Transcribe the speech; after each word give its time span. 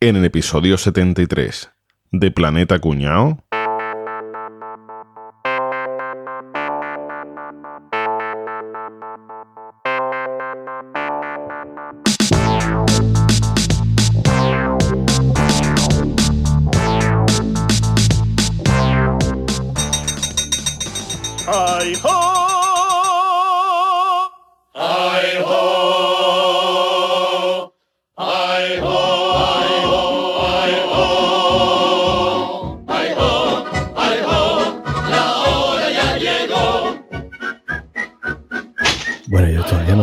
en 0.00 0.14
el 0.14 0.24
episodio 0.24 0.78
73 0.78 1.72
de 2.12 2.30
Planeta 2.30 2.78
Cuñao. 2.78 3.44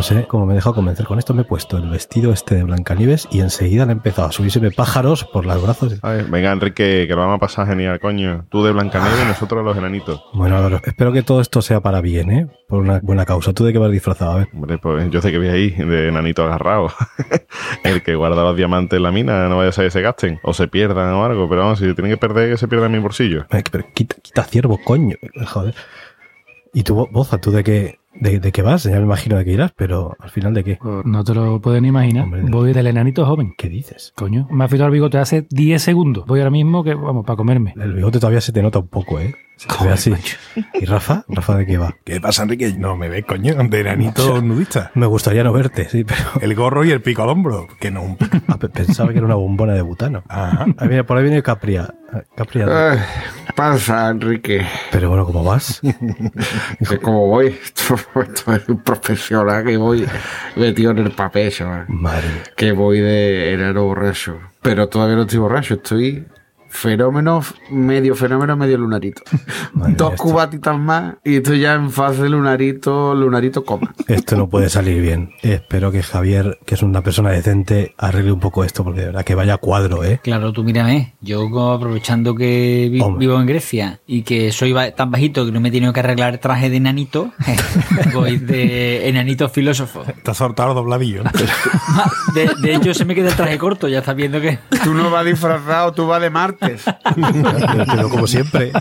Sé 0.05 0.25
cómo 0.27 0.45
me 0.45 0.53
he 0.53 0.55
dejado 0.55 0.75
convencer 0.75 1.05
con 1.05 1.19
esto. 1.19 1.33
Me 1.33 1.41
he 1.41 1.45
puesto 1.45 1.77
el 1.77 1.89
vestido 1.89 2.31
este 2.31 2.55
de 2.55 2.63
Blancanieves 2.63 3.27
y 3.31 3.41
enseguida 3.41 3.83
han 3.83 3.89
empezado 3.89 4.29
a 4.29 4.31
subírseme 4.31 4.71
pájaros 4.71 5.25
por 5.25 5.45
los 5.45 5.61
brazos. 5.61 5.99
Venga, 6.29 6.51
Enrique, 6.53 7.05
que 7.07 7.13
lo 7.13 7.17
vamos 7.17 7.35
a 7.35 7.39
pasar 7.39 7.67
genial, 7.67 7.99
coño. 7.99 8.45
Tú 8.49 8.63
de 8.63 8.71
Blancanieves 8.71 9.21
y 9.23 9.27
nosotros 9.27 9.65
los 9.65 9.75
enanitos. 9.77 10.23
Bueno, 10.33 10.55
Álvaro, 10.57 10.79
espero 10.85 11.11
que 11.11 11.23
todo 11.23 11.41
esto 11.41 11.61
sea 11.61 11.81
para 11.81 11.99
bien, 11.99 12.31
¿eh? 12.31 12.47
Por 12.69 12.79
una 12.81 12.99
buena 13.01 13.25
causa. 13.25 13.51
¿Tú 13.53 13.65
de 13.65 13.73
qué 13.73 13.79
vas 13.79 13.91
disfrazado? 13.91 14.31
A 14.31 14.35
ver. 14.37 14.47
Hombre, 14.53 14.77
pues 14.77 15.09
yo 15.11 15.21
sé 15.21 15.31
que 15.31 15.39
vi 15.39 15.47
ahí 15.49 15.71
de 15.71 16.07
enanito 16.07 16.43
agarrado. 16.45 16.91
el 17.83 18.01
que 18.03 18.15
guarda 18.15 18.43
los 18.43 18.55
diamantes 18.55 18.97
en 18.97 19.03
la 19.03 19.11
mina, 19.11 19.49
no 19.49 19.57
vaya 19.57 19.69
a 19.69 19.73
ser 19.73 19.85
que 19.85 19.91
se 19.91 20.01
gasten 20.01 20.39
o 20.43 20.53
se 20.53 20.67
pierdan 20.67 21.13
o 21.13 21.25
algo. 21.25 21.49
Pero 21.49 21.61
vamos, 21.63 21.79
si 21.79 21.93
tienen 21.93 22.11
que 22.11 22.17
perder, 22.17 22.51
que 22.51 22.57
se 22.57 22.67
pierdan 22.67 22.91
en 22.93 22.99
mi 22.99 23.03
bolsillo. 23.03 23.45
Ay, 23.49 23.63
Pero 23.71 23.85
quita, 23.93 24.15
quita 24.21 24.43
ciervo, 24.43 24.79
coño. 24.83 25.15
Joder. 25.47 25.75
¿Y 26.73 26.83
Bo- 26.83 27.07
Boza, 27.09 27.37
tú 27.39 27.51
de 27.51 27.63
qué, 27.63 27.99
de, 28.19 28.39
de 28.39 28.51
qué 28.51 28.61
vas? 28.61 28.83
Ya 28.83 28.91
me 28.97 29.01
imagino 29.03 29.37
de 29.37 29.45
qué 29.45 29.51
irás, 29.51 29.71
pero 29.75 30.15
al 30.19 30.29
final 30.29 30.53
de 30.53 30.63
qué. 30.63 30.79
No 31.03 31.23
te 31.23 31.33
lo 31.33 31.59
pueden 31.61 31.85
imaginar. 31.85 32.23
Hombre. 32.25 32.41
Voy 32.43 32.73
del 32.73 32.87
enanito 32.87 33.25
joven. 33.25 33.53
¿Qué 33.57 33.69
dices? 33.69 34.13
Coño, 34.15 34.47
me 34.51 34.63
ha 34.63 34.67
afeitado 34.67 34.87
el 34.87 34.93
bigote 34.93 35.17
hace 35.17 35.47
10 35.49 35.81
segundos. 35.81 36.25
Voy 36.25 36.39
ahora 36.39 36.51
mismo 36.51 36.83
que, 36.83 36.93
vamos, 36.93 37.25
para 37.25 37.37
comerme. 37.37 37.73
El 37.79 37.93
bigote 37.93 38.19
todavía 38.19 38.41
se 38.41 38.51
te 38.51 38.61
nota 38.61 38.79
un 38.79 38.87
poco, 38.87 39.19
¿eh? 39.19 39.35
Se 39.57 39.69
te 39.69 39.85
ve 39.85 39.91
así. 39.93 40.13
¿Y 40.81 40.83
Rafa? 40.85 41.23
¿Rafa 41.29 41.55
de 41.55 41.65
qué 41.65 41.77
va? 41.77 41.95
¿Qué 42.03 42.19
pasa, 42.19 42.43
Enrique? 42.43 42.73
No 42.77 42.97
me 42.97 43.07
ves, 43.07 43.23
coño, 43.25 43.53
de 43.55 43.79
enanito 43.79 44.41
nudista. 44.41 44.91
Me 44.95 45.05
gustaría 45.05 45.45
no 45.45 45.53
verte, 45.53 45.87
sí, 45.87 46.03
pero 46.03 46.19
El 46.41 46.55
gorro 46.55 46.83
y 46.83 46.91
el 46.91 47.01
pico 47.01 47.23
al 47.23 47.29
hombro. 47.29 47.65
Que 47.79 47.89
no. 47.89 48.17
ah, 48.49 48.57
pe- 48.57 48.67
pensaba 48.67 49.11
que 49.13 49.17
era 49.19 49.25
una 49.25 49.35
bombona 49.35 49.71
de 49.73 49.81
butano. 49.81 50.23
Ajá. 50.27 50.65
Ah, 50.77 50.85
mira, 50.85 51.05
por 51.05 51.17
ahí 51.17 51.23
viene 51.23 51.41
Capria. 51.41 51.93
Capria. 52.35 52.65
Pasa, 53.55 54.09
Enrique. 54.09 54.65
Pero 54.91 55.07
bueno, 55.09 55.25
¿cómo 55.25 55.43
vas? 55.43 55.81
Como 57.01 57.27
voy, 57.27 57.47
esto, 57.47 57.95
esto 58.21 58.53
es 58.53 58.67
un 58.67 58.79
profesional 58.79 59.63
que 59.63 59.77
voy 59.77 60.05
metido 60.57 60.91
en 60.91 60.97
el 60.99 61.11
papel, 61.11 61.51
chaval. 61.51 61.85
Madre. 61.87 62.27
Que 62.57 62.73
voy 62.73 62.99
de 62.99 63.53
enano 63.53 63.85
borracho. 63.85 64.39
Pero 64.61 64.89
todavía 64.89 65.15
no 65.15 65.21
estoy 65.21 65.39
borracho, 65.39 65.75
estoy 65.75 66.25
fenómeno, 66.75 67.41
medio 67.71 68.15
fenómeno, 68.15 68.55
medio 68.55 68.77
lunarito. 68.77 69.21
Madre 69.73 69.93
Dos 69.95 70.11
esto- 70.13 70.23
cubatitas 70.23 70.77
más 70.77 71.15
y 71.23 71.37
estoy 71.37 71.59
ya 71.61 71.73
en 71.73 71.89
fase 71.91 72.29
lunarito, 72.29 73.15
lunarito 73.15 73.63
coma. 73.63 73.93
Esto 74.07 74.35
no 74.35 74.47
puede 74.49 74.69
salir 74.69 75.01
bien. 75.01 75.31
Espero 75.41 75.91
que 75.91 76.03
Javier, 76.03 76.59
que 76.65 76.75
es 76.75 76.83
una 76.83 77.01
persona 77.01 77.31
decente, 77.31 77.93
arregle 77.97 78.31
un 78.31 78.39
poco 78.39 78.63
esto, 78.63 78.83
porque 78.83 79.01
de 79.01 79.05
verdad 79.07 79.23
que 79.25 79.35
vaya 79.35 79.57
cuadro, 79.57 80.03
¿eh? 80.03 80.19
Claro, 80.23 80.51
tú 80.53 80.63
mírame, 80.63 81.15
yo 81.21 81.49
como 81.49 81.71
aprovechando 81.73 82.35
que 82.35 82.89
vi- 82.91 83.01
Hombre. 83.01 83.25
vivo 83.25 83.39
en 83.39 83.45
Grecia 83.47 83.99
y 84.05 84.21
que 84.23 84.51
soy 84.51 84.75
tan 84.95 85.11
bajito 85.11 85.45
que 85.45 85.51
no 85.51 85.59
me 85.61 85.69
he 85.69 85.71
tenido 85.71 85.93
que 85.93 86.01
arreglar 86.01 86.33
el 86.33 86.39
traje 86.39 86.69
de 86.69 86.77
enanito, 86.77 87.31
voy 88.13 88.37
de 88.37 89.07
enanito 89.09 89.49
filósofo. 89.49 90.03
Está 90.07 90.33
soltado 90.33 90.73
dobladillo. 90.73 91.23
De, 92.33 92.51
de 92.61 92.75
hecho, 92.75 92.93
se 92.93 93.05
me 93.05 93.15
queda 93.15 93.29
el 93.29 93.35
traje 93.35 93.57
corto, 93.57 93.87
ya 93.87 93.99
estás 93.99 94.15
viendo 94.15 94.41
que... 94.41 94.59
Tú 94.83 94.93
no 94.93 95.09
vas 95.09 95.25
disfrazado, 95.25 95.93
tú 95.93 96.05
vas 96.07 96.21
de 96.21 96.29
martes. 96.29 96.64
Pero, 96.65 97.85
pero 97.91 98.09
como 98.09 98.27
siempre. 98.27 98.71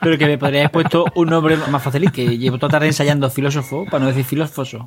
Pero 0.00 0.16
que 0.16 0.26
me 0.26 0.38
podría 0.38 0.60
haber 0.60 0.70
puesto 0.70 1.04
un 1.14 1.28
nombre 1.28 1.56
más 1.70 1.82
fácil, 1.82 2.10
que 2.12 2.38
llevo 2.38 2.58
toda 2.58 2.70
tarde 2.72 2.86
ensayando 2.86 3.28
filósofo, 3.30 3.84
para 3.86 4.00
no 4.00 4.06
decir 4.06 4.24
filósfoso. 4.24 4.86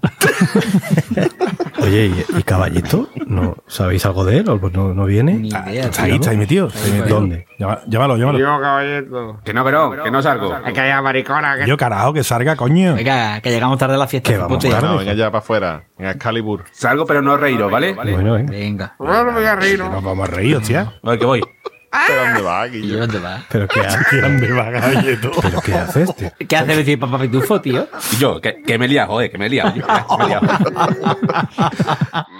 Oye, 1.81 2.07
¿y, 2.07 2.37
y 2.37 2.43
Caballito? 2.43 3.09
¿No 3.25 3.57
sabéis 3.67 4.05
algo 4.05 4.23
de 4.23 4.37
él? 4.37 4.49
¿O 4.49 4.59
pues 4.59 4.73
no, 4.73 4.93
no 4.93 5.05
viene? 5.05 5.33
Ni 5.33 5.49
idea. 5.49 5.85
Está 5.85 6.03
ahí, 6.03 6.11
tío. 6.11 6.15
está 6.19 6.31
ahí 6.31 6.37
metido. 6.37 6.67
Está 6.67 6.85
ahí 6.85 6.91
metido. 6.91 7.15
¿Dónde? 7.19 7.45
Llámalo, 7.87 8.17
llámalo. 8.17 8.39
Yo, 8.39 8.59
caballito. 8.59 9.39
Que 9.43 9.53
no, 9.53 9.65
que 9.65 9.71
no, 9.71 10.03
que 10.03 10.11
no 10.11 10.21
salgo. 10.21 10.57
Es 10.65 10.73
que 10.73 10.79
haya 10.79 11.01
maricona. 11.01 11.57
Que... 11.57 11.67
Yo, 11.67 11.77
carajo, 11.77 12.13
que 12.13 12.23
salga, 12.23 12.55
coño. 12.55 12.95
Venga, 12.95 13.41
que 13.41 13.49
llegamos 13.49 13.77
tarde 13.77 13.95
a 13.95 13.97
la 13.97 14.07
fiesta. 14.07 14.31
Que 14.31 14.37
vamos 14.37 14.59
tarde. 14.59 14.87
No, 14.87 14.97
venga 14.97 15.13
ya 15.13 15.31
para 15.31 15.39
afuera. 15.39 15.83
Venga, 15.97 16.11
Excalibur. 16.11 16.65
Salgo, 16.71 17.05
pero 17.05 17.21
no 17.21 17.35
reíros, 17.37 17.71
¿vale? 17.71 17.93
Bueno, 17.93 18.33
venga. 18.33 18.51
Venga. 18.51 18.95
Bueno, 18.97 19.33
venga, 19.33 19.55
reír, 19.55 19.79
Nos 19.79 20.03
vamos 20.03 20.27
a 20.27 20.31
reír, 20.31 20.57
hostia. 20.57 20.93
Oye, 21.01 21.19
que 21.19 21.25
voy. 21.25 21.41
¿Pero 22.07 22.23
dónde 22.23 22.41
va, 22.41 22.67
¿Y 22.67 22.71
Guillo? 22.71 22.99
dónde 22.99 23.19
vas? 23.19 23.43
¿Pero 23.49 23.67
qué, 23.67 23.81
ha- 23.81 24.05
¿Dónde 24.21 24.51
va, 24.53 24.69
galleto? 24.71 25.31
¿Pero 25.41 25.61
qué 25.61 25.73
haces, 25.73 26.15
tío? 26.15 26.31
¿Qué 26.47 26.55
hace 26.57 26.75
decir 26.75 26.99
papá 26.99 27.19
pitufo, 27.19 27.59
tío? 27.61 27.87
Yo, 28.19 28.39
que, 28.39 28.61
que 28.63 28.77
me 28.77 28.87
lía, 28.87 29.05
joder, 29.07 29.29
que 29.31 29.37
me 29.37 29.49
lía. 29.49 29.65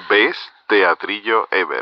¿Ves? 0.09 0.35
Teatrillo 0.67 1.47
Ever. 1.51 1.81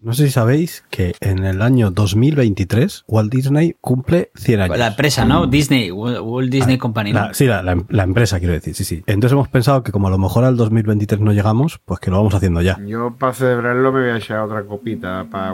No 0.00 0.12
sé 0.12 0.26
si 0.26 0.30
sabéis 0.32 0.84
que 0.90 1.16
en 1.20 1.44
el 1.44 1.60
año 1.60 1.90
2023 1.90 3.02
Walt 3.08 3.32
Disney 3.32 3.74
cumple 3.80 4.30
100 4.36 4.60
años. 4.60 4.78
La 4.78 4.86
empresa, 4.88 5.24
¿no? 5.24 5.48
Disney, 5.48 5.90
Walt 5.90 6.20
Walt 6.22 6.50
Disney 6.52 6.78
Company. 6.78 7.12
¿no? 7.12 7.18
La- 7.26 7.34
sí, 7.34 7.46
la, 7.46 7.64
la- 7.64 7.82
la 7.88 8.02
empresa, 8.04 8.38
quiero 8.38 8.54
decir, 8.54 8.76
sí, 8.76 8.84
sí. 8.84 9.02
Entonces 9.08 9.32
hemos 9.32 9.48
pensado 9.48 9.82
que 9.82 9.90
como 9.90 10.06
a 10.06 10.10
lo 10.10 10.18
mejor 10.18 10.44
al 10.44 10.56
2023 10.56 11.20
no 11.20 11.32
llegamos, 11.32 11.80
pues 11.84 11.98
que 11.98 12.10
lo 12.12 12.18
vamos 12.18 12.32
haciendo 12.32 12.62
ya. 12.62 12.78
Yo 12.86 13.16
para 13.18 13.32
celebrarlo 13.34 13.90
me 13.92 14.02
voy 14.02 14.10
a 14.10 14.18
echar 14.18 14.38
otra 14.38 14.62
copita 14.62 15.26
para 15.28 15.52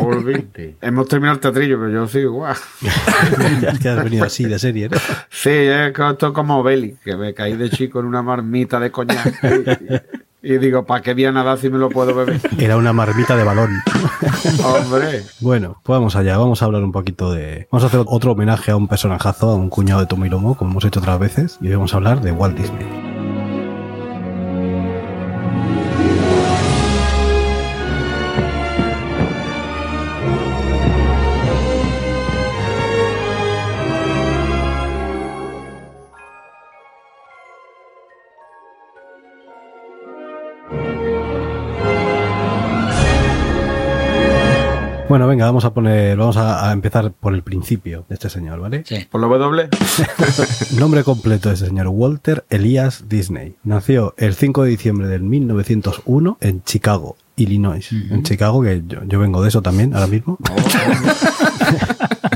Wolverine. 0.00 0.48
Hemos 0.82 1.06
terminado 1.06 1.36
el 1.36 1.40
teatrillo, 1.40 1.78
pero 1.78 1.90
yo 1.92 2.06
sigo 2.08 2.32
guau. 2.32 2.56
ya 3.62 3.68
es 3.70 3.78
que 3.78 3.88
has 3.88 4.02
venido 4.02 4.24
así 4.24 4.46
de 4.46 4.58
serie, 4.58 4.88
¿no? 4.88 4.96
Sí, 5.30 5.50
es 5.50 5.92
que 5.92 6.08
esto 6.10 6.26
es 6.26 6.32
como 6.32 6.60
Belly, 6.64 6.96
que 7.04 7.16
me 7.16 7.32
caí 7.32 7.56
de 7.56 7.70
chico 7.70 8.00
en 8.00 8.06
una 8.06 8.20
marmita 8.22 8.80
de 8.80 8.90
coñac. 8.90 9.32
Y, 10.46 10.58
digo, 10.58 10.84
¿para 10.84 11.00
qué 11.00 11.14
voy 11.14 11.24
a 11.24 11.32
nadar 11.32 11.56
si 11.56 11.70
me 11.70 11.78
lo 11.78 11.88
puedo 11.88 12.14
beber? 12.14 12.38
Era 12.58 12.76
una 12.76 12.92
marmita 12.92 13.34
de 13.34 13.44
balón. 13.44 13.82
Hombre. 14.62 15.22
Bueno, 15.40 15.80
pues 15.82 15.96
vamos 15.96 16.16
allá, 16.16 16.36
vamos 16.36 16.60
a 16.60 16.66
hablar 16.66 16.82
un 16.82 16.92
poquito 16.92 17.32
de... 17.32 17.66
Vamos 17.72 17.84
a 17.84 17.86
hacer 17.86 18.02
otro 18.04 18.32
homenaje 18.32 18.70
a 18.70 18.76
un 18.76 18.86
personajazo, 18.86 19.48
a 19.48 19.54
un 19.54 19.70
cuñado 19.70 20.00
de 20.00 20.06
Tomilomo, 20.06 20.54
como 20.54 20.72
hemos 20.72 20.84
hecho 20.84 21.00
otras 21.00 21.18
veces, 21.18 21.56
y 21.62 21.68
hoy 21.68 21.76
vamos 21.76 21.94
a 21.94 21.96
hablar 21.96 22.20
de 22.20 22.32
Walt 22.32 22.58
Disney. 22.58 23.13
Bueno, 45.14 45.28
venga, 45.28 45.44
vamos 45.46 45.64
a 45.64 45.72
poner, 45.72 46.16
vamos 46.16 46.36
a, 46.36 46.68
a 46.68 46.72
empezar 46.72 47.12
por 47.12 47.34
el 47.34 47.44
principio 47.44 48.04
de 48.08 48.16
este 48.16 48.28
señor, 48.28 48.58
¿vale? 48.58 48.82
Sí. 48.84 49.06
¿Por 49.08 49.20
la 49.20 49.28
W? 49.28 49.68
Nombre 50.76 51.04
completo 51.04 51.50
de 51.50 51.54
este 51.54 51.68
señor 51.68 51.86
Walter 51.86 52.44
Elias 52.50 53.04
Disney. 53.08 53.54
Nació 53.62 54.14
el 54.16 54.34
5 54.34 54.64
de 54.64 54.70
diciembre 54.70 55.06
del 55.06 55.22
1901 55.22 56.38
en 56.40 56.64
Chicago, 56.64 57.16
Illinois. 57.36 57.88
En 57.92 58.24
Chicago, 58.24 58.60
que 58.62 58.82
yo, 58.88 59.04
yo 59.04 59.20
vengo 59.20 59.40
de 59.40 59.50
eso 59.50 59.62
también 59.62 59.94
ahora 59.94 60.08
mismo. 60.08 60.36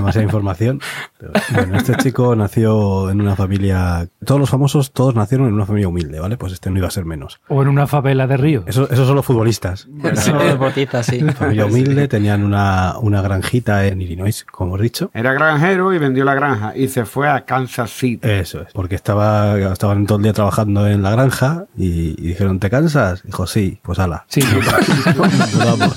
demasiada 0.09 0.25
información. 0.25 0.81
Pero, 1.19 1.33
bueno, 1.55 1.77
este 1.77 1.95
chico 1.97 2.35
nació 2.37 3.11
en 3.11 3.21
una 3.21 3.37
familia. 3.37 4.09
Todos 4.25 4.41
los 4.41 4.51
famosos, 4.51 4.93
todos 4.93 5.15
nacieron 5.15 5.49
en 5.49 5.55
una 5.55 5.67
familia 5.67 5.89
humilde, 5.89 6.21
¿vale? 6.21 6.37
Pues 6.37 6.53
este 6.53 6.71
no 6.71 6.79
iba 6.79 6.89
a 6.89 6.91
ser 6.91 7.05
menos. 7.05 7.41
O 7.49 7.63
en 7.63 7.69
una 7.69 7.87
favela 7.87 8.27
de 8.27 8.37
Río. 8.37 8.65
Eso, 8.67 8.89
esos 8.91 9.07
son 9.07 9.17
los 9.17 9.25
futbolistas. 9.27 9.89
Solo 10.15 10.45
deportistas, 10.45 11.07
sí. 11.07 11.21
Familia 11.33 11.67
humilde, 11.67 12.09
tenían 12.09 12.45
una, 12.45 12.99
una 13.01 13.23
granjita 13.23 13.87
en 13.87 14.01
Illinois, 14.03 14.45
como 14.51 14.77
he 14.79 14.83
dicho. 14.83 15.11
Era 15.15 15.33
granjero 15.33 15.93
y 15.93 15.99
vendió 15.99 16.25
la 16.25 16.35
granja 16.35 16.77
y 16.77 16.89
se 16.89 17.05
fue 17.05 17.29
a 17.29 17.45
Kansas 17.45 17.91
City. 17.91 18.29
Eso 18.29 18.63
es, 18.63 18.73
porque 18.73 18.95
estaba, 18.95 19.59
estaban 19.73 20.07
todo 20.07 20.19
el 20.19 20.25
día 20.25 20.33
trabajando 20.33 20.87
en 20.87 21.03
la 21.03 21.11
granja 21.11 21.67
y, 21.77 22.11
y 22.23 22.29
dijeron, 22.29 22.59
¿te 22.59 22.71
cansas? 22.71 23.23
Dijo, 23.23 23.47
sí, 23.47 23.79
pues 23.83 23.99
ala. 23.99 24.25
Sí, 24.29 24.41
Mudamos. 25.55 25.97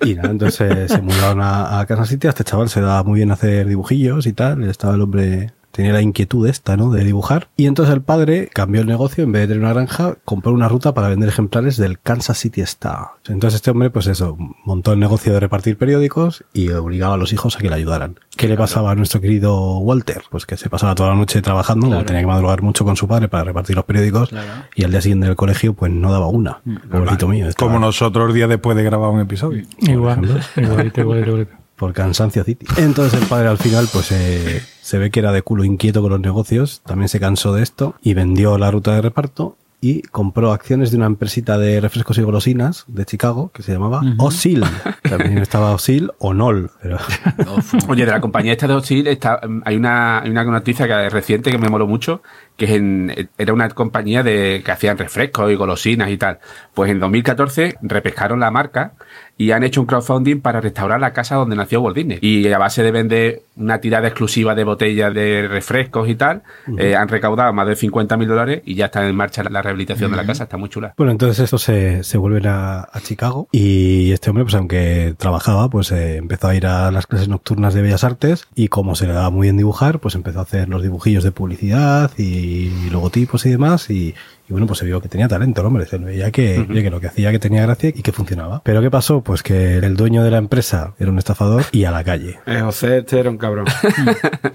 Y 0.04 0.14
nada, 0.14 0.30
entonces 0.30 0.90
se 0.90 1.02
mudaron 1.02 1.40
a, 1.42 1.80
a 1.80 2.06
City. 2.06 2.26
Este 2.26 2.44
chaval 2.44 2.68
se 2.68 2.80
daba 2.80 3.02
muy 3.02 3.18
bien 3.18 3.30
hacer 3.30 3.66
dibujillos 3.66 4.26
y 4.26 4.32
tal. 4.32 4.64
Estaba 4.64 4.94
el 4.94 5.02
hombre, 5.02 5.52
tenía 5.70 5.92
la 5.92 6.02
inquietud 6.02 6.46
esta, 6.48 6.76
¿no? 6.76 6.90
De 6.90 7.04
dibujar. 7.04 7.48
Y 7.56 7.66
entonces 7.66 7.94
el 7.94 8.02
padre 8.02 8.48
cambió 8.52 8.80
el 8.80 8.86
negocio. 8.86 9.24
En 9.24 9.32
vez 9.32 9.42
de 9.42 9.48
tener 9.54 9.62
una 9.62 9.72
granja, 9.72 10.16
compró 10.24 10.52
una 10.52 10.68
ruta 10.68 10.94
para 10.94 11.08
vender 11.08 11.28
ejemplares 11.28 11.76
del 11.76 11.98
Kansas 12.00 12.38
City 12.38 12.60
Star. 12.62 13.06
Entonces 13.28 13.56
este 13.56 13.70
hombre, 13.70 13.90
pues 13.90 14.06
eso, 14.06 14.36
montó 14.64 14.92
el 14.92 14.98
negocio 15.00 15.32
de 15.32 15.40
repartir 15.40 15.76
periódicos 15.78 16.44
y 16.52 16.70
obligaba 16.70 17.14
a 17.14 17.16
los 17.16 17.32
hijos 17.32 17.56
a 17.56 17.58
que 17.60 17.68
le 17.68 17.76
ayudaran. 17.76 18.18
¿Qué 18.36 18.48
le 18.48 18.56
pasaba 18.56 18.90
a 18.90 18.94
nuestro 18.94 19.20
querido 19.20 19.78
Walter? 19.78 20.22
Pues 20.30 20.46
que 20.46 20.56
se 20.56 20.68
pasaba 20.70 20.94
toda 20.94 21.10
la 21.10 21.14
noche 21.16 21.40
trabajando, 21.42 21.88
tenía 22.04 22.22
que 22.22 22.26
madrugar 22.26 22.62
mucho 22.62 22.84
con 22.84 22.96
su 22.96 23.06
padre 23.06 23.28
para 23.28 23.44
repartir 23.44 23.76
los 23.76 23.84
periódicos. 23.84 24.30
Y 24.74 24.84
al 24.84 24.90
día 24.90 25.00
siguiente 25.00 25.26
del 25.26 25.36
colegio, 25.36 25.74
pues 25.74 25.92
no 25.92 26.10
daba 26.12 26.26
una. 26.28 26.60
Pobrecito 26.90 27.28
mío. 27.28 27.48
estaba- 27.48 27.70
Como 27.72 27.84
nosotros 27.84 28.28
el 28.28 28.34
día 28.34 28.46
después 28.48 28.76
de 28.76 28.82
grabar 28.84 29.10
un 29.10 29.20
episodio. 29.20 29.64
igual. 29.78 30.24
Igualito, 30.56 31.00
igualito, 31.00 31.28
igualito. 31.30 31.52
por 31.76 31.92
Cansancio 31.94 32.44
City. 32.44 32.66
Entonces 32.76 33.18
el 33.20 33.26
padre 33.26 33.48
al 33.48 33.56
final 33.56 33.88
pues 33.90 34.12
eh, 34.12 34.62
se 34.90 34.98
ve 34.98 35.12
que 35.12 35.20
era 35.20 35.30
de 35.30 35.42
culo 35.42 35.62
inquieto 35.62 36.02
con 36.02 36.10
los 36.10 36.18
negocios, 36.18 36.82
también 36.84 37.08
se 37.08 37.20
cansó 37.20 37.54
de 37.54 37.62
esto 37.62 37.94
y 38.02 38.14
vendió 38.14 38.58
la 38.58 38.72
ruta 38.72 38.92
de 38.92 39.00
reparto 39.00 39.56
y 39.80 40.02
compró 40.02 40.50
acciones 40.52 40.90
de 40.90 40.96
una 40.96 41.06
empresita 41.06 41.58
de 41.58 41.80
refrescos 41.80 42.18
y 42.18 42.22
golosinas 42.22 42.84
de 42.88 43.06
Chicago 43.06 43.52
que 43.54 43.62
se 43.62 43.72
llamaba 43.72 44.02
Osil. 44.18 44.64
También 45.08 45.38
estaba 45.38 45.70
Osil 45.70 46.10
o 46.18 46.34
Nol, 46.34 46.72
pero 46.82 46.98
Oye, 47.88 48.04
de 48.04 48.10
la 48.10 48.20
compañía 48.20 48.50
esta 48.50 48.66
de 48.66 48.74
Osil 48.74 49.06
está, 49.06 49.40
hay 49.64 49.76
una, 49.76 50.22
hay 50.22 50.30
una 50.30 50.42
noticia 50.42 50.88
que 50.88 51.06
es 51.06 51.12
reciente 51.12 51.52
que 51.52 51.58
me 51.58 51.68
moló 51.68 51.86
mucho, 51.86 52.20
que 52.56 52.64
es 52.64 52.70
en, 52.72 53.30
era 53.38 53.52
una 53.52 53.68
compañía 53.68 54.24
de 54.24 54.60
que 54.64 54.72
hacían 54.72 54.98
refrescos 54.98 55.52
y 55.52 55.54
golosinas 55.54 56.10
y 56.10 56.16
tal. 56.16 56.40
Pues 56.74 56.90
en 56.90 56.98
2014 56.98 57.78
repescaron 57.80 58.40
la 58.40 58.50
marca 58.50 58.94
y 59.40 59.52
han 59.52 59.62
hecho 59.62 59.80
un 59.80 59.86
crowdfunding 59.86 60.42
para 60.42 60.60
restaurar 60.60 61.00
la 61.00 61.14
casa 61.14 61.34
donde 61.34 61.56
nació 61.56 61.80
Walt 61.80 61.96
Disney. 61.96 62.18
Y 62.20 62.46
a 62.52 62.58
base 62.58 62.82
de 62.82 62.90
vender 62.90 63.42
una 63.56 63.80
tirada 63.80 64.06
exclusiva 64.06 64.54
de 64.54 64.64
botellas 64.64 65.14
de 65.14 65.48
refrescos 65.48 66.10
y 66.10 66.14
tal, 66.14 66.42
eh, 66.76 66.94
han 66.94 67.08
recaudado 67.08 67.50
más 67.54 67.66
de 67.66 67.74
50 67.74 68.18
mil 68.18 68.28
dólares 68.28 68.60
y 68.66 68.74
ya 68.74 68.86
está 68.86 69.08
en 69.08 69.16
marcha 69.16 69.42
la, 69.42 69.62
rehabilitación 69.62 70.10
de 70.10 70.18
la 70.18 70.26
casa. 70.26 70.42
Está 70.44 70.58
muy 70.58 70.68
chula. 70.68 70.92
Bueno, 70.98 71.12
entonces 71.12 71.42
estos 71.42 71.62
se, 71.62 72.04
se 72.04 72.18
vuelven 72.18 72.48
a, 72.48 72.80
a 72.80 73.00
Chicago 73.02 73.48
y 73.50 74.12
este 74.12 74.28
hombre, 74.28 74.44
pues 74.44 74.56
aunque 74.56 75.14
trabajaba, 75.16 75.70
pues 75.70 75.90
eh, 75.90 76.18
empezó 76.18 76.48
a 76.48 76.54
ir 76.54 76.66
a 76.66 76.90
las 76.90 77.06
clases 77.06 77.28
nocturnas 77.28 77.72
de 77.72 77.80
Bellas 77.80 78.04
Artes 78.04 78.46
y 78.54 78.68
como 78.68 78.94
se 78.94 79.06
le 79.06 79.14
daba 79.14 79.30
muy 79.30 79.46
bien 79.46 79.56
dibujar, 79.56 80.00
pues 80.00 80.16
empezó 80.16 80.40
a 80.40 80.42
hacer 80.42 80.68
los 80.68 80.82
dibujillos 80.82 81.24
de 81.24 81.32
publicidad 81.32 82.10
y 82.18 82.90
logotipos 82.90 83.46
y 83.46 83.50
demás 83.50 83.88
y, 83.88 84.14
y 84.50 84.52
bueno, 84.52 84.66
pues 84.66 84.80
se 84.80 84.84
vio 84.84 85.00
que 85.00 85.08
tenía 85.08 85.28
talento, 85.28 85.60
el 85.60 85.68
hombre. 85.68 85.86
Se 85.86 85.96
veía 85.96 86.32
que, 86.32 86.66
lo 86.90 87.00
que 87.00 87.06
hacía 87.06 87.30
que 87.30 87.38
tenía 87.38 87.62
gracia 87.62 87.90
y 87.90 88.02
que 88.02 88.10
funcionaba. 88.10 88.62
Pero 88.64 88.82
¿qué 88.82 88.90
pasó? 88.90 89.22
Pues 89.22 89.44
que 89.44 89.78
el 89.78 89.96
dueño 89.96 90.24
de 90.24 90.32
la 90.32 90.38
empresa 90.38 90.92
era 90.98 91.08
un 91.08 91.18
estafador 91.18 91.62
y 91.70 91.84
a 91.84 91.92
la 91.92 92.02
calle. 92.02 92.40
Eh, 92.46 92.58
José 92.60 92.98
este 92.98 93.20
era 93.20 93.30
un 93.30 93.38
cabrón. 93.38 93.66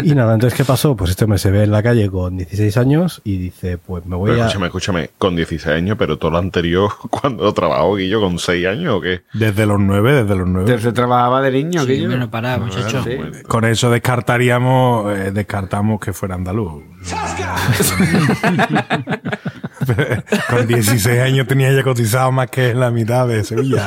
Y 0.03 0.13
nada, 0.13 0.33
entonces 0.33 0.57
¿qué 0.57 0.65
pasó? 0.65 0.97
Pues 0.97 1.11
este 1.11 1.23
hombre 1.23 1.39
se 1.39 1.49
ve 1.49 1.63
en 1.63 1.71
la 1.71 1.81
calle 1.81 2.09
con 2.09 2.35
16 2.35 2.75
años 2.75 3.21
y 3.23 3.37
dice, 3.37 3.77
pues 3.77 4.05
me 4.05 4.17
voy 4.17 4.31
Pero 4.31 4.43
a... 4.43 4.47
escúchame, 4.47 4.65
escúchame, 4.67 5.09
con 5.17 5.35
16 5.37 5.77
años, 5.77 5.95
pero 5.97 6.17
todo 6.17 6.31
lo 6.31 6.39
anterior, 6.39 6.91
cuando 7.09 7.53
trabajó 7.53 7.95
Guillo 7.95 8.19
con 8.19 8.37
6 8.37 8.67
años 8.67 8.95
o 8.95 9.01
qué? 9.01 9.21
Desde 9.33 9.65
los 9.65 9.79
nueve, 9.79 10.23
desde 10.23 10.35
los 10.35 10.47
nueve. 10.47 10.77
Se 10.77 10.91
trabajaba 10.91 11.41
de 11.41 11.51
niño, 11.51 11.83
Sí, 11.85 11.93
Guillo. 11.93 12.09
bueno, 12.09 12.29
pará, 12.29 12.57
muchacho. 12.57 13.01
Sí. 13.01 13.17
Con 13.47 13.63
eso 13.63 13.89
descartaríamos, 13.89 15.17
eh, 15.17 15.31
descartamos 15.31 16.01
que 16.01 16.11
fuera 16.11 16.35
andaluz. 16.35 16.83
Con 20.49 20.67
16 20.67 21.19
años 21.19 21.47
tenía 21.47 21.71
ya 21.71 21.83
cotizado 21.83 22.31
más 22.31 22.49
que 22.49 22.73
la 22.73 22.91
mitad 22.91 23.27
de 23.27 23.43
Sevilla. 23.43 23.85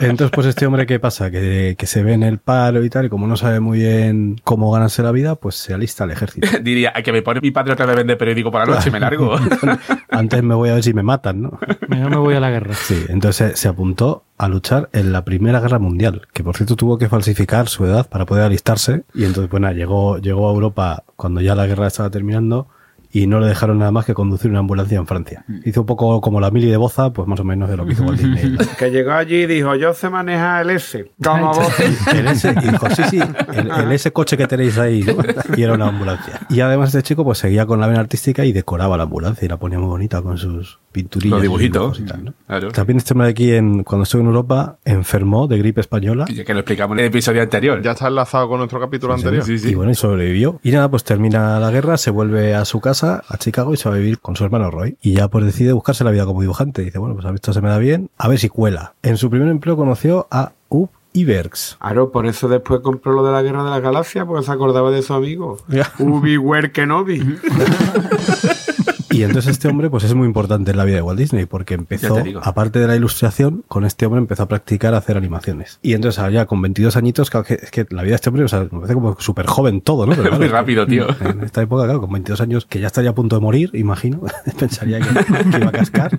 Entonces, 0.00 0.30
pues 0.32 0.46
este 0.46 0.66
hombre, 0.66 0.86
¿qué 0.86 0.98
pasa? 0.98 1.30
Que, 1.30 1.76
que 1.78 1.86
se 1.86 2.02
ve 2.02 2.12
en 2.12 2.22
el 2.22 2.38
paro 2.38 2.84
y 2.84 2.90
tal, 2.90 3.06
y 3.06 3.08
como 3.08 3.26
no 3.26 3.36
sabe 3.36 3.60
muy 3.60 3.78
bien 3.78 4.40
cómo 4.44 4.70
ganarse 4.72 5.02
la 5.02 5.12
vida, 5.12 5.34
pues 5.36 5.56
se 5.56 5.74
alista 5.74 6.04
al 6.04 6.10
ejército. 6.10 6.48
Diría, 6.62 6.92
"Ay, 6.94 7.02
que 7.02 7.12
me 7.12 7.22
pone 7.22 7.40
mi 7.40 7.50
padre 7.50 7.72
otra 7.72 7.86
vez 7.86 7.94
a 7.94 7.98
vender 7.98 8.18
periódico 8.18 8.50
por 8.50 8.66
la 8.66 8.74
noche, 8.74 8.90
me 8.90 9.00
largo. 9.00 9.36
Antes 10.10 10.42
me 10.42 10.54
voy 10.54 10.70
a 10.70 10.74
ver 10.74 10.82
si 10.82 10.94
me 10.94 11.02
matan, 11.02 11.42
¿no? 11.42 11.58
Yo 11.90 12.08
me 12.10 12.16
voy 12.16 12.34
a 12.34 12.40
la 12.40 12.50
guerra. 12.50 12.74
Sí, 12.74 13.04
entonces 13.08 13.58
se 13.58 13.68
apuntó 13.68 14.24
a 14.36 14.48
luchar 14.48 14.88
en 14.92 15.12
la 15.12 15.24
Primera 15.24 15.60
Guerra 15.60 15.78
Mundial, 15.78 16.22
que 16.32 16.42
por 16.42 16.56
cierto 16.56 16.76
tuvo 16.76 16.98
que 16.98 17.08
falsificar 17.08 17.68
su 17.68 17.84
edad 17.84 18.08
para 18.08 18.26
poder 18.26 18.44
alistarse, 18.44 19.04
y 19.14 19.24
entonces, 19.24 19.48
pues 19.48 19.60
nada, 19.60 19.74
llegó, 19.74 20.18
llegó 20.18 20.48
a 20.48 20.52
Europa 20.52 21.04
cuando 21.16 21.40
ya 21.40 21.54
la 21.54 21.66
guerra 21.66 21.86
estaba 21.86 22.10
terminando, 22.10 22.68
y 23.14 23.28
no 23.28 23.38
le 23.38 23.46
dejaron 23.46 23.78
nada 23.78 23.92
más 23.92 24.04
que 24.04 24.12
conducir 24.12 24.50
una 24.50 24.58
ambulancia 24.58 24.98
en 24.98 25.06
Francia. 25.06 25.44
Hizo 25.64 25.82
un 25.82 25.86
poco 25.86 26.20
como 26.20 26.40
la 26.40 26.50
mili 26.50 26.66
de 26.66 26.76
Boza, 26.76 27.12
pues 27.12 27.28
más 27.28 27.38
o 27.38 27.44
menos 27.44 27.70
de 27.70 27.76
lo 27.76 27.86
que 27.86 27.92
hizo 27.92 28.02
Walt 28.02 28.20
Disney. 28.20 28.58
Que 28.78 28.90
llegó 28.90 29.12
allí 29.12 29.42
y 29.42 29.46
dijo, 29.46 29.76
yo 29.76 29.94
sé 29.94 30.10
manejar 30.10 30.62
el 30.62 30.70
S. 30.70 31.12
Como 31.22 31.54
vos. 31.54 31.68
El 32.12 32.26
S, 32.26 32.52
y 32.60 32.68
dijo, 32.70 32.90
sí, 32.90 33.02
sí, 33.10 33.20
el, 33.52 33.70
el 33.70 33.92
ese 33.92 34.12
coche 34.12 34.36
que 34.36 34.48
tenéis 34.48 34.78
ahí, 34.78 35.02
¿no? 35.02 35.14
y 35.56 35.62
era 35.62 35.74
una 35.74 35.88
ambulancia. 35.88 36.40
Y 36.50 36.58
además 36.58 36.88
este 36.88 37.04
chico 37.04 37.22
pues 37.24 37.38
seguía 37.38 37.66
con 37.66 37.78
la 37.78 37.86
vena 37.86 38.00
artística 38.00 38.44
y 38.44 38.52
decoraba 38.52 38.96
la 38.96 39.04
ambulancia 39.04 39.46
y 39.46 39.48
la 39.48 39.58
ponía 39.58 39.78
muy 39.78 39.88
bonita 39.88 40.20
con 40.20 40.36
sus 40.36 40.80
pinturillas. 40.90 41.36
Los 41.36 41.42
dibujitos. 41.42 42.00
y 42.00 42.04
tal, 42.04 42.24
¿no? 42.24 42.34
Claro. 42.46 42.72
También 42.72 42.98
este 42.98 43.14
hombre 43.14 43.26
de 43.26 43.30
aquí, 43.30 43.52
en, 43.52 43.84
cuando 43.84 44.04
estuvo 44.04 44.22
en 44.22 44.28
Europa, 44.28 44.78
enfermó 44.84 45.46
de 45.46 45.58
gripe 45.58 45.80
española. 45.80 46.24
Que 46.24 46.52
lo 46.52 46.60
explicamos 46.60 46.96
en 46.96 47.00
el 47.00 47.06
episodio 47.06 47.42
anterior. 47.42 47.80
Ya 47.80 47.92
está 47.92 48.08
enlazado 48.08 48.48
con 48.48 48.58
nuestro 48.58 48.80
capítulo 48.80 49.14
anterior. 49.14 49.44
Sí, 49.44 49.58
sí. 49.58 49.70
Y 49.70 49.74
bueno, 49.74 49.92
y 49.92 49.94
sobrevivió. 49.94 50.58
Y 50.62 50.72
nada, 50.72 50.90
pues 50.90 51.04
termina 51.04 51.60
la 51.60 51.70
guerra, 51.70 51.96
se 51.96 52.10
vuelve 52.10 52.54
a 52.54 52.64
su 52.64 52.80
casa, 52.80 53.03
a 53.04 53.38
Chicago, 53.38 53.72
y 53.74 53.76
se 53.76 53.88
va 53.88 53.94
a 53.94 53.98
vivir 53.98 54.18
con 54.18 54.36
su 54.36 54.44
hermano 54.44 54.70
Roy. 54.70 54.96
Y 55.02 55.14
ya 55.14 55.28
pues 55.28 55.44
decide 55.44 55.72
buscarse 55.72 56.04
la 56.04 56.10
vida 56.10 56.26
como 56.26 56.40
dibujante. 56.40 56.82
Dice, 56.82 56.98
bueno, 56.98 57.14
pues 57.14 57.26
a 57.26 57.30
esto 57.30 57.52
se 57.52 57.60
me 57.60 57.68
da 57.68 57.78
bien, 57.78 58.10
a 58.18 58.28
ver 58.28 58.38
si 58.38 58.48
cuela. 58.48 58.94
En 59.02 59.16
su 59.16 59.30
primer 59.30 59.48
empleo 59.48 59.76
conoció 59.76 60.26
a 60.30 60.52
Ub 60.68 60.90
Iwerks. 61.12 61.76
Claro, 61.80 62.10
por 62.10 62.26
eso 62.26 62.48
después 62.48 62.80
compró 62.80 63.12
lo 63.12 63.24
de 63.24 63.32
la 63.32 63.42
Guerra 63.42 63.64
de 63.64 63.70
la 63.70 63.80
Galaxia, 63.80 64.26
porque 64.26 64.44
se 64.44 64.52
acordaba 64.52 64.90
de 64.90 65.02
su 65.02 65.14
amigo. 65.14 65.58
Ubi 65.98 66.38
Kenobi. 66.72 67.38
Y 69.14 69.22
entonces 69.22 69.52
este 69.52 69.68
hombre 69.68 69.90
pues 69.90 70.04
es 70.04 70.14
muy 70.14 70.26
importante 70.26 70.72
en 70.72 70.76
la 70.76 70.84
vida 70.84 70.96
de 70.96 71.02
Walt 71.02 71.18
Disney 71.18 71.46
porque 71.46 71.74
empezó, 71.74 72.22
aparte 72.42 72.78
de 72.78 72.86
la 72.86 72.96
ilustración, 72.96 73.64
con 73.68 73.84
este 73.84 74.06
hombre 74.06 74.20
empezó 74.20 74.42
a 74.42 74.48
practicar 74.48 74.94
a 74.94 74.98
hacer 74.98 75.16
animaciones. 75.16 75.78
Y 75.82 75.94
entonces 75.94 76.22
ya 76.32 76.46
con 76.46 76.60
22 76.60 76.96
añitos, 76.96 77.30
claro, 77.30 77.46
que, 77.46 77.54
es 77.54 77.70
que 77.70 77.86
la 77.90 78.02
vida 78.02 78.10
de 78.10 78.16
este 78.16 78.30
hombre, 78.30 78.44
o 78.44 78.48
sea, 78.48 78.60
me 78.60 78.68
parece 78.68 78.94
como 78.94 79.16
súper 79.20 79.46
joven 79.46 79.80
todo, 79.80 80.06
¿no? 80.06 80.14
Pero 80.14 80.32
Muy 80.36 80.48
rápido, 80.48 80.86
tío. 80.86 81.06
En 81.20 81.42
esta 81.42 81.62
época, 81.62 81.84
claro, 81.84 82.00
con 82.00 82.10
22 82.10 82.40
años, 82.40 82.66
que 82.66 82.80
ya 82.80 82.88
estaría 82.88 83.10
a 83.10 83.14
punto 83.14 83.36
de 83.36 83.42
morir, 83.42 83.70
imagino, 83.74 84.20
pensaría 84.58 85.00
que, 85.00 85.08
que 85.50 85.58
iba 85.58 85.68
a 85.68 85.72
cascar. 85.72 86.18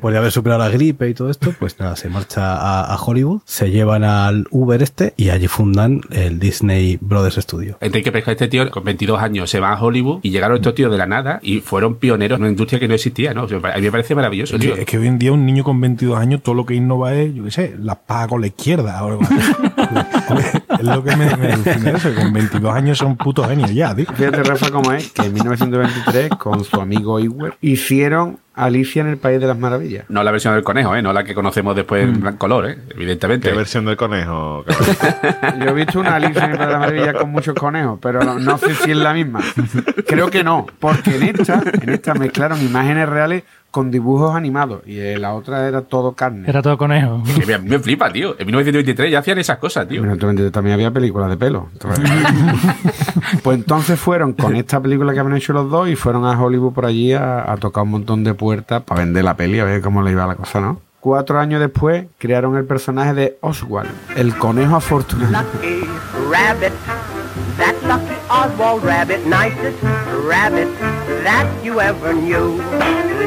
Por 0.00 0.16
haber 0.16 0.32
superado 0.32 0.62
la 0.62 0.68
gripe 0.68 1.08
y 1.08 1.14
todo 1.14 1.30
esto, 1.30 1.54
pues 1.58 1.78
nada, 1.78 1.96
se 1.96 2.08
marcha 2.08 2.56
a, 2.56 2.94
a 2.94 2.96
Hollywood, 2.96 3.40
se 3.44 3.70
llevan 3.70 4.04
al 4.04 4.46
Uber 4.50 4.82
este 4.82 5.14
y 5.16 5.30
allí 5.30 5.48
fundan 5.48 6.00
el 6.10 6.38
Disney 6.38 6.98
Brothers 7.00 7.36
Studio. 7.36 7.78
Enrique 7.80 8.12
Pesca, 8.12 8.32
este 8.32 8.48
tío, 8.48 8.70
con 8.70 8.84
22 8.84 9.20
años, 9.20 9.50
se 9.50 9.60
va 9.60 9.72
a 9.72 9.82
Hollywood 9.82 10.20
y 10.22 10.30
llegaron 10.30 10.56
estos 10.56 10.74
tíos 10.74 10.90
de 10.90 10.98
la 10.98 11.06
nada 11.06 11.40
y 11.42 11.60
fueron 11.60 11.96
pioneros 11.96 12.36
en 12.36 12.42
una 12.42 12.50
industria 12.50 12.80
que 12.80 12.88
no 12.88 12.94
existía, 12.94 13.34
¿no? 13.34 13.44
O 13.44 13.48
sea, 13.48 13.58
a 13.58 13.76
mí 13.76 13.82
me 13.82 13.90
parece 13.90 14.14
maravilloso, 14.14 14.58
tío. 14.58 14.74
Es 14.76 14.86
que 14.86 14.98
hoy 14.98 15.06
en 15.06 15.18
día 15.18 15.32
un 15.32 15.46
niño 15.46 15.64
con 15.64 15.80
22 15.80 16.18
años 16.18 16.42
todo 16.42 16.54
lo 16.54 16.66
que 16.66 16.74
innova 16.74 17.14
es, 17.14 17.34
yo 17.34 17.44
qué 17.44 17.50
sé, 17.50 17.76
la 17.78 17.94
paga 17.94 18.28
con 18.28 18.40
la 18.40 18.48
izquierda 18.48 19.00
así. 19.00 19.34
es 20.80 20.84
lo 20.84 21.02
que 21.02 21.16
me, 21.16 21.36
me 21.36 21.52
alucina 21.52 21.90
eso, 21.90 22.10
que 22.10 22.16
con 22.16 22.32
22 22.32 22.74
años 22.74 22.98
son 22.98 23.16
putos 23.16 23.48
genios 23.48 23.72
ya, 23.72 23.94
tío. 23.94 24.06
Fíjate, 24.06 24.42
Rafa, 24.42 24.70
cómo 24.70 24.92
es 24.92 25.12
que 25.12 25.22
en 25.22 25.34
1923, 25.34 26.30
con 26.30 26.64
su 26.64 26.80
amigo 26.80 27.20
Iwer, 27.20 27.54
hicieron 27.60 28.38
Alicia 28.54 29.00
en 29.00 29.08
el 29.08 29.16
País 29.16 29.40
de 29.40 29.46
las 29.46 29.58
Maravillas. 29.58 30.04
No 30.08 30.22
la 30.22 30.30
versión 30.30 30.54
del 30.54 30.62
conejo, 30.62 30.94
¿eh? 30.94 31.02
No 31.02 31.12
la 31.12 31.24
que 31.24 31.34
conocemos 31.34 31.74
después 31.74 32.04
en 32.04 32.20
blanco 32.20 32.38
color, 32.38 32.70
¿eh? 32.70 32.78
Evidentemente. 32.90 33.50
¿Qué 33.50 33.56
versión 33.56 33.84
del 33.84 33.96
conejo? 33.96 34.64
cabrón? 34.66 35.60
Yo 35.64 35.70
he 35.70 35.72
visto 35.72 36.00
una 36.00 36.16
Alicia 36.16 36.44
en 36.44 36.50
el 36.52 36.56
País 36.58 36.68
de 36.68 36.72
las 36.72 36.80
Maravillas 36.80 37.14
con 37.14 37.30
muchos 37.30 37.54
conejos, 37.54 37.98
pero 38.02 38.22
no, 38.22 38.38
no 38.38 38.58
sé 38.58 38.74
si 38.74 38.90
es 38.90 38.96
la 38.96 39.14
misma. 39.14 39.40
Creo 40.06 40.30
que 40.30 40.44
no, 40.44 40.66
porque 40.78 41.16
en 41.16 41.22
esta, 41.22 41.62
en 41.80 41.88
esta 41.88 42.14
mezclaron 42.14 42.60
imágenes 42.60 43.08
reales 43.08 43.44
con 43.72 43.90
dibujos 43.90 44.36
animados 44.36 44.82
y 44.86 45.00
en 45.00 45.22
la 45.22 45.34
otra 45.34 45.66
era 45.66 45.80
todo 45.82 46.12
carne. 46.12 46.48
Era 46.48 46.62
todo 46.62 46.78
conejo. 46.78 47.22
Me, 47.46 47.58
me 47.58 47.78
flipa, 47.78 48.12
tío. 48.12 48.36
En 48.38 48.46
1923 48.46 49.10
ya 49.10 49.18
hacían 49.18 49.38
esas 49.38 49.58
cosas, 49.58 49.88
tío. 49.88 50.00
Evidentemente 50.00 50.50
también 50.50 50.74
había 50.74 50.90
películas 50.90 51.30
de 51.30 51.36
pelo. 51.36 51.68
pues 53.42 53.58
entonces 53.58 53.98
fueron 53.98 54.34
con 54.34 54.54
esta 54.54 54.80
película 54.80 55.12
que 55.12 55.20
habían 55.20 55.36
hecho 55.36 55.52
los 55.52 55.70
dos 55.70 55.88
y 55.88 55.96
fueron 55.96 56.24
a 56.26 56.40
Hollywood 56.40 56.72
por 56.72 56.86
allí 56.86 57.12
a, 57.14 57.50
a 57.50 57.56
tocar 57.56 57.82
un 57.84 57.90
montón 57.90 58.22
de 58.22 58.34
puertas 58.34 58.82
para 58.82 59.00
vender 59.00 59.24
la 59.24 59.36
peli, 59.36 59.58
a 59.58 59.64
ver 59.64 59.80
cómo 59.80 60.02
le 60.02 60.12
iba 60.12 60.26
la 60.26 60.36
cosa, 60.36 60.60
¿no? 60.60 60.80
Cuatro 61.00 61.40
años 61.40 61.60
después 61.60 62.06
crearon 62.18 62.56
el 62.56 62.64
personaje 62.64 63.14
de 63.14 63.38
Oswald, 63.40 63.90
el 64.14 64.36
conejo 64.36 64.76
afortunado. 64.76 65.48
Lucky 65.52 65.88
rabbit, 66.30 66.72
that 67.62 67.76
lucky 67.84 68.16
Oswald 68.28 68.82
rabbit, 68.82 69.24
nicest 69.26 69.80
rabbit 70.26 70.68
that 71.22 71.46
you 71.62 71.80
ever 71.80 72.12
knew. 72.12 72.58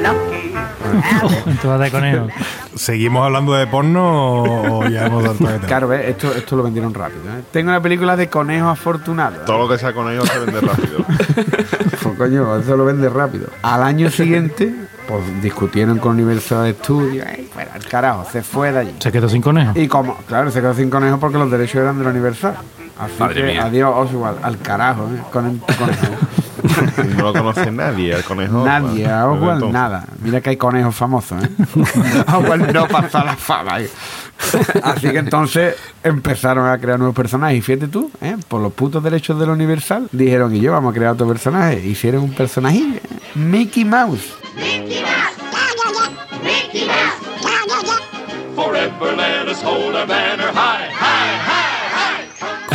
Lucky 0.04 0.52
rabbit. 0.52 1.64
De 1.86 1.92
conejo. 1.92 2.28
¿Seguimos 2.76 3.26
hablando 3.26 3.54
de 3.54 3.68
porno 3.68 4.44
o 4.44 4.88
ya 4.90 5.06
hemos 5.08 5.24
de 5.24 5.30
tema? 5.30 5.58
Claro, 5.66 5.88
¿ves? 5.88 6.10
Esto, 6.10 6.34
esto 6.36 6.56
lo 6.58 6.64
vendieron 6.64 6.94
rápido. 6.94 7.22
¿eh? 7.22 7.44
Tengo 7.52 7.70
una 7.70 7.82
película 7.82 8.18
de 8.18 8.30
conejo 8.30 8.68
afortunado. 8.68 9.38
Todo 9.46 9.60
lo 9.60 9.70
que 9.70 9.78
sea 9.78 9.94
con 9.94 10.12
ellos 10.12 10.28
se 10.28 10.40
vende 10.40 10.62
rápido. 10.62 11.06
Pues 12.06 12.18
coño, 12.20 12.56
eso 12.58 12.78
lo 12.78 12.86
vende 12.86 13.10
rápido. 13.10 13.48
Al 13.64 13.82
año 13.82 14.12
siguiente, 14.12 14.72
pues 15.08 15.42
discutieron 15.42 15.98
con 15.98 16.12
Universal 16.12 16.72
Studios. 16.80 17.26
¡Ay, 17.28 17.50
fuera 17.52 17.72
el 17.76 17.86
carajo! 17.88 18.28
Se 18.32 18.44
fue 18.44 18.72
de 18.72 18.80
allí. 18.80 18.96
Se 19.00 19.12
quedó 19.12 19.28
sin 19.28 19.42
conejo. 19.42 19.72
Y 19.74 19.88
como, 19.88 20.16
claro, 20.28 20.52
se 20.52 20.62
quedó 20.62 20.76
sin 20.76 20.92
conejo 20.92 21.20
porque 21.20 21.40
los 21.40 21.50
derechos 21.50 21.82
eran 21.82 21.98
de 21.98 22.04
la 22.04 22.12
Universal. 22.12 22.58
Así 23.00 23.14
Madre 23.20 23.42
que 23.42 23.48
mía. 23.54 23.66
adiós 23.66 23.94
Oswald, 23.96 24.38
al 24.44 24.58
carajo, 24.60 25.10
¿eh? 25.14 25.22
con 25.32 25.46
el 25.48 25.60
conejo. 25.60 26.06
No 27.18 27.26
lo 27.26 27.34
conoce 27.34 27.72
nadie, 27.72 28.14
el 28.14 28.24
conejo. 28.24 28.66
Nadie, 28.66 29.06
a 29.08 29.28
Oswald 29.28 29.64
Entonces, 29.66 29.74
nada. 29.74 30.06
Mira 30.20 30.42
que 30.42 30.50
hay 30.50 30.58
conejos 30.58 30.96
famosos, 30.96 31.44
¿eh? 31.44 31.50
Oswald 32.28 32.74
no 32.74 32.88
pasa 32.88 33.24
la 33.24 33.36
fama. 33.36 33.82
¿eh? 33.82 33.90
Así 34.84 35.10
que 35.12 35.20
entonces 35.20 35.76
empezaron 36.04 36.68
a 36.68 36.78
crear 36.80 36.98
nuevos 36.98 37.16
personajes. 37.16 37.60
Y 37.60 37.62
fíjate 37.62 37.88
tú, 37.88 38.10
¿eh? 38.20 38.36
por 38.48 38.62
los 38.62 38.74
putos 38.74 39.04
derechos 39.04 39.40
de 39.40 39.46
la 39.46 39.52
Universal, 39.54 40.08
dijeron, 40.12 40.56
y 40.56 40.60
yo 40.60 40.72
vamos 40.72 40.92
a 40.92 40.96
crear 40.96 41.14
otro 41.14 41.28
personaje. 41.28 41.86
Hicieron 41.86 42.24
un 42.24 42.34
personajillo, 42.34 42.96
¿eh? 42.96 43.02
Mickey 43.36 43.86
Mouse. 43.86 44.34
Forever 48.56 49.16
let 49.16 49.48
us 49.50 49.62
hold 49.62 49.96
our 49.96 50.08
banner 50.08 50.52
high. 50.52 50.95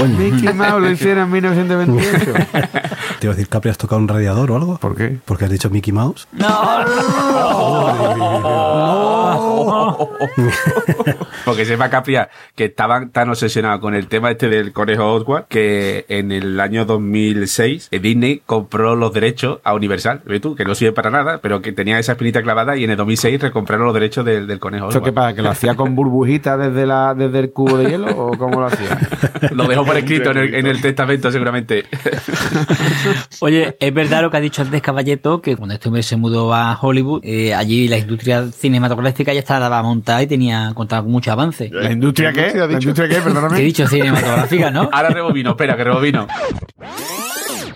Mickey 0.08 0.52
Mouse 0.52 0.80
lo 0.80 0.90
hicieron 0.90 1.24
en 1.24 1.30
1928. 1.32 2.34
Te 3.20 3.26
iba 3.26 3.34
a 3.34 3.36
decir, 3.36 3.48
Capri, 3.50 3.68
¿has 3.70 3.76
tocado 3.76 4.00
un 4.00 4.08
radiador 4.08 4.50
o 4.50 4.56
algo? 4.56 4.78
¿Por 4.78 4.96
qué? 4.96 5.18
Porque 5.26 5.44
has 5.44 5.50
dicho 5.50 5.68
Mickey 5.68 5.92
Mouse. 5.92 6.26
Porque 11.44 11.64
sepa 11.64 11.90
Capria 11.90 12.30
que 12.54 12.66
estaban 12.66 13.10
tan 13.10 13.28
obsesionados 13.30 13.80
con 13.80 13.94
el 13.94 14.06
tema 14.06 14.30
este 14.30 14.48
del 14.48 14.72
conejo 14.72 15.12
Oswald 15.14 15.46
que 15.48 16.04
en 16.08 16.32
el 16.32 16.58
año 16.60 16.84
2006 16.84 17.88
eh, 17.90 17.98
Disney 17.98 18.42
compró 18.46 18.96
los 18.96 19.12
derechos 19.12 19.58
a 19.64 19.74
Universal, 19.74 20.22
¿ves 20.24 20.40
tú? 20.40 20.54
Que 20.54 20.64
no 20.64 20.74
sirve 20.74 20.92
para 20.92 21.10
nada, 21.10 21.40
pero 21.42 21.60
que 21.60 21.72
tenía 21.72 21.98
esa 21.98 22.12
espinita 22.12 22.42
clavada 22.42 22.76
y 22.76 22.84
en 22.84 22.90
el 22.90 22.96
2006 22.96 23.40
recompraron 23.40 23.84
los 23.86 23.94
derechos 23.94 24.24
del, 24.24 24.46
del 24.46 24.58
conejo 24.58 24.90
¿Eso 24.90 25.02
qué 25.02 25.10
Oswald. 25.10 25.14
pasa? 25.14 25.34
¿Que 25.34 25.42
lo 25.42 25.50
hacía 25.50 25.74
con 25.74 25.94
burbujitas 25.94 26.58
desde, 26.58 26.86
la, 26.86 27.14
desde 27.14 27.38
el 27.40 27.50
cubo 27.52 27.76
de 27.76 27.90
hielo 27.90 28.06
o 28.16 28.36
cómo 28.38 28.60
lo 28.60 28.66
hacía? 28.66 28.98
Lo 29.52 29.66
dejó 29.66 29.84
por 29.84 29.96
escrito 29.98 30.30
en 30.30 30.38
el, 30.38 30.54
en 30.54 30.66
el 30.66 30.80
testamento 30.80 31.30
seguramente. 31.30 31.84
Oye, 33.40 33.76
es 33.78 33.94
verdad 33.94 34.22
lo 34.22 34.30
que 34.30 34.36
ha 34.36 34.40
dicho 34.40 34.62
antes 34.62 34.82
Caballeto, 34.82 35.40
que 35.40 35.56
cuando 35.56 35.74
este 35.74 35.88
hombre 35.88 36.02
se 36.02 36.16
mudó 36.16 36.52
a 36.54 36.78
Hollywood, 36.80 37.20
eh, 37.24 37.54
allí 37.54 37.88
la 37.88 37.98
industria 37.98 38.46
cinematográfica 38.50 39.32
ya 39.32 39.40
estaba 39.40 39.82
montada 39.82 40.22
y 40.22 40.26
tenía 40.26 40.72
contaba 40.74 41.02
con 41.02 41.12
mucho 41.12 41.32
avance. 41.32 41.70
¿La 41.72 41.92
industria 41.92 42.32
qué? 42.32 42.52
¿La 42.54 42.66
dicho? 42.66 42.80
industria 42.90 43.08
qué? 43.08 43.14
¿Qué 43.14 43.20
he 43.20 43.22
Perdóname. 43.22 43.60
dicho? 43.60 43.86
Cinematográfica, 43.86 44.70
¿no? 44.70 44.88
Ahora 44.92 45.10
rebobino, 45.10 45.50
espera, 45.50 45.76
que 45.76 45.84
rebobino. 45.84 46.26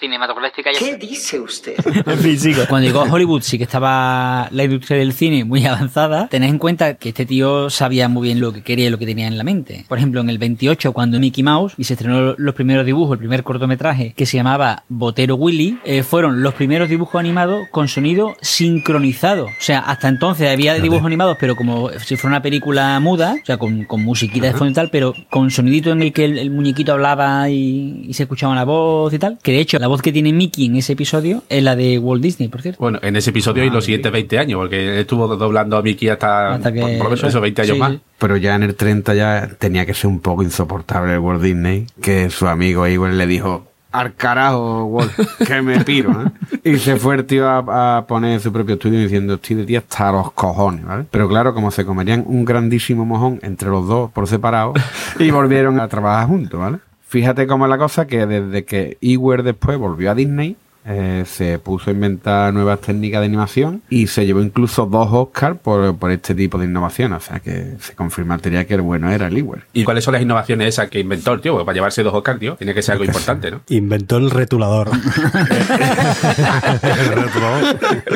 Cinematográfica 0.05 0.71
ya 0.71 0.79
¿Qué 0.79 0.97
dice 0.97 1.41
usted? 1.41 1.77
Cuando 2.69 2.87
llegó 2.87 3.01
a 3.01 3.11
Hollywood 3.11 3.41
sí 3.41 3.57
que 3.57 3.65
estaba 3.65 4.49
la 4.51 4.65
industria 4.65 4.99
del 4.99 5.15
cine 5.15 5.45
muy 5.45 5.65
avanzada. 5.67 6.29
Tened 6.29 6.51
en 6.51 6.59
cuenta 6.59 6.95
que 6.95 7.09
este 7.09 7.25
tío 7.25 7.71
sabía 7.71 8.09
muy 8.11 8.29
bien 8.29 8.39
lo 8.39 8.53
que 8.53 8.63
quería 8.63 8.89
y 8.89 8.91
lo 8.91 8.99
que 8.99 9.07
tenía 9.07 9.27
en 9.27 9.39
la 9.39 9.45
mente. 9.45 9.87
Por 9.89 9.97
ejemplo, 9.97 10.21
en 10.21 10.29
el 10.29 10.37
28, 10.37 10.93
cuando 10.93 11.19
Mickey 11.19 11.43
Mouse 11.43 11.73
y 11.79 11.85
se 11.85 11.95
estrenó 11.95 12.35
los 12.37 12.55
primeros 12.55 12.85
dibujos, 12.85 13.15
el 13.15 13.19
primer 13.19 13.45
cortometraje 13.45 14.13
que 14.15 14.27
se 14.27 14.37
llamaba 14.37 14.85
Botero 14.91 15.37
Willy, 15.37 15.79
eh, 15.85 16.03
fueron 16.03 16.43
los 16.43 16.53
primeros 16.53 16.91
dibujos 16.91 17.19
animados 17.19 17.67
con 17.71 17.89
sonido 17.89 18.37
sincronizado. 18.43 19.47
O 19.47 19.51
sea, 19.61 19.79
hasta 19.79 20.09
entonces 20.09 20.51
había 20.53 20.75
dibujos 20.75 21.07
animados, 21.07 21.39
pero 21.41 21.57
como 21.57 21.89
si 21.99 22.17
fuera 22.17 22.37
una 22.37 22.43
película 22.43 23.01
muda, 23.01 23.37
o 23.43 23.47
sea, 23.47 23.57
con, 23.57 23.85
con 23.85 24.05
musiquita 24.05 24.49
de 24.49 24.53
fondo 24.53 24.71
y 24.71 24.75
tal, 24.75 24.91
pero 24.91 25.15
con 25.31 25.51
sonidito 25.51 25.93
en 25.93 26.03
el 26.03 26.13
que 26.13 26.27
el, 26.27 26.37
el 26.37 26.51
muñequito 26.51 26.93
hablaba 26.93 27.49
y, 27.49 28.05
y 28.07 28.13
se 28.13 28.25
escuchaba 28.25 28.55
la 28.55 28.65
voz 28.65 29.15
y 29.15 29.19
tal. 29.19 29.39
Que 29.43 29.53
de 29.53 29.61
hecho, 29.61 29.79
la 29.79 29.89
voz 29.89 29.94
que 30.03 30.13
tiene 30.13 30.33
Mickey 30.33 30.67
en 30.67 30.77
ese 30.77 30.93
episodio 30.95 31.43
es 31.49 31.63
la 31.63 31.77
de 31.77 31.99
Walt 31.99 32.23
Disney, 32.23 32.49
por 32.49 32.63
cierto. 32.63 32.79
Bueno, 32.81 32.99
en 33.03 33.17
ese 33.17 33.31
episodio 33.31 33.65
y 33.65 33.71
los 33.71 33.85
siguientes 33.85 34.11
20 34.13 34.39
años, 34.39 34.59
porque 34.61 34.83
él 34.95 34.99
estuvo 35.01 35.27
doblando 35.37 35.77
a 35.77 35.83
Mickey 35.83 36.09
hasta, 36.09 36.55
Hasta 36.55 36.73
que- 36.73 36.81
por, 36.81 36.89
por 36.91 36.99
lo 36.99 37.05
menos 37.17 37.25
esos 37.25 37.41
20 37.43 37.63
años 37.63 37.75
sí, 37.75 37.81
más. 37.81 37.93
sí. 37.93 38.01
Pero 38.19 38.37
ya 38.37 38.55
en 38.55 38.63
el 38.63 38.75
30 38.75 39.15
ya 39.15 39.49
tenía 39.59 39.85
que 39.87 39.95
ser 39.95 40.07
un 40.09 40.21
poco 40.21 40.43
insoportable 40.43 41.13
el 41.15 41.19
Walt 41.19 41.43
Disney, 41.43 41.87
que 42.01 42.31
su 42.31 42.47
amigo 42.49 42.87
Ewan 42.87 43.19
le 43.19 43.27
dijo, 43.27 43.67
al 43.93 44.15
carajo, 44.17 44.87
Walt, 44.87 45.13
que 45.47 45.63
me 45.63 45.85
piro, 45.85 46.11
¿eh?". 46.11 46.71
Y 46.73 46.79
se 46.79 46.97
fue 46.97 47.15
el 47.15 47.25
tío 47.27 47.49
a, 47.49 47.99
a 47.99 48.07
poner 48.07 48.41
su 48.41 48.53
propio 48.53 48.75
estudio 48.75 48.99
diciendo, 48.99 49.35
estoy 49.35 49.55
de 49.57 49.65
ti 49.67 49.77
hasta 49.77 50.11
los 50.11 50.33
cojones, 50.33 50.85
¿vale? 50.85 51.05
Pero 51.11 51.29
claro, 51.29 51.55
como 51.55 51.71
se 51.71 51.85
comerían 51.85 52.25
un 52.27 52.45
grandísimo 52.45 53.05
mojón 53.05 53.39
entre 53.43 53.69
los 53.69 53.87
dos 53.87 54.11
por 54.11 54.27
separado, 54.27 54.73
y 55.21 55.31
volvieron 55.31 55.79
a 55.79 55.87
trabajar 55.87 56.27
juntos, 56.27 56.59
¿vale? 56.59 56.79
Fíjate 57.15 57.47
cómo 57.47 57.67
es 57.67 57.71
la 57.71 57.79
cosa 57.79 58.09
que 58.09 58.27
desde 58.27 58.65
que 58.65 58.99
Ewer 59.01 59.45
después 59.45 59.79
volvió 59.79 60.11
a 60.11 60.17
Disney, 60.17 60.57
eh, 60.85 61.23
se 61.25 61.61
puso 61.61 61.91
a 61.91 61.93
inventar 61.93 62.53
nuevas 62.53 62.81
técnicas 62.81 63.21
de 63.21 63.27
animación 63.27 63.83
y 63.89 64.09
se 64.09 64.27
llevó 64.27 64.43
incluso 64.43 64.87
dos 64.87 65.07
Oscars 65.13 65.57
por, 65.61 65.97
por 65.97 66.11
este 66.11 66.35
tipo 66.35 66.59
de 66.59 66.65
innovación. 66.65 67.13
O 67.13 67.21
sea 67.21 67.39
que 67.39 67.77
se 67.79 67.95
confirmaría 67.95 68.67
que 68.67 68.75
el 68.75 68.81
bueno 68.81 69.13
era 69.13 69.29
el 69.29 69.39
Ewer. 69.39 69.63
¿Y 69.73 69.85
cuáles 69.85 70.03
son 70.03 70.15
las 70.15 70.23
innovaciones 70.23 70.71
esas 70.71 70.91
que 70.91 70.99
inventó 70.99 71.35
el 71.35 71.41
tío? 71.41 71.53
Porque 71.53 71.67
para 71.67 71.75
llevarse 71.77 72.03
dos 72.03 72.15
Oscars, 72.15 72.41
tío, 72.41 72.57
tiene 72.57 72.75
que 72.75 72.83
ser 72.83 72.95
algo 72.95 73.05
importante, 73.05 73.53
¿no? 73.53 73.61
Inventó 73.69 74.17
el 74.17 74.31
retulador. 74.31 74.91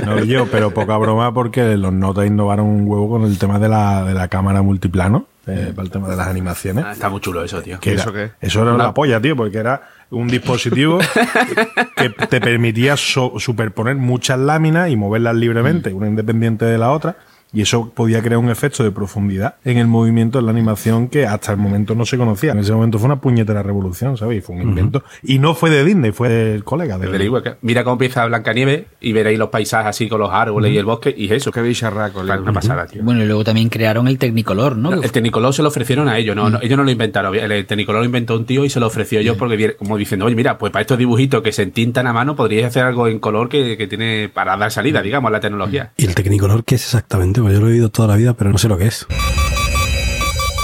No 0.04 0.24
yo, 0.24 0.46
pero 0.50 0.72
poca 0.72 0.96
broma 0.96 1.32
porque 1.32 1.76
los 1.76 1.92
notas 1.92 2.26
innovaron 2.26 2.66
un 2.66 2.88
huevo 2.88 3.10
con 3.10 3.22
el 3.24 3.38
tema 3.38 3.60
de 3.60 3.68
la, 3.68 4.04
de 4.04 4.14
la 4.14 4.26
cámara 4.26 4.62
multiplano, 4.62 5.26
eh, 5.48 5.72
para 5.74 5.84
el 5.86 5.90
tema 5.90 6.08
de 6.08 6.16
las 6.16 6.28
animaciones. 6.28 6.84
Ah, 6.84 6.92
está 6.92 7.08
muy 7.08 7.20
chulo 7.20 7.42
eso, 7.42 7.60
tío. 7.62 7.80
Que 7.80 7.94
¿Eso 7.94 8.10
era- 8.10 8.30
qué? 8.40 8.46
Eso 8.46 8.62
era 8.62 8.72
una 8.74 8.92
polla, 8.94 9.20
tío, 9.20 9.34
porque 9.36 9.58
era 9.58 9.82
un 10.10 10.28
dispositivo 10.28 10.98
que 11.96 12.10
te 12.10 12.40
permitía 12.40 12.96
so- 12.96 13.34
superponer 13.38 13.96
muchas 13.96 14.38
láminas 14.38 14.90
y 14.90 14.96
moverlas 14.96 15.34
libremente, 15.36 15.92
una 15.92 16.08
independiente 16.08 16.64
de 16.64 16.78
la 16.78 16.90
otra. 16.92 17.16
Y 17.52 17.62
eso 17.62 17.90
podía 17.94 18.20
crear 18.22 18.38
un 18.38 18.50
efecto 18.50 18.84
de 18.84 18.90
profundidad 18.90 19.54
en 19.64 19.78
el 19.78 19.86
movimiento, 19.86 20.38
en 20.38 20.44
la 20.46 20.52
animación, 20.52 21.08
que 21.08 21.26
hasta 21.26 21.52
el 21.52 21.58
momento 21.58 21.94
no 21.94 22.04
se 22.04 22.18
conocía. 22.18 22.52
En 22.52 22.58
ese 22.58 22.72
momento 22.72 22.98
fue 22.98 23.06
una 23.06 23.20
puñetera 23.20 23.62
revolución, 23.62 24.16
¿sabes? 24.18 24.38
Y 24.38 24.40
fue 24.42 24.56
un 24.56 24.62
invento. 24.62 25.02
Y 25.22 25.38
no 25.38 25.54
fue 25.54 25.70
de 25.70 25.84
Disney, 25.84 26.12
fue 26.12 26.28
del 26.28 26.64
colega. 26.64 26.98
De 26.98 27.06
que- 27.10 27.56
Mira 27.62 27.84
cómo 27.84 27.94
empieza 27.94 28.26
Blancanieves 28.26 28.84
y 29.00 29.12
veréis 29.12 29.38
los 29.38 29.48
paisajes 29.48 29.86
así 29.88 30.08
con 30.08 30.20
los 30.20 30.30
árboles 30.30 30.72
y 30.72 30.76
el 30.78 30.84
bosque 30.84 31.14
y 31.16 31.32
eso. 31.32 31.50
Qué 31.50 31.62
bicharraco. 31.62 32.20
Una 32.20 32.34
Ewer. 32.36 32.52
pasada, 32.52 32.86
tío. 32.86 33.02
Bueno, 33.02 33.22
y 33.22 33.26
luego 33.26 33.44
también 33.44 33.68
crearon 33.70 34.08
el 34.08 34.18
Technicolor, 34.18 34.76
¿no? 34.76 34.92
El 34.92 35.10
Tecnicolor 35.12 35.54
se 35.54 35.62
lo 35.62 35.68
ofrecieron 35.68 36.08
a 36.08 36.18
ellos, 36.18 36.36
no, 36.36 36.50
no, 36.50 36.58
ellos 36.60 36.76
no 36.76 36.84
lo 36.84 36.90
inventaron. 36.90 37.34
El 37.34 37.64
Tecnicolor 37.66 38.00
lo 38.02 38.06
inventó 38.06 38.36
un 38.36 38.44
tío 38.44 38.64
y 38.64 38.70
se 38.70 38.78
lo 38.80 38.86
ofreció 38.88 39.20
yo 39.22 39.36
porque, 39.38 39.56
viene- 39.56 39.74
como 39.74 39.96
diciendo, 39.96 40.26
oye, 40.26 40.34
mira, 40.36 40.58
pues 40.58 40.70
para 40.72 40.82
estos 40.82 40.98
dibujitos 40.98 41.42
que 41.42 41.52
se 41.52 41.62
entintan 41.62 42.06
a 42.06 42.12
mano, 42.12 42.36
podríais 42.36 42.66
hacer 42.66 42.84
algo 42.84 43.08
en 43.08 43.18
color 43.20 43.48
que, 43.48 43.76
que 43.78 43.86
tiene 43.86 44.28
para 44.32 44.56
dar 44.56 44.70
salida, 44.70 45.00
digamos, 45.02 45.28
a 45.28 45.32
la 45.32 45.40
tecnología. 45.40 45.92
¿Y 45.96 46.04
el 46.06 46.14
Technicolor 46.14 46.62
qué 46.64 46.74
es 46.74 46.84
exactamente? 46.84 47.37
Pues 47.40 47.54
yo 47.54 47.60
lo 47.60 47.68
he 47.68 47.72
oído 47.72 47.88
toda 47.88 48.08
la 48.08 48.16
vida, 48.16 48.34
pero 48.34 48.50
no 48.50 48.58
sé 48.58 48.68
lo 48.68 48.76
que 48.76 48.86
es. 48.86 49.06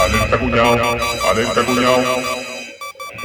Alerta 0.01 0.39
cuñado, 0.39 0.97
alerta 1.31 1.65
cuñado. 1.65 2.34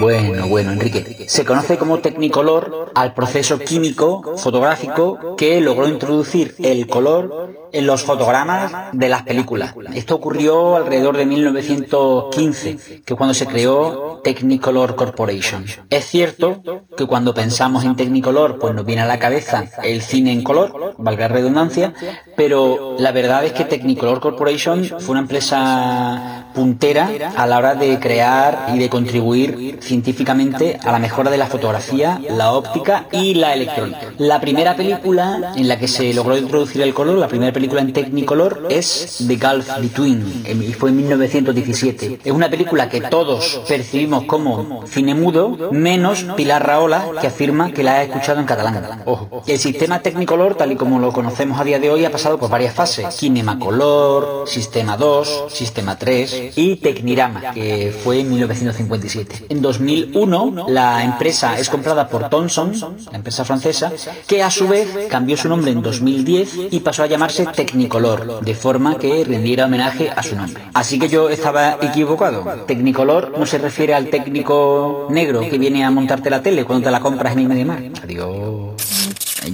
Bueno, 0.00 0.48
bueno, 0.48 0.72
Enrique. 0.72 1.26
Se 1.28 1.44
conoce 1.44 1.76
como 1.76 1.98
Technicolor 1.98 2.90
al 2.94 3.12
proceso 3.12 3.58
químico 3.58 4.34
fotográfico 4.38 5.36
que 5.36 5.60
logró 5.60 5.86
introducir 5.88 6.54
el 6.58 6.86
color 6.86 7.68
en 7.72 7.86
los 7.86 8.02
fotogramas 8.02 8.72
de 8.92 9.08
las 9.10 9.22
películas. 9.22 9.74
Esto 9.94 10.14
ocurrió 10.14 10.76
alrededor 10.76 11.18
de 11.18 11.26
1915, 11.26 13.02
que 13.04 13.12
es 13.12 13.16
cuando 13.16 13.34
se 13.34 13.46
creó 13.46 14.20
Technicolor 14.24 14.96
Corporation. 14.96 15.64
Es 15.90 16.06
cierto 16.06 16.62
que 16.96 17.06
cuando 17.06 17.34
pensamos 17.34 17.84
en 17.84 17.94
Technicolor, 17.94 18.58
pues 18.58 18.74
nos 18.74 18.86
viene 18.86 19.02
a 19.02 19.06
la 19.06 19.18
cabeza 19.18 19.64
el 19.82 20.00
cine 20.00 20.32
en 20.32 20.42
color, 20.42 20.94
valga 20.98 21.28
la 21.28 21.34
redundancia, 21.34 21.92
pero 22.36 22.96
la 22.98 23.12
verdad 23.12 23.44
es 23.44 23.52
que 23.52 23.64
Technicolor 23.64 24.20
Corporation 24.20 24.84
fue 24.84 25.10
una 25.10 25.20
empresa 25.20 26.46
puntera 26.54 27.32
a 27.36 27.46
la 27.46 27.58
hora 27.58 27.74
de 27.74 27.98
crear 28.00 28.70
y 28.74 28.78
de 28.78 28.88
contribuir 28.88 29.78
científicamente 29.94 30.78
a 30.84 30.92
la 30.92 31.00
mejora 31.00 31.32
de 31.32 31.36
la 31.36 31.46
fotografía, 31.46 32.20
la 32.30 32.52
óptica 32.52 33.06
y 33.10 33.34
la 33.34 33.54
electrónica. 33.54 34.12
La 34.18 34.40
primera 34.40 34.76
película 34.76 35.52
en 35.56 35.66
la 35.66 35.78
que 35.80 35.88
se 35.88 36.14
logró 36.14 36.36
introducir 36.38 36.80
el 36.82 36.94
color, 36.94 37.18
la 37.18 37.26
primera 37.26 37.52
película 37.52 37.80
en 37.80 37.92
Technicolor, 37.92 38.66
es 38.70 39.24
The 39.26 39.34
Gulf 39.36 39.68
Between, 39.80 40.42
en- 40.44 40.62
y 40.62 40.72
fue 40.74 40.90
en 40.90 40.96
1917. 40.98 42.20
Es 42.24 42.32
una 42.32 42.48
película 42.48 42.88
que 42.88 43.00
todos 43.00 43.62
percibimos 43.68 44.24
como 44.24 44.86
cine 44.86 45.14
mudo, 45.16 45.70
menos 45.72 46.24
Pilar 46.36 46.64
Rahola, 46.64 47.06
que 47.20 47.26
afirma 47.26 47.72
que 47.72 47.82
la 47.82 47.94
ha 47.96 48.02
escuchado 48.04 48.38
en 48.38 48.46
catalán. 48.46 49.02
Ojo. 49.06 49.42
El 49.44 49.58
sistema 49.58 49.98
Technicolor, 50.00 50.54
tal 50.54 50.70
y 50.70 50.76
como 50.76 51.00
lo 51.00 51.12
conocemos 51.12 51.58
a 51.60 51.64
día 51.64 51.80
de 51.80 51.90
hoy, 51.90 52.04
ha 52.04 52.12
pasado 52.12 52.38
por 52.38 52.48
varias 52.48 52.74
fases. 52.74 53.06
Kinemacolor, 53.16 54.48
Sistema 54.48 54.96
2, 54.96 55.46
Sistema 55.48 55.98
3 55.98 56.52
y 56.56 56.76
Tecnirama, 56.76 57.50
que 57.52 57.92
fue 58.04 58.20
en 58.20 58.30
1957. 58.30 59.46
En 59.48 59.60
2001, 59.70 60.66
la 60.68 61.04
empresa 61.04 61.56
es 61.56 61.68
comprada 61.68 62.08
por 62.08 62.28
Thomson, 62.28 62.72
la 63.12 63.18
empresa 63.18 63.44
francesa, 63.44 63.92
que 64.26 64.42
a 64.42 64.50
su 64.50 64.66
vez 64.66 64.88
cambió 65.08 65.36
su 65.36 65.48
nombre 65.48 65.70
en 65.70 65.80
2010 65.80 66.72
y 66.72 66.80
pasó 66.80 67.04
a 67.04 67.06
llamarse 67.06 67.46
Technicolor, 67.46 68.40
de 68.40 68.54
forma 68.54 68.98
que 68.98 69.24
rendiera 69.24 69.66
homenaje 69.66 70.10
a 70.10 70.22
su 70.24 70.34
nombre. 70.34 70.64
Así 70.74 70.98
que 70.98 71.08
yo 71.08 71.28
estaba 71.28 71.78
equivocado. 71.80 72.64
Technicolor 72.66 73.38
no 73.38 73.46
se 73.46 73.58
refiere 73.58 73.94
al 73.94 74.08
técnico 74.08 75.06
negro 75.10 75.40
que 75.40 75.58
viene 75.58 75.84
a 75.84 75.90
montarte 75.92 76.30
la 76.30 76.42
tele 76.42 76.64
cuando 76.64 76.86
te 76.86 76.90
la 76.90 76.98
compras 76.98 77.32
en 77.34 77.38
el 77.40 77.48
Mediamar. 77.48 77.82
Adiós. 78.02 78.79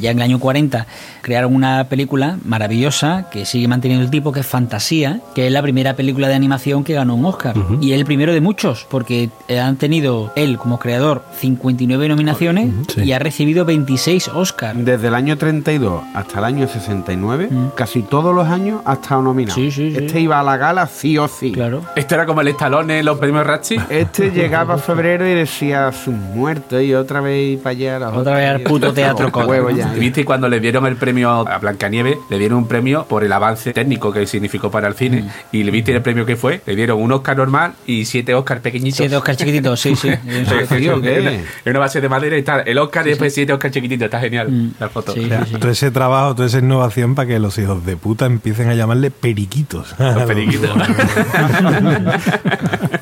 Ya 0.01 0.11
en 0.11 0.19
el 0.19 0.23
año 0.23 0.39
40 0.39 0.87
crearon 1.23 1.55
una 1.55 1.85
película 1.89 2.39
maravillosa 2.45 3.29
que 3.31 3.45
sigue 3.47 3.69
manteniendo 3.69 4.05
el 4.05 4.11
tipo, 4.11 4.33
que 4.33 4.41
es 4.41 4.47
Fantasía, 4.47 5.21
que 5.35 5.47
es 5.47 5.53
la 5.53 5.63
primera 5.63 5.95
película 5.95 6.29
de 6.29 6.35
animación 6.35 6.85
que 6.85 6.95
ganó 6.95 7.15
un 7.15 7.25
Oscar. 7.25 7.55
Y 7.81 7.93
es 7.93 7.99
el 7.99 8.05
primero 8.05 8.33
de 8.33 8.41
muchos, 8.41 8.87
porque 8.91 9.31
eh, 9.49 9.61
han 9.61 9.77
tenido 9.77 10.33
él 10.37 10.59
como 10.59 10.79
creador 10.79 11.25
59 11.41 12.09
nominaciones 12.09 12.71
Sí. 12.95 13.03
y 13.03 13.13
ha 13.13 13.19
recibido 13.19 13.65
26 13.65 14.29
Oscars. 14.29 14.85
Desde 14.85 15.09
el 15.09 15.15
año 15.15 15.37
32 15.39 16.03
hasta 16.15 16.39
el 16.39 16.45
año 16.45 16.69
69, 16.69 17.49
casi 17.75 18.03
todos 18.03 18.35
los 18.35 18.47
años 18.49 18.81
ha 18.85 18.95
estado 18.95 19.23
nominado. 19.23 19.55
Sí, 19.55 19.71
sí, 19.71 19.93
sí. 19.95 20.05
Este 20.05 20.21
iba 20.21 20.39
a 20.41 20.43
la 20.43 20.57
gala 20.57 20.87
sí 20.87 21.17
o 21.19 21.29
sí. 21.29 21.53
Claro. 21.53 21.83
Esto 21.97 22.15
era 22.15 22.27
como 22.27 22.41
el 22.41 22.49
estalón 22.49 22.91
en 22.91 23.05
los 23.05 23.19
premios 23.19 23.47
Ratchi. 23.47 23.77
Este 23.89 24.31
llegaba 24.35 24.75
a 24.75 24.79
febrero 24.79 25.27
y 25.29 25.35
decía 25.35 25.91
sus 25.93 26.15
muertos 26.15 26.83
y 26.83 26.95
otra 26.95 27.21
vez 27.21 27.59
para 27.61 27.71
allá. 27.71 28.11
Otra 28.11 28.35
vez 28.37 28.51
al 28.51 28.61
puto 28.63 28.93
teatro 28.93 29.31
con 29.33 29.49
huevo 29.49 29.71
ya. 29.77 29.93
Y 29.97 30.01
viste 30.01 30.25
cuando 30.25 30.49
le 30.49 30.61
dieron 30.61 30.87
el 30.87 30.97
premio 30.97 31.31
a 31.49 31.59
Blancanieves, 31.59 32.17
le 32.31 32.39
dieron 32.39 32.59
un 32.59 32.69
premio 32.69 33.05
por 33.07 33.25
el 33.25 33.33
avance 33.33 33.73
técnico 33.73 34.13
que 34.13 34.27
significó 34.27 34.71
para 34.71 34.89
el 34.89 34.95
cine. 34.95 35.23
Mm. 35.23 35.29
Y 35.53 35.65
le 35.65 35.71
viste 35.71 35.93
el 35.95 36.03
premio 36.03 36.25
que 36.27 36.37
fue, 36.37 36.61
le 36.67 36.77
dieron 36.77 37.01
un 37.01 37.13
Oscar 37.13 37.37
normal 37.37 37.73
y 37.87 38.05
siete 38.05 38.35
Oscar 38.35 38.61
pequeñitos. 38.61 38.97
Siete 38.99 39.17
Oscar 39.17 39.37
chiquititos, 39.37 39.81
sí, 39.81 39.95
sí. 39.97 40.11
Sí. 40.27 40.89
En 40.89 41.71
una- 41.71 41.79
base 41.81 42.01
de 42.01 42.09
madera 42.09 42.37
y 42.37 42.43
tal. 42.43 42.63
El 42.67 42.79
Oscar 42.79 43.07
y 43.07 43.11
después 43.11 43.33
siete 43.35 43.53
Oscar 43.53 43.71
chiquititos. 43.71 44.05
Está 44.07 44.21
genial 44.21 44.51
Mm. 44.51 44.71
la 44.81 44.89
foto. 44.89 45.13
Sí, 45.13 45.25
O 45.25 45.29
sea, 45.29 45.45
sí, 45.45 45.53
sí. 45.55 45.61
Todo 45.61 45.71
ese 45.71 45.91
trabajo, 45.91 46.35
toda 46.35 46.49
esa 46.49 46.59
innovación 46.59 47.15
para 47.15 47.29
que 47.29 47.39
los 47.39 47.57
hijos 47.59 47.85
de 47.85 47.97
puta 47.97 48.27
empiecen 48.27 48.69
a 48.69 48.75
llamarle 48.75 49.11
periquitos. 49.11 49.95
Los 49.99 50.23
periquitos. 50.25 50.71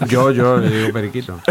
Yo, 0.08 0.30
yo 0.32 0.58
le 0.58 0.70
digo 0.70 0.92
periquito. 0.92 1.38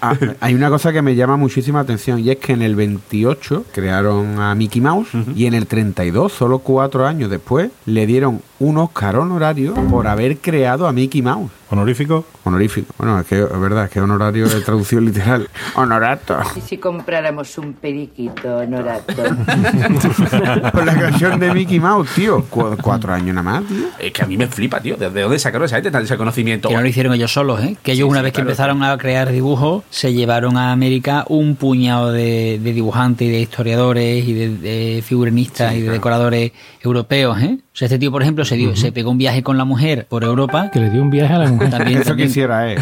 Ah, 0.00 0.14
hay 0.40 0.54
una 0.54 0.68
cosa 0.70 0.92
que 0.92 1.02
me 1.02 1.14
llama 1.16 1.36
muchísima 1.36 1.80
atención 1.80 2.18
y 2.20 2.30
es 2.30 2.36
que 2.38 2.52
en 2.52 2.62
el 2.62 2.76
28 2.76 3.64
crearon 3.72 3.97
a 4.06 4.54
Mickey 4.54 4.80
Mouse 4.80 5.08
y 5.34 5.46
en 5.46 5.54
el 5.54 5.66
32, 5.66 6.32
solo 6.32 6.60
cuatro 6.60 7.06
años 7.06 7.30
después, 7.30 7.70
le 7.86 8.06
dieron 8.06 8.42
un 8.58 8.78
Oscar 8.78 9.16
honorario 9.16 9.74
por 9.90 10.06
haber 10.06 10.38
creado 10.38 10.86
a 10.86 10.92
Mickey 10.92 11.22
Mouse. 11.22 11.50
Honorífico. 11.70 12.24
Honorífico. 12.44 12.94
Bueno, 12.98 13.20
es 13.20 13.26
que 13.26 13.42
es 13.42 13.60
verdad, 13.60 13.84
es 13.84 13.90
que 13.90 14.00
honorario 14.00 14.48
de 14.48 14.60
traducción 14.62 15.04
literal. 15.04 15.48
Honorato. 15.74 16.38
¿Y 16.56 16.60
si 16.60 16.78
compráramos 16.78 17.56
un 17.58 17.74
periquito, 17.74 18.64
Norato? 18.66 19.14
Por 20.72 20.84
la 20.86 20.94
canción 20.98 21.38
de 21.38 21.52
Mickey 21.52 21.80
Mouse, 21.80 22.08
tío. 22.14 22.44
Cu- 22.44 22.76
cuatro 22.82 23.12
años 23.12 23.34
nada 23.34 23.42
más, 23.42 23.64
tío. 23.64 23.84
Es 23.98 24.12
que 24.12 24.22
a 24.22 24.26
mí 24.26 24.36
me 24.36 24.46
flipa, 24.46 24.80
tío. 24.80 24.96
¿De 24.96 25.10
dónde 25.22 25.38
sacaron 25.38 25.66
esa 25.66 25.76
gente 25.76 25.90
tan 25.90 26.04
ese 26.04 26.16
conocimiento? 26.16 26.68
Que 26.68 26.74
no 26.74 26.80
lo 26.80 26.88
hicieron 26.88 27.12
ellos 27.14 27.32
solos, 27.32 27.60
¿eh? 27.62 27.76
Que 27.82 27.92
ellos 27.92 28.06
Sí, 28.06 28.10
una 28.10 28.20
sí, 28.20 28.24
vez 28.24 28.32
que 28.32 28.36
claro. 28.36 28.50
empezaron 28.50 28.82
a 28.84 28.96
crear 28.98 29.30
dibujos, 29.30 29.84
se 29.90 30.12
llevaron 30.14 30.56
a 30.56 30.72
América 30.72 31.24
un 31.28 31.56
puñado 31.56 32.12
de, 32.12 32.58
de 32.62 32.72
dibujantes 32.72 33.28
y 33.28 33.30
de 33.30 33.40
historiadores 33.40 34.26
y 34.26 34.32
de, 34.34 34.48
de 34.56 35.02
figurinistas 35.02 35.74
y 35.74 35.82
de 35.82 35.90
decoradores 35.90 36.52
europeos, 36.82 37.40
¿eh? 37.42 37.58
O 37.60 37.76
sea, 37.78 37.86
este 37.86 37.98
tío, 37.98 38.10
por 38.10 38.22
ejemplo, 38.22 38.44
se, 38.44 38.56
dio, 38.56 38.74
se 38.74 38.90
pegó 38.90 39.10
un 39.12 39.18
viaje 39.18 39.42
con 39.44 39.56
la 39.56 39.64
mujer 39.64 40.06
por 40.08 40.24
Europa. 40.24 40.68
Que 40.72 40.80
le 40.80 40.90
dio 40.90 41.00
un 41.00 41.10
viaje 41.10 41.32
a 41.34 41.38
la 41.38 41.46
mujer. 41.48 41.57
También, 41.70 41.98
Eso 42.00 42.08
también- 42.10 42.28
quisiera, 42.28 42.72
eh. 42.72 42.76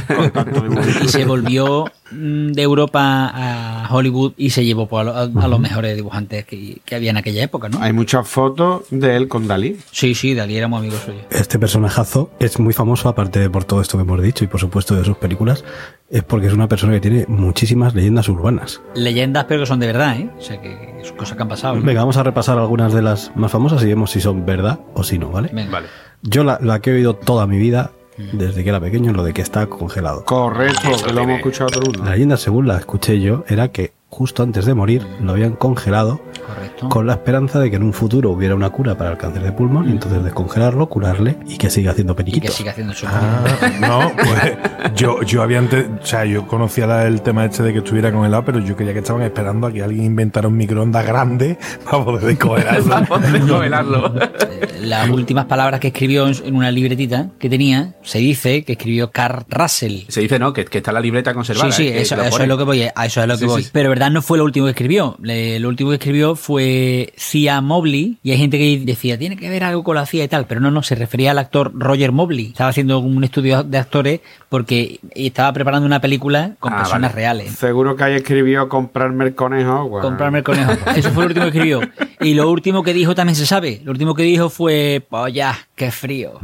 Y 1.02 1.08
se 1.08 1.24
volvió 1.24 1.84
mm, 2.10 2.52
de 2.52 2.62
Europa 2.62 3.30
a 3.34 3.88
Hollywood 3.90 4.32
y 4.36 4.50
se 4.50 4.64
llevó 4.64 4.86
pues, 4.88 5.00
a, 5.00 5.04
lo- 5.04 5.16
a- 5.40 5.44
a 5.44 5.48
los 5.48 5.60
mejores 5.60 5.96
dibujantes 5.96 6.44
que, 6.44 6.78
que 6.84 6.94
había 6.94 7.10
en 7.10 7.16
aquella 7.16 7.42
época, 7.42 7.68
¿no? 7.68 7.80
Hay 7.82 7.92
muchas 7.92 8.26
fotos 8.28 8.82
de 8.90 9.16
él 9.16 9.28
con 9.28 9.46
Dalí. 9.48 9.76
Sí, 9.90 10.14
sí, 10.14 10.34
Dalí 10.34 10.56
era 10.56 10.68
muy 10.68 10.78
amigo 10.80 10.96
suyo. 11.04 11.18
Este 11.30 11.58
personajazo 11.58 12.30
es 12.38 12.58
muy 12.58 12.72
famoso, 12.72 13.08
aparte 13.08 13.38
de 13.40 13.50
por 13.50 13.64
todo 13.64 13.80
esto 13.80 13.98
que 13.98 14.02
hemos 14.02 14.20
dicho 14.22 14.44
y 14.44 14.48
por 14.48 14.60
supuesto 14.60 14.94
de 14.94 15.04
sus 15.04 15.16
películas, 15.16 15.64
es 16.10 16.22
porque 16.22 16.46
es 16.46 16.52
una 16.52 16.68
persona 16.68 16.92
que 16.92 17.00
tiene 17.00 17.24
muchísimas 17.28 17.94
leyendas 17.94 18.28
urbanas. 18.28 18.80
Leyendas, 18.94 19.44
pero 19.46 19.60
que 19.60 19.66
son 19.66 19.80
de 19.80 19.86
verdad, 19.88 20.16
¿eh? 20.18 20.30
O 20.38 20.40
sea, 20.40 20.60
que 20.60 21.00
son 21.04 21.16
cosas 21.16 21.36
que 21.36 21.42
han 21.42 21.48
pasado. 21.48 21.74
¿no? 21.76 21.82
Venga, 21.82 22.00
vamos 22.00 22.16
a 22.16 22.22
repasar 22.22 22.58
algunas 22.58 22.92
de 22.92 23.02
las 23.02 23.32
más 23.34 23.50
famosas 23.50 23.82
y 23.82 23.86
vemos 23.86 24.10
si 24.10 24.20
son 24.20 24.46
verdad 24.46 24.80
o 24.94 25.02
si 25.02 25.18
no, 25.18 25.30
¿vale? 25.30 25.50
Venga. 25.52 25.70
Vale. 25.72 25.86
Yo 26.22 26.44
la, 26.44 26.58
la 26.62 26.80
que 26.80 26.90
he 26.90 26.94
oído 26.94 27.14
toda 27.14 27.46
mi 27.46 27.58
vida, 27.58 27.90
desde 28.32 28.62
que 28.62 28.68
era 28.68 28.80
pequeño, 28.80 29.12
lo 29.12 29.22
de 29.24 29.32
que 29.32 29.42
está 29.42 29.66
congelado. 29.66 30.24
Correcto, 30.24 30.90
que 31.04 31.12
lo 31.12 31.22
hemos 31.22 31.36
escuchado 31.38 31.70
todo 31.70 31.82
el 31.82 31.88
mundo. 31.88 32.04
La 32.04 32.12
leyenda, 32.12 32.36
según 32.36 32.66
la 32.66 32.78
escuché 32.78 33.20
yo, 33.20 33.44
era 33.48 33.68
que 33.68 33.92
justo 34.08 34.42
antes 34.42 34.64
de 34.64 34.72
morir 34.74 35.06
lo 35.20 35.32
habían 35.32 35.52
congelado 35.56 36.20
Correcto. 36.46 36.88
con 36.88 37.06
la 37.06 37.14
esperanza 37.14 37.58
de 37.58 37.70
que 37.70 37.76
en 37.76 37.82
un 37.82 37.92
futuro 37.92 38.30
hubiera 38.30 38.54
una 38.54 38.70
cura 38.70 38.96
para 38.96 39.10
el 39.10 39.16
cáncer 39.18 39.42
de 39.42 39.52
pulmón 39.52 39.88
y 39.88 39.92
entonces 39.92 40.22
descongelarlo, 40.22 40.88
curarle 40.88 41.36
y 41.46 41.58
que 41.58 41.68
siga 41.70 41.90
haciendo 41.90 42.12
Y 42.12 42.16
que 42.16 42.22
periquitos. 42.24 42.54
siga 42.54 42.70
haciendo 42.70 42.94
su 42.94 43.06
Ah, 43.06 43.42
no, 43.80 44.12
pues 44.14 44.94
yo, 44.94 45.22
yo 45.22 45.42
había 45.42 45.58
antes, 45.58 45.86
o 46.02 46.06
sea, 46.06 46.24
yo 46.24 46.46
conocía 46.46 46.86
la- 46.86 47.06
el 47.06 47.20
tema 47.22 47.44
este 47.44 47.62
de 47.64 47.72
que 47.72 47.78
estuviera 47.80 48.12
congelado, 48.12 48.44
pero 48.44 48.60
yo 48.60 48.76
creía 48.76 48.92
que 48.92 49.00
estaban 49.00 49.22
esperando 49.22 49.66
a 49.66 49.72
que 49.72 49.82
alguien 49.82 50.04
inventara 50.04 50.48
un 50.48 50.56
microondas 50.56 51.04
grande 51.06 51.58
para 51.84 52.04
poder 52.04 52.24
descongelarlo. 52.24 52.84
Para 52.88 53.06
poder 53.06 53.40
congelarlo. 53.40 54.14
Las 54.82 55.08
últimas 55.10 55.46
palabras 55.46 55.80
que 55.80 55.88
escribió 55.88 56.28
en 56.28 56.54
una 56.54 56.70
libretita 56.70 57.30
que 57.38 57.50
tenía, 57.50 57.94
se 58.02 58.18
dice 58.18 58.64
que 58.64 58.72
escribió 58.72 59.10
Carl 59.10 59.44
Russell. 59.48 60.02
Se 60.08 60.20
dice, 60.20 60.38
¿no? 60.38 60.52
Que, 60.52 60.64
que 60.64 60.78
está 60.78 60.92
la 60.92 61.00
libreta 61.00 61.34
conservada. 61.34 61.72
Sí, 61.72 61.84
sí, 61.84 61.88
¿eh? 61.88 62.00
Eso, 62.02 62.14
es 62.22 62.46
lo 62.48 62.56
que 62.56 62.64
voy, 62.64 62.82
a 62.94 63.04
eso 63.06 63.20
es 63.20 63.26
lo 63.26 63.34
que 63.34 63.40
Sí, 63.40 63.46
voy. 63.46 63.62
sí. 63.64 63.70
Pero 63.72 63.88
verdad 63.90 64.05
no 64.10 64.22
fue 64.22 64.38
lo 64.38 64.44
último 64.44 64.66
que 64.66 64.70
escribió. 64.70 65.16
Le- 65.22 65.58
lo 65.60 65.68
último 65.68 65.90
que 65.90 65.96
escribió 65.96 66.36
fue 66.36 67.12
Cia 67.16 67.60
Mobley 67.60 68.18
y 68.22 68.30
hay 68.32 68.38
gente 68.38 68.58
que 68.58 68.80
decía, 68.84 69.18
tiene 69.18 69.36
que 69.36 69.48
ver 69.50 69.64
algo 69.64 69.82
con 69.84 69.96
la 69.96 70.06
CIA 70.06 70.24
y 70.24 70.28
tal, 70.28 70.46
pero 70.46 70.60
no, 70.60 70.70
no, 70.70 70.82
se 70.82 70.94
refería 70.94 71.30
al 71.32 71.38
actor 71.38 71.72
Roger 71.74 72.12
Mobley. 72.12 72.46
Estaba 72.46 72.70
haciendo 72.70 72.98
un 72.98 73.22
estudio 73.24 73.62
de 73.62 73.78
actores 73.78 74.20
porque 74.48 75.00
estaba 75.14 75.52
preparando 75.52 75.86
una 75.86 76.00
película 76.00 76.52
con 76.60 76.72
Ah, 76.72 76.78
personas 76.78 77.12
vale. 77.12 77.22
reales. 77.22 77.52
Seguro 77.52 77.96
que 77.96 78.04
ahí 78.04 78.14
escribió 78.14 78.68
comprarme 78.68 79.24
el 79.26 79.34
conejo. 79.34 79.90
Comprarme 80.00 80.38
el 80.38 80.44
conejo. 80.44 80.72
Eso 80.94 81.10
fue 81.10 81.24
lo 81.24 81.28
último 81.28 81.44
que 81.44 81.48
escribió. 81.50 81.80
Y 82.20 82.34
lo 82.34 82.50
último 82.50 82.82
que 82.82 82.92
dijo 82.94 83.14
también 83.14 83.36
se 83.36 83.46
sabe. 83.46 83.80
Lo 83.84 83.92
último 83.92 84.14
que 84.14 84.22
dijo 84.22 84.48
fue, 84.48 85.06
ya, 85.32 85.56
qué 85.74 85.90
frío. 85.90 86.40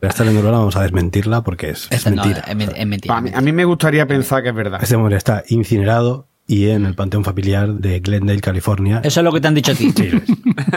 Pero 0.00 0.10
esta 0.10 0.24
urbana 0.24 0.58
vamos 0.58 0.76
a 0.76 0.82
desmentirla 0.82 1.42
porque 1.42 1.70
es, 1.70 1.88
no, 2.06 2.16
mentira. 2.22 2.44
es, 2.46 2.56
men- 2.56 2.72
es 2.74 2.86
mentira. 2.86 3.16
A, 3.16 3.20
mí, 3.20 3.30
a 3.34 3.40
mí 3.40 3.52
me 3.52 3.64
gustaría 3.64 4.06
pensar 4.06 4.42
que 4.42 4.50
es 4.50 4.54
verdad. 4.54 4.80
Este 4.82 4.96
hombre 4.96 5.16
está 5.16 5.44
incinerado 5.48 6.28
y 6.52 6.68
en 6.68 6.84
el 6.84 6.94
panteón 6.94 7.24
familiar 7.24 7.72
de 7.72 8.00
Glendale, 8.00 8.42
California. 8.42 9.00
Eso 9.02 9.20
es 9.20 9.24
lo 9.24 9.32
que 9.32 9.40
te 9.40 9.48
han 9.48 9.54
dicho 9.54 9.72
a 9.72 9.74
ti. 9.74 9.90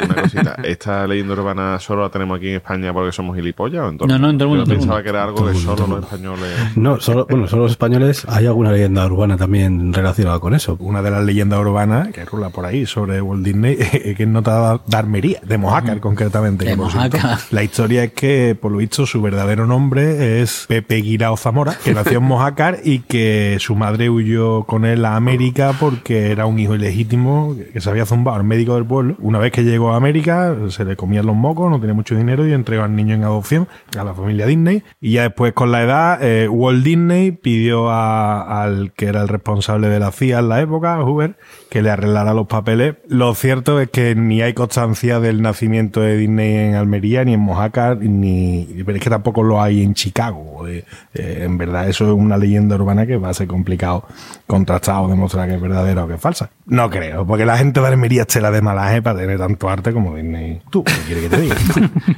Una 0.06 0.22
cosita, 0.22 0.56
¿esta 0.64 1.06
leyenda 1.06 1.34
urbana 1.34 1.78
solo 1.80 2.04
la 2.04 2.10
tenemos 2.10 2.38
aquí 2.38 2.48
en 2.48 2.56
España 2.56 2.94
porque 2.94 3.12
somos 3.12 3.36
gilipollas? 3.36 3.84
¿o 3.84 3.90
en 3.90 3.98
todo 3.98 4.08
No, 4.08 4.18
no, 4.18 4.30
en 4.30 4.38
todo 4.38 4.48
el 4.48 4.54
Yo 4.54 4.58
mundo, 4.60 4.72
el 4.72 4.78
pensaba 4.78 4.96
mundo. 4.96 5.04
que 5.04 5.10
era 5.10 5.24
algo 5.26 5.46
que 5.48 5.54
solo 5.56 5.88
los 5.88 6.04
españoles... 6.06 6.78
No, 6.78 7.02
solo, 7.02 7.28
bueno, 7.30 7.48
solo 7.50 7.64
los 7.64 7.72
españoles. 7.72 8.26
Hay 8.30 8.46
alguna 8.46 8.72
leyenda 8.72 9.06
urbana 9.06 9.36
también 9.36 9.92
relacionada 9.92 10.40
con 10.40 10.54
eso. 10.56 10.78
Una 10.80 11.02
de 11.02 11.12
las 11.12 11.26
leyendas 11.26 11.60
urbanas 11.60 12.08
que 12.14 12.24
rula 12.24 12.52
por 12.52 12.64
ahí 12.66 12.86
sobre 12.86 13.22
Walt 13.22 13.44
Disney 13.44 13.76
es 13.80 14.16
que 14.16 14.24
es 14.24 14.30
nota 14.30 14.80
de 14.86 14.96
Armería, 14.96 15.42
de 15.46 15.58
Mojácar 15.58 16.00
concretamente. 16.00 16.64
De 16.64 16.78
Mojácar. 16.78 17.40
La 17.52 17.64
historia 17.64 18.06
es 18.06 18.14
que, 18.14 18.58
por 18.60 18.72
lo 18.72 18.78
visto, 18.78 19.06
su 19.06 19.22
verdadero 19.22 19.68
nombre 19.68 20.42
es 20.42 20.68
Pepe 20.70 20.96
Guirao 21.02 21.36
Zamora, 21.36 21.76
que 21.84 21.94
nació 21.94 22.20
en 22.20 22.24
Mojácar 22.24 22.80
y 22.86 23.00
que 23.00 23.58
su 23.60 23.76
madre 23.76 24.10
huyó 24.10 24.64
con 24.64 24.86
él 24.86 25.04
a 25.04 25.18
América 25.18 25.65
Porque 25.74 26.32
era 26.32 26.46
un 26.46 26.60
hijo 26.60 26.76
ilegítimo 26.76 27.56
que 27.74 27.82
se 27.82 27.90
había 27.90 28.06
zumbado 28.06 28.38
al 28.38 28.44
médico 28.44 28.76
del 28.76 28.86
pueblo. 28.86 29.16
Una 29.20 29.40
vez 29.40 29.52
que 29.52 29.64
llegó 29.64 29.94
a 29.94 29.98
América, 29.98 30.56
se 30.70 30.86
le 30.86 30.96
comían 30.96 31.26
los 31.26 31.36
mocos, 31.36 31.70
no 31.70 31.80
tenía 31.80 31.94
mucho 31.94 32.16
dinero 32.16 32.48
y 32.48 32.54
entregó 32.54 32.84
al 32.84 32.96
niño 32.96 33.16
en 33.16 33.24
adopción 33.24 33.68
a 33.98 34.04
la 34.04 34.14
familia 34.14 34.46
Disney. 34.46 34.84
Y 35.02 35.14
ya 35.14 35.24
después, 35.24 35.54
con 35.54 35.72
la 35.72 35.84
edad, 35.84 36.20
eh, 36.22 36.48
Walt 36.48 36.84
Disney 36.84 37.32
pidió 37.32 37.90
al 37.92 38.94
que 38.94 39.08
era 39.08 39.22
el 39.22 39.28
responsable 39.28 39.88
de 39.88 40.00
la 40.00 40.12
CIA 40.12 40.40
en 40.40 40.50
la 40.50 40.62
época, 40.62 41.02
Hoover, 41.02 41.38
que 41.70 41.82
le 41.82 41.90
arreglara 41.90 42.34
los 42.34 42.48
papeles. 42.48 42.96
Lo 43.08 43.34
cierto 43.36 43.80
es 43.80 43.90
que 43.90 44.16
ni 44.16 44.42
hay 44.42 44.54
constancia 44.54 45.20
del 45.20 45.42
nacimiento 45.42 46.02
de 46.02 46.18
Disney 46.18 46.56
en 46.56 46.76
Almería, 46.76 47.24
ni 47.26 47.34
en 47.34 47.40
Mojácar, 47.40 47.98
ni. 47.98 48.68
Pero 48.86 48.98
es 48.98 49.04
que 49.04 49.10
tampoco 49.10 49.44
lo 49.44 49.62
hay 49.62 49.84
en 49.84 49.94
Chicago. 49.94 50.68
Eh, 50.68 50.84
eh, 51.14 51.42
en 51.44 51.58
verdad, 51.58 51.88
eso 51.90 52.06
es 52.06 52.12
una 52.12 52.38
leyenda 52.38 52.76
urbana 52.76 53.06
que 53.06 53.18
va 53.18 53.30
a 53.30 53.34
ser 53.34 53.48
complicado 53.48 54.06
contrastar 54.48 55.04
o 55.04 55.08
demostrar 55.08 55.48
que 55.48 55.56
es 55.56 55.62
verdadera 55.62 56.04
o 56.04 56.08
que 56.08 56.16
es 56.16 56.22
falsa. 56.22 56.50
No 56.66 56.90
creo, 56.90 57.26
porque 57.26 57.46
la 57.46 57.58
gente 57.58 57.80
de 57.80 57.88
Almería 57.88 58.22
es 58.22 58.28
tela 58.28 58.52
de 58.52 58.62
malaje 58.62 59.02
para 59.02 59.20
tener 59.20 59.38
tanto 59.38 59.70
arte 59.70 59.92
como 59.94 60.16
Disney. 60.16 60.62
Tú, 60.70 60.84
¿qué 60.84 60.94
quieres 61.06 61.24
que 61.24 61.30
te 61.30 61.42
diga? 61.42 61.56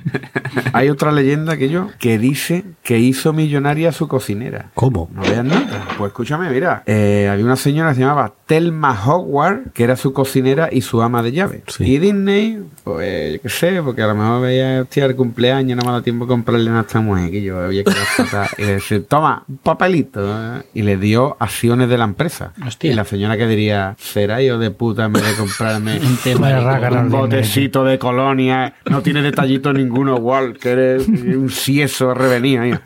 Hay 0.74 0.90
otra 0.90 1.12
leyenda 1.12 1.58
que 1.58 1.70
yo 1.70 1.90
que 2.00 2.18
dice 2.18 2.64
que 2.84 3.00
hizo 3.00 3.34
millonaria 3.34 3.90
a 3.90 3.92
su 3.92 4.08
cocinera. 4.08 4.72
¿Cómo? 4.74 5.10
No 5.14 5.22
veas 5.22 5.44
nada. 5.46 5.88
Pues 5.98 6.10
escúchame, 6.10 6.50
mira. 6.50 6.84
eh, 6.86 7.28
había 7.32 7.46
una 7.46 7.56
señora 7.56 7.90
que 7.90 7.96
se 7.96 8.02
llamaba 8.02 8.34
Thelma 8.48 8.98
Howard, 9.06 9.72
que 9.74 9.84
era 9.84 9.96
su 9.98 10.14
cocinera 10.14 10.70
y 10.72 10.82
su 10.82 11.02
ama 11.02 11.22
de 11.22 11.32
llave. 11.34 11.64
Sí. 11.68 11.84
Y 11.84 12.00
Disney, 12.00 12.60
pues 12.84 13.34
yo 13.36 13.42
qué 13.42 13.50
sé, 13.50 13.82
porque 13.84 14.02
a 14.02 14.08
lo 14.08 14.16
mejor 14.16 14.42
veía, 14.42 14.82
hostia, 14.82 15.06
el 15.06 15.16
cumpleaños, 15.16 15.78
no 15.78 15.84
me 15.86 15.92
da 15.92 16.02
tiempo 16.02 16.26
de 16.26 16.30
comprarle 16.30 16.72
a 16.72 16.80
esta 16.80 17.02
mujer, 17.02 17.30
que 17.30 17.42
yo 17.44 17.60
había 17.60 17.84
que. 17.84 17.92
Y 18.58 18.62
le 18.64 18.74
decía, 18.76 19.04
toma, 19.08 19.44
un 19.48 19.58
papelito. 19.58 20.22
¿eh? 20.24 20.64
Y 20.74 20.82
le 20.84 20.98
dio 20.98 21.36
acciones 21.40 21.90
de 21.90 21.98
la 21.98 22.06
empresa. 22.06 22.54
Hostia. 22.66 22.92
Y 22.92 22.96
la 22.96 23.04
señora 23.04 23.38
que 23.38 23.48
diría, 23.48 23.96
será 24.00 24.42
yo 24.42 24.58
de 24.58 24.72
puta 24.72 25.06
en 25.06 25.14
vez 25.14 25.28
de 25.28 25.36
comprarme 25.36 25.98
un 26.00 26.18
Disney. 26.24 27.10
botecito 27.10 27.84
de 27.84 28.00
colonia, 28.00 28.76
no 28.90 29.02
tiene 29.02 29.22
detallito 29.22 29.74
ninguno, 29.74 30.16
Walt, 30.16 30.58
que 30.58 30.70
eres 30.72 31.08
un 31.08 31.50
sieso 31.50 32.14
revenido. 32.14 32.80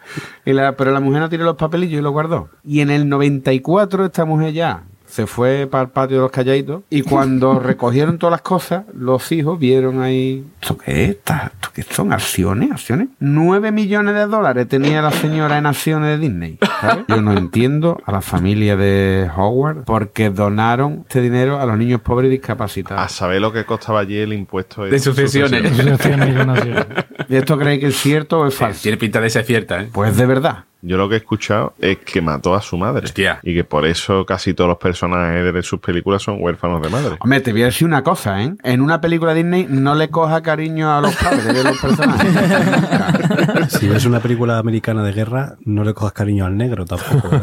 Y 0.46 0.54
la- 0.54 0.76
pero 0.76 0.92
la 0.92 1.00
mujer 1.00 1.22
no 1.22 1.30
tiene 1.30 1.44
los 1.44 1.56
papelillos 1.56 2.00
y 2.00 2.04
los 2.04 2.12
guardó. 2.12 2.50
Y 2.64 2.80
en 2.82 2.90
el 2.90 3.08
94 3.08 4.06
esta 4.06 4.26
mujer 4.26 4.54
ya 4.54 4.84
se 5.12 5.28
fue 5.28 5.68
para 5.70 5.84
el 5.84 5.90
patio 5.90 6.18
de 6.18 6.22
los 6.24 6.32
calladitos 6.32 6.84
y 6.90 7.02
cuando 7.02 7.60
recogieron 7.60 8.18
todas 8.18 8.32
las 8.32 8.42
cosas, 8.42 8.86
los 8.94 9.30
hijos 9.34 9.60
vieron 9.60 10.02
ahí... 10.02 10.46
¿Esto 10.62 10.78
qué 10.78 11.04
es? 11.04 11.10
¿Esto 11.10 11.70
qué 11.74 11.84
son? 11.84 12.14
¿Acciones? 12.14 12.72
¿Acciones? 12.72 13.10
9 13.20 13.72
millones 13.74 14.16
de 14.16 14.26
dólares 14.26 14.70
tenía 14.70 15.02
la 15.02 15.12
señora 15.12 15.58
en 15.58 15.66
acciones 15.66 16.10
de 16.10 16.18
Disney. 16.18 16.58
¿sabes? 16.80 17.06
Yo 17.10 17.22
no 17.22 17.34
entiendo 17.34 18.02
a 18.06 18.12
la 18.14 18.22
familia 18.22 18.78
de 18.78 19.30
Howard 19.36 19.84
porque 19.84 20.30
donaron 20.30 21.02
este 21.02 21.20
dinero 21.22 21.60
a 21.60 21.66
los 21.66 21.78
niños 21.78 22.00
pobres 22.00 22.30
y 22.30 22.32
discapacitados. 22.32 23.04
A 23.04 23.10
saber 23.10 23.42
lo 23.42 23.52
que 23.52 23.66
costaba 23.66 24.00
allí 24.00 24.18
el 24.18 24.32
impuesto 24.32 24.86
De 24.86 24.98
sucesiones. 24.98 25.76
Sucesiones. 25.76 26.86
¿Y 27.28 27.36
esto 27.36 27.58
creéis 27.58 27.82
que 27.82 27.88
es 27.88 27.98
cierto 27.98 28.40
o 28.40 28.48
es 28.48 28.56
falso? 28.56 28.82
Tiene 28.82 28.98
pinta 28.98 29.20
de 29.20 29.30
ser 29.30 29.44
cierta, 29.44 29.82
¿eh? 29.82 29.90
Pues 29.92 30.16
de 30.16 30.26
verdad. 30.26 30.64
Yo 30.82 30.98
lo 30.98 31.08
que 31.08 31.16
he 31.16 31.18
escuchado 31.20 31.74
es 31.80 32.00
que 32.00 32.22
mató 32.22 32.56
a 32.56 32.62
su 32.62 32.78
madre. 32.78 33.06
Hostia. 33.06 33.40
Y 33.44 33.54
que 33.54 33.64
por 33.64 33.86
eso 33.86 34.26
casi 34.26 34.54
todos 34.54 34.70
los 34.70 34.78
personajes 34.78 35.54
de 35.54 35.64
sus 35.64 35.80
películas 35.80 36.24
son 36.24 36.38
huérfanos 36.40 36.82
de 36.82 36.90
madre. 36.90 37.18
Hombre, 37.20 37.42
te 37.42 37.52
voy 37.52 37.64
a 37.64 37.66
decir 37.66 37.88
una 37.88 38.04
cosa, 38.04 38.42
¿eh? 38.44 38.56
En 38.64 38.82
una 38.82 39.00
película 39.00 39.34
Disney 39.34 39.68
no 39.70 39.96
le 39.96 40.10
coja 40.10 40.42
cariño 40.42 40.92
a 40.92 41.02
los 41.02 41.16
padres 41.16 41.46
de 41.46 41.64
los 41.64 41.80
personajes. 41.80 42.32
Si 43.70 43.88
ves 43.88 44.06
una 44.06 44.20
película 44.20 44.58
americana 44.58 45.04
de 45.04 45.14
guerra, 45.14 45.56
no 45.66 45.84
le 45.84 45.94
cojas 45.94 46.14
cariño 46.14 46.46
al 46.46 46.58
negro 46.58 46.86
tampoco. 46.86 47.30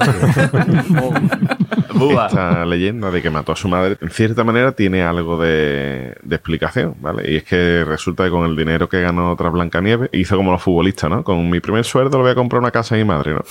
¿verdad? 1.93 2.27
Esta 2.29 2.65
leyenda 2.65 3.11
de 3.11 3.23
que 3.23 3.31
mató 3.31 3.53
a 3.53 3.57
su 3.57 3.69
madre, 3.69 3.97
en 4.01 4.11
cierta 4.11 4.45
manera, 4.45 4.73
tiene 4.73 5.03
algo 5.03 5.41
de, 5.41 6.17
de 6.23 6.37
explicación, 6.37 6.97
¿vale? 7.01 7.31
Y 7.31 7.37
es 7.37 7.45
que 7.45 7.85
resulta 7.85 8.25
que 8.25 8.31
con 8.31 8.45
el 8.47 8.57
dinero 8.57 8.89
que 8.89 9.01
ganó 9.01 9.35
tras 9.37 9.53
Blancanieves, 9.53 10.11
hizo 10.13 10.37
como 10.37 10.53
los 10.53 10.63
futbolistas, 10.63 11.11
¿no? 11.11 11.25
Con 11.25 11.49
mi 11.49 11.61
primer 11.61 11.85
sueldo 11.85 12.19
le 12.19 12.23
voy 12.23 12.33
a 12.33 12.35
comprar 12.35 12.61
una 12.61 12.71
casa 12.71 12.95
a 12.95 12.99
mi 12.99 13.05
madre, 13.05 13.35
¿no? 13.35 13.43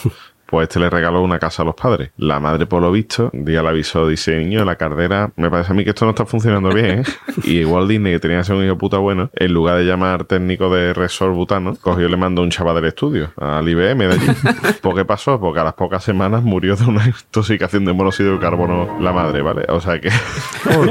Pues 0.47 0.67
este 0.67 0.79
le 0.79 0.89
regaló 0.89 1.21
una 1.21 1.39
casa 1.39 1.61
a 1.61 1.65
los 1.65 1.75
padres. 1.75 2.11
La 2.17 2.39
madre, 2.39 2.65
por 2.65 2.81
lo 2.81 2.91
visto, 2.91 3.29
día 3.33 3.61
le 3.61 3.69
avisó, 3.69 4.07
dice, 4.07 4.37
niño, 4.37 4.63
la 4.65 4.75
cardera, 4.75 5.31
me 5.35 5.49
parece 5.49 5.71
a 5.71 5.75
mí 5.75 5.83
que 5.83 5.89
esto 5.91 6.05
no 6.05 6.11
está 6.11 6.25
funcionando 6.25 6.69
bien, 6.69 6.99
¿eh? 6.99 7.03
Y 7.43 7.59
igual 7.59 7.87
Disney, 7.87 8.13
que 8.13 8.19
tenía 8.19 8.37
que 8.39 8.43
ser 8.45 8.55
un 8.55 8.65
hijo 8.65 8.77
puta 8.77 8.97
bueno, 8.97 9.29
en 9.35 9.53
lugar 9.53 9.77
de 9.77 9.85
llamar 9.85 10.23
técnico 10.25 10.69
de 10.73 10.93
Resort 10.93 11.33
Butano, 11.33 11.75
cogió 11.75 12.07
y 12.07 12.09
le 12.09 12.17
mandó 12.17 12.41
un 12.41 12.49
chaval 12.49 12.75
del 12.75 12.85
estudio, 12.85 13.31
al 13.37 13.67
IBM 13.67 13.97
de 14.07 14.13
allí. 14.13 14.27
¿Por 14.81 14.95
qué 14.95 15.05
pasó? 15.05 15.39
Porque 15.39 15.59
a 15.59 15.63
las 15.63 15.73
pocas 15.73 16.03
semanas 16.03 16.43
murió 16.43 16.75
de 16.75 16.85
una 16.85 17.05
intoxicación 17.07 17.85
de 17.85 17.93
monóxido 17.93 18.33
de 18.33 18.39
carbono 18.39 18.97
la 18.99 19.11
madre, 19.11 19.41
¿vale? 19.41 19.65
O 19.69 19.81
sea 19.81 19.99
que, 19.99 20.09